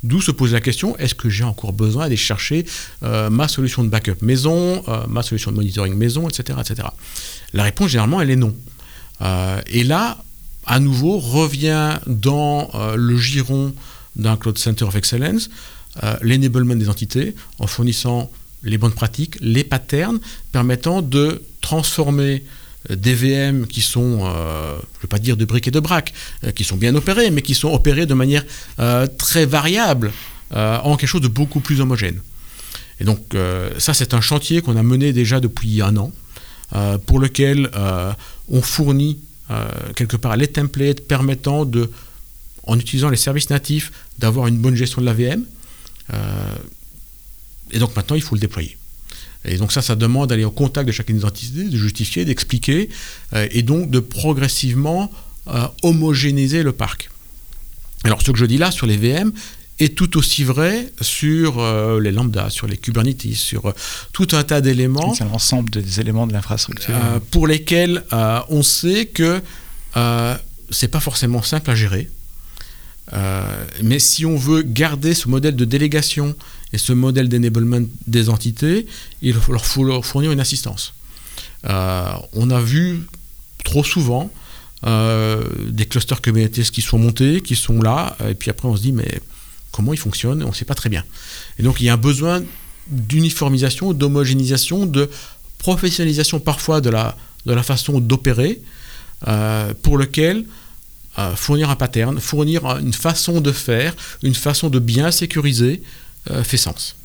D'où 0.03 0.19
se 0.19 0.31
pose 0.31 0.51
la 0.51 0.59
question, 0.59 0.97
est-ce 0.97 1.15
que 1.15 1.29
j'ai 1.29 1.45
encore 1.45 1.71
besoin 1.71 2.03
d'aller 2.03 2.17
chercher 2.17 2.65
euh, 3.03 3.29
ma 3.29 3.47
solution 3.47 3.85
de 3.85 3.89
backup 3.89 4.21
maison, 4.21 4.83
euh, 4.89 5.07
ma 5.07 5.23
solution 5.23 5.51
de 5.51 5.55
monitoring 5.55 5.95
maison, 5.95 6.27
etc. 6.27 6.59
etc. 6.59 6.89
La 7.53 7.63
réponse 7.63 7.91
généralement, 7.91 8.19
elle 8.19 8.29
est 8.29 8.35
non. 8.35 8.53
et 9.67 9.85
là, 9.85 10.21
à 10.65 10.81
nouveau, 10.81 11.19
revient 11.19 11.99
dans 12.07 12.69
le 12.95 13.17
giron 13.17 13.73
d'un 14.17 14.35
Cloud 14.35 14.57
Center 14.57 14.85
of 14.85 14.95
Excellence 14.95 15.49
l'enablement 16.21 16.75
des 16.75 16.89
entités 16.89 17.35
en 17.59 17.67
fournissant 17.67 18.31
les 18.63 18.77
bonnes 18.77 18.93
pratiques, 18.93 19.37
les 19.41 19.63
patterns 19.63 20.19
permettant 20.51 21.01
de 21.01 21.43
transformer 21.61 22.43
euh, 22.89 22.95
des 22.95 23.13
VM 23.13 23.67
qui 23.67 23.81
sont, 23.81 24.21
euh, 24.23 24.75
je 24.75 24.97
ne 24.97 25.01
vais 25.03 25.07
pas 25.09 25.19
dire 25.19 25.37
de 25.37 25.45
briques 25.45 25.67
et 25.67 25.71
de 25.71 25.79
braques, 25.79 26.13
qui 26.55 26.63
sont 26.63 26.77
bien 26.77 26.95
opérés, 26.95 27.29
mais 27.29 27.41
qui 27.41 27.55
sont 27.55 27.71
opérés 27.73 28.05
de 28.05 28.13
manière 28.13 28.43
très 29.17 29.45
variable 29.45 30.11
en 30.51 30.97
quelque 30.97 31.09
chose 31.09 31.21
de 31.21 31.27
beaucoup 31.27 31.61
plus 31.61 31.81
homogène. 31.81 32.19
Et 32.99 33.05
donc 33.05 33.35
ça, 33.79 33.93
c'est 33.93 34.13
un 34.13 34.21
chantier 34.21 34.61
qu'on 34.61 34.77
a 34.77 34.83
mené 34.83 35.13
déjà 35.13 35.39
depuis 35.39 35.81
un 35.81 35.97
an, 35.97 36.11
pour 37.05 37.19
lequel 37.19 37.71
on 38.49 38.61
fournit 38.61 39.19
quelque 39.95 40.17
part 40.17 40.37
les 40.37 40.47
templates 40.47 41.01
permettant 41.01 41.65
de, 41.65 41.89
en 42.65 42.77
utilisant 42.79 43.09
les 43.09 43.17
services 43.17 43.49
natifs, 43.49 43.91
d'avoir 44.19 44.47
une 44.47 44.57
bonne 44.57 44.75
gestion 44.75 45.01
de 45.01 45.05
la 45.05 45.13
VM, 45.13 45.41
euh, 45.41 45.45
et 47.71 47.79
donc 47.79 47.95
maintenant, 47.95 48.15
il 48.15 48.21
faut 48.21 48.35
le 48.35 48.41
déployer. 48.41 48.77
Et 49.45 49.57
donc 49.57 49.71
ça, 49.71 49.81
ça 49.81 49.95
demande 49.95 50.29
d'aller 50.29 50.45
au 50.45 50.51
contact 50.51 50.87
de 50.87 50.91
chacune 50.91 51.17
des 51.17 51.25
entités, 51.25 51.65
de 51.65 51.77
justifier, 51.77 52.23
d'expliquer, 52.23 52.89
euh, 53.33 53.47
et 53.51 53.61
donc 53.61 53.89
de 53.89 53.99
progressivement 53.99 55.11
euh, 55.47 55.67
homogénéiser 55.81 56.63
le 56.63 56.71
parc. 56.71 57.09
Alors 58.03 58.21
ce 58.21 58.31
que 58.31 58.37
je 58.37 58.45
dis 58.45 58.57
là 58.57 58.71
sur 58.71 58.87
les 58.87 58.97
VM 58.97 59.33
est 59.79 59.95
tout 59.95 60.17
aussi 60.17 60.43
vrai 60.43 60.93
sur 61.01 61.65
les 61.99 62.11
lambda, 62.11 62.49
sur 62.49 62.67
les 62.67 62.77
Kubernetes, 62.77 63.33
sur 63.33 63.73
tout 64.11 64.27
un 64.33 64.43
tas 64.43 64.61
d'éléments. 64.61 65.13
C'est 65.15 65.23
l'ensemble 65.23 65.69
des 65.71 65.99
éléments 65.99 66.27
de 66.27 66.33
l'infrastructure. 66.33 66.93
pour 67.31 67.47
lesquels 67.47 68.03
on 68.49 68.61
sait 68.61 69.07
que 69.07 69.41
c'est 70.69 70.87
pas 70.89 70.99
forcément 70.99 71.41
simple 71.41 71.71
à 71.71 71.75
gérer. 71.75 72.09
Euh, 73.11 73.65
mais 73.81 73.99
si 73.99 74.25
on 74.25 74.37
veut 74.37 74.61
garder 74.61 75.13
ce 75.13 75.27
modèle 75.27 75.55
de 75.55 75.65
délégation 75.65 76.35
et 76.71 76.77
ce 76.77 76.93
modèle 76.93 77.27
d'enablement 77.27 77.85
des 78.07 78.29
entités, 78.29 78.87
il 79.21 79.35
leur 79.49 79.65
faut 79.65 79.83
leur 79.83 80.05
fournir 80.05 80.31
une 80.31 80.39
assistance. 80.39 80.93
Euh, 81.65 82.13
on 82.33 82.49
a 82.49 82.61
vu 82.61 83.01
trop 83.63 83.83
souvent 83.83 84.31
euh, 84.85 85.43
des 85.67 85.85
clusters 85.85 86.21
Kubernetes 86.21 86.71
qui 86.71 86.81
sont 86.81 86.97
montés, 86.97 87.41
qui 87.41 87.55
sont 87.55 87.81
là, 87.81 88.17
et 88.27 88.35
puis 88.35 88.49
après 88.49 88.67
on 88.67 88.75
se 88.75 88.81
dit 88.81 88.91
mais 88.91 89.19
comment 89.71 89.93
ils 89.93 89.99
fonctionnent 89.99 90.43
On 90.43 90.49
ne 90.49 90.53
sait 90.53 90.65
pas 90.65 90.75
très 90.75 90.89
bien. 90.89 91.03
Et 91.59 91.63
donc 91.63 91.81
il 91.81 91.85
y 91.85 91.89
a 91.89 91.93
un 91.93 91.97
besoin 91.97 92.41
d'uniformisation, 92.87 93.93
d'homogénéisation, 93.93 94.85
de 94.85 95.09
professionnalisation 95.57 96.39
parfois 96.39 96.81
de 96.81 96.89
la, 96.89 97.17
de 97.45 97.53
la 97.53 97.63
façon 97.63 97.99
d'opérer 97.99 98.61
pour 99.83 99.97
lequel 99.97 100.45
fournir 101.35 101.69
un 101.69 101.75
pattern, 101.75 102.19
fournir 102.19 102.65
une 102.77 102.93
façon 102.93 103.39
de 103.41 103.51
faire, 103.51 103.95
une 104.23 104.35
façon 104.35 104.69
de 104.69 104.79
bien 104.79 105.11
sécuriser 105.11 105.83
fait 106.43 106.57
sens. 106.57 106.95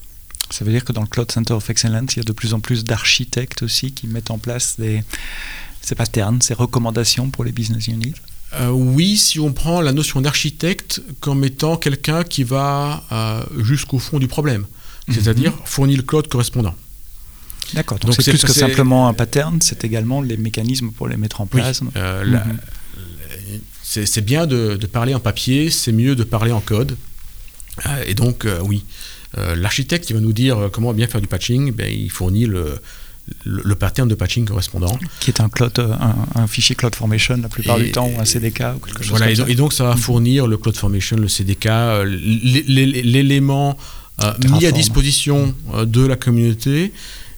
Ça 0.50 0.64
veut 0.64 0.72
dire 0.72 0.84
que 0.84 0.92
dans 0.92 1.02
le 1.02 1.06
Cloud 1.06 1.30
Center 1.30 1.52
of 1.52 1.68
Excellence, 1.68 2.14
il 2.14 2.18
y 2.18 2.20
a 2.20 2.24
de 2.24 2.32
plus 2.32 2.54
en 2.54 2.60
plus 2.60 2.84
d'architectes 2.84 3.62
aussi 3.62 3.92
qui 3.92 4.06
mettent 4.06 4.30
en 4.30 4.38
place 4.38 4.76
des, 4.78 5.04
ces 5.82 5.94
patterns, 5.94 6.40
ces 6.40 6.54
recommandations 6.54 7.28
pour 7.30 7.44
les 7.44 7.52
business 7.52 7.86
units 7.88 8.14
euh, 8.54 8.70
oui, 8.70 9.16
si 9.18 9.38
on 9.40 9.52
prend 9.52 9.80
la 9.80 9.92
notion 9.92 10.20
d'architecte 10.20 11.02
comme 11.20 11.44
étant 11.44 11.76
quelqu'un 11.76 12.24
qui 12.24 12.44
va 12.44 13.04
euh, 13.12 13.42
jusqu'au 13.62 13.98
fond 13.98 14.18
du 14.18 14.26
problème, 14.26 14.64
mhm. 15.06 15.14
c'est-à-dire 15.14 15.52
fournir 15.64 15.98
le 15.98 16.02
cloud 16.02 16.28
correspondant. 16.28 16.74
D'accord, 17.74 17.98
donc 17.98 18.14
c'est 18.14 18.30
plus 18.30 18.42
que 18.42 18.52
simplement 18.52 19.08
un 19.08 19.12
pattern, 19.12 19.60
c'est 19.60 19.84
également 19.84 20.22
les 20.22 20.38
mécanismes 20.38 20.92
pour 20.92 21.08
les 21.08 21.18
mettre 21.18 21.42
en 21.42 21.46
place. 21.46 21.82
Euh, 21.96 22.24
mhm. 22.24 22.58
C'est 23.82 24.24
bien 24.24 24.46
de, 24.46 24.76
parler 24.92 25.14
en 25.14 25.20
papier, 25.20 25.70
c'est 25.70 25.92
mieux 25.92 26.14
de 26.14 26.24
parler 26.24 26.52
en 26.52 26.60
code. 26.60 26.96
et 28.06 28.14
donc, 28.14 28.46
oui, 28.64 28.84
l'architecte 29.36 30.06
qui 30.06 30.12
va 30.12 30.20
nous 30.20 30.32
dire 30.32 30.68
comment 30.72 30.92
bien 30.92 31.06
faire 31.06 31.20
du 31.20 31.26
patching, 31.26 31.72
ben, 31.72 31.90
il 31.90 32.10
fournit 32.10 32.46
le, 32.46 32.80
le, 33.44 33.74
pattern 33.74 34.08
de 34.08 34.14
patching 34.14 34.44
correspondant. 34.44 34.98
Qui 35.20 35.30
est 35.30 35.40
un, 35.40 35.48
cloud, 35.48 35.78
euh, 35.78 35.94
un, 36.34 36.46
fichier 36.46 36.74
Cloud 36.74 36.94
Formation 36.94 37.36
la 37.36 37.48
plupart 37.48 37.78
du 37.78 37.90
temps, 37.90 38.08
ou 38.08 38.20
un 38.20 38.24
CDK 38.24 38.60
ou 38.76 38.78
quelque 38.80 39.02
chose 39.02 39.10
voilà, 39.10 39.34
comme 39.34 39.48
et, 39.48 39.54
donc 39.54 39.72
ça 39.72 39.84
va 39.84 39.94
mm-hmm. 39.94 39.98
fournir 39.98 40.46
le 40.46 40.56
Cloud 40.56 40.76
Formation, 40.76 41.16
le 41.16 41.28
CDK, 41.28 41.66
euh, 41.66 42.04
l'élément 42.04 43.76
euh, 44.22 44.32
mis 44.50 44.66
à 44.66 44.72
disposition 44.72 45.54
de 45.84 46.06
la 46.06 46.16
communauté 46.16 46.92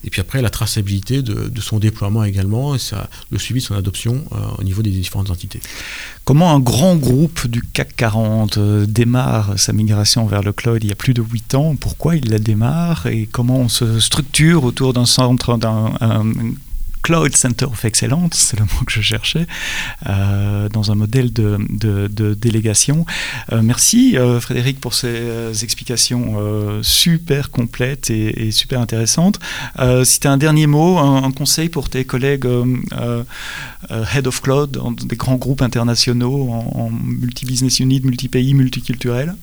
et 0.05 0.11
puis 0.11 0.21
après, 0.21 0.41
la 0.41 0.51
traçabilité 0.51 1.23
de, 1.23 1.61
son 1.61 1.79
déploiement 1.79 2.25
également, 2.25 2.75
et 2.75 2.79
ça, 2.79 3.11
le 3.31 3.39
suivi 3.39 3.61
de 3.61 3.67
son 3.67 3.75
adoption 3.75 4.25
euh, 4.33 4.37
au 4.59 4.63
niveau 4.63 4.83
des 4.83 4.91
différentes 4.91 5.31
entités. 5.31 5.61
Comment 6.25 6.55
un 6.55 6.61
grand 6.61 6.97
groupe 6.97 7.47
du 7.47 7.61
CAC 7.61 7.97
40 7.97 8.57
euh, 8.57 8.87
démarre 8.87 9.59
sa 9.59 9.73
migration 9.75 10.27
vers 10.27 10.43
le 10.43 10.53
cloud 10.53 10.83
il 10.83 10.89
y 10.89 10.93
a 10.93 10.97
plus 10.97 11.13
de 11.13 11.23
8 11.23 11.55
ans? 11.55 11.77
Pourquoi 11.77 12.17
il 12.17 12.31
la 12.31 12.39
démarre? 12.39 13.07
Et 13.07 13.29
comment 13.31 13.59
on 13.59 13.69
se 13.69 14.01
structure 14.01 14.65
autour 14.65 14.95
d'un 14.95 15.07
centre, 15.07 15.59
d'un 15.59 15.93
Cloud 17.03 17.35
Center 17.37 17.67
of 17.67 17.85
Excellence, 17.85 18.35
c'est 18.35 18.59
le 18.59 18.65
mot 18.65 18.85
que 18.87 18.93
je 18.93 19.01
cherchais, 19.01 19.47
euh, 20.07 20.69
dans 20.69 20.93
un 20.93 20.95
modèle 20.95 21.33
de, 21.33 22.35
délégation. 22.35 23.07
Euh, 23.53 23.63
merci 23.63 24.17
euh, 24.17 24.41
Frédéric 24.41 24.81
pour 24.81 24.95
ces 24.95 25.63
explications 25.63 26.81
super 26.83 27.51
complètes 27.51 28.11
et, 28.11 28.51
super 28.51 28.81
intéressantes. 28.81 29.39
si 30.05 30.21
tu 30.21 30.27
as 30.27 30.33
un 30.33 30.37
dernier 30.37 30.67
mot, 30.67 30.99
un, 30.99 31.31
conseil 31.33 31.69
pour 31.69 31.89
tes 31.89 32.05
collègues 32.05 32.47
Head 33.91 34.27
of 34.27 34.41
Cloud, 34.43 34.79
des 35.05 35.17
grands 35.17 35.37
groupes 35.37 35.63
internationaux, 35.63 36.51
en, 36.51 36.91
multi-business 36.91 37.81
unit, 37.81 38.01
multi-pays, 38.01 38.55
multiculturels? 38.55 39.35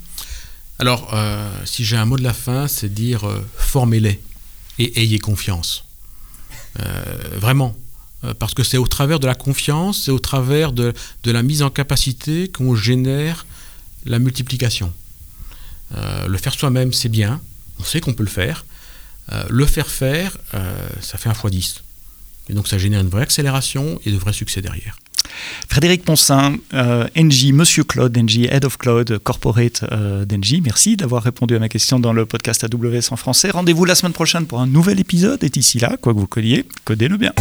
Alors, 0.80 1.16
si 1.66 1.86
j'ai 1.86 1.98
un 1.98 2.06
mot 2.06 2.18
de 2.18 2.24
la 2.24 2.34
fin, 2.34 2.68
c'est 2.68 2.94
dire 2.94 3.28
formez-les 3.58 4.22
et 4.80 5.02
ayez 5.02 5.20
confiance. 5.20 5.87
Euh, 6.80 7.04
vraiment. 7.36 7.76
Euh, 8.24 8.34
parce 8.34 8.54
que 8.54 8.64
c'est 8.64 8.78
au 8.78 8.88
travers 8.88 9.20
de 9.20 9.28
la 9.28 9.36
confiance, 9.36 10.04
c'est 10.04 10.12
au 10.12 10.20
travers 10.20 10.72
de, 10.72 10.94
la 11.26 11.44
mise 11.44 11.62
en 11.62 11.70
capacité 11.70 12.48
qu'on 12.48 12.76
génère 12.76 13.46
la 14.06 14.20
multiplication. 14.20 14.94
Euh, 15.96 16.28
le 16.28 16.38
faire 16.38 16.54
soi-même, 16.54 16.94
c'est 16.94 17.10
bien, 17.10 17.42
on 17.80 17.84
sait 17.84 18.02
qu'on 18.02 18.14
peut 18.14 18.24
le 18.24 18.30
faire. 18.30 18.66
le 19.50 19.66
faire 19.66 19.88
faire, 19.88 20.38
ça 21.02 21.18
fait 21.18 21.30
un 21.30 21.34
x 21.34 21.46
10. 21.46 21.84
Et 22.50 22.54
donc 22.54 22.68
ça 22.68 22.78
génère 22.78 23.02
une 23.02 23.10
vraie 23.10 23.24
accélération 23.24 24.00
et 24.06 24.12
de 24.12 24.18
vrais 24.18 24.34
succès 24.34 24.62
derrière. 24.62 24.98
Frédéric 25.70 26.04
Ponsin, 26.04 26.56
euh, 26.74 27.08
NG, 27.16 27.54
Monsieur 27.54 27.84
Claude, 27.84 28.18
NG, 28.18 28.48
Head 28.50 28.66
of 28.66 28.78
Cloud 28.78 29.20
Corporate 29.20 29.84
euh, 29.92 30.26
merci 30.64 30.98
d'avoir 30.98 31.24
répondu 31.24 31.56
à 31.56 31.60
ma 31.60 31.70
question 31.70 32.00
dans 32.00 32.14
le 32.14 32.26
podcast 32.26 32.64
AWS 32.64 33.12
en 33.12 33.16
français. 33.16 33.50
Rendez-vous 33.52 33.86
la 33.86 33.96
semaine 33.96 34.14
prochaine 34.14 34.46
pour 34.46 34.60
un 34.60 34.68
nouvel 34.68 35.00
épisode 35.00 35.44
et 35.44 35.50
d'ici 35.50 35.80
là, 35.80 35.98
quoi 36.00 36.14
que 36.14 36.20
vous 36.20 36.28
codiez, 36.28 36.66
codez-le 36.86 37.18
bien. 37.18 37.34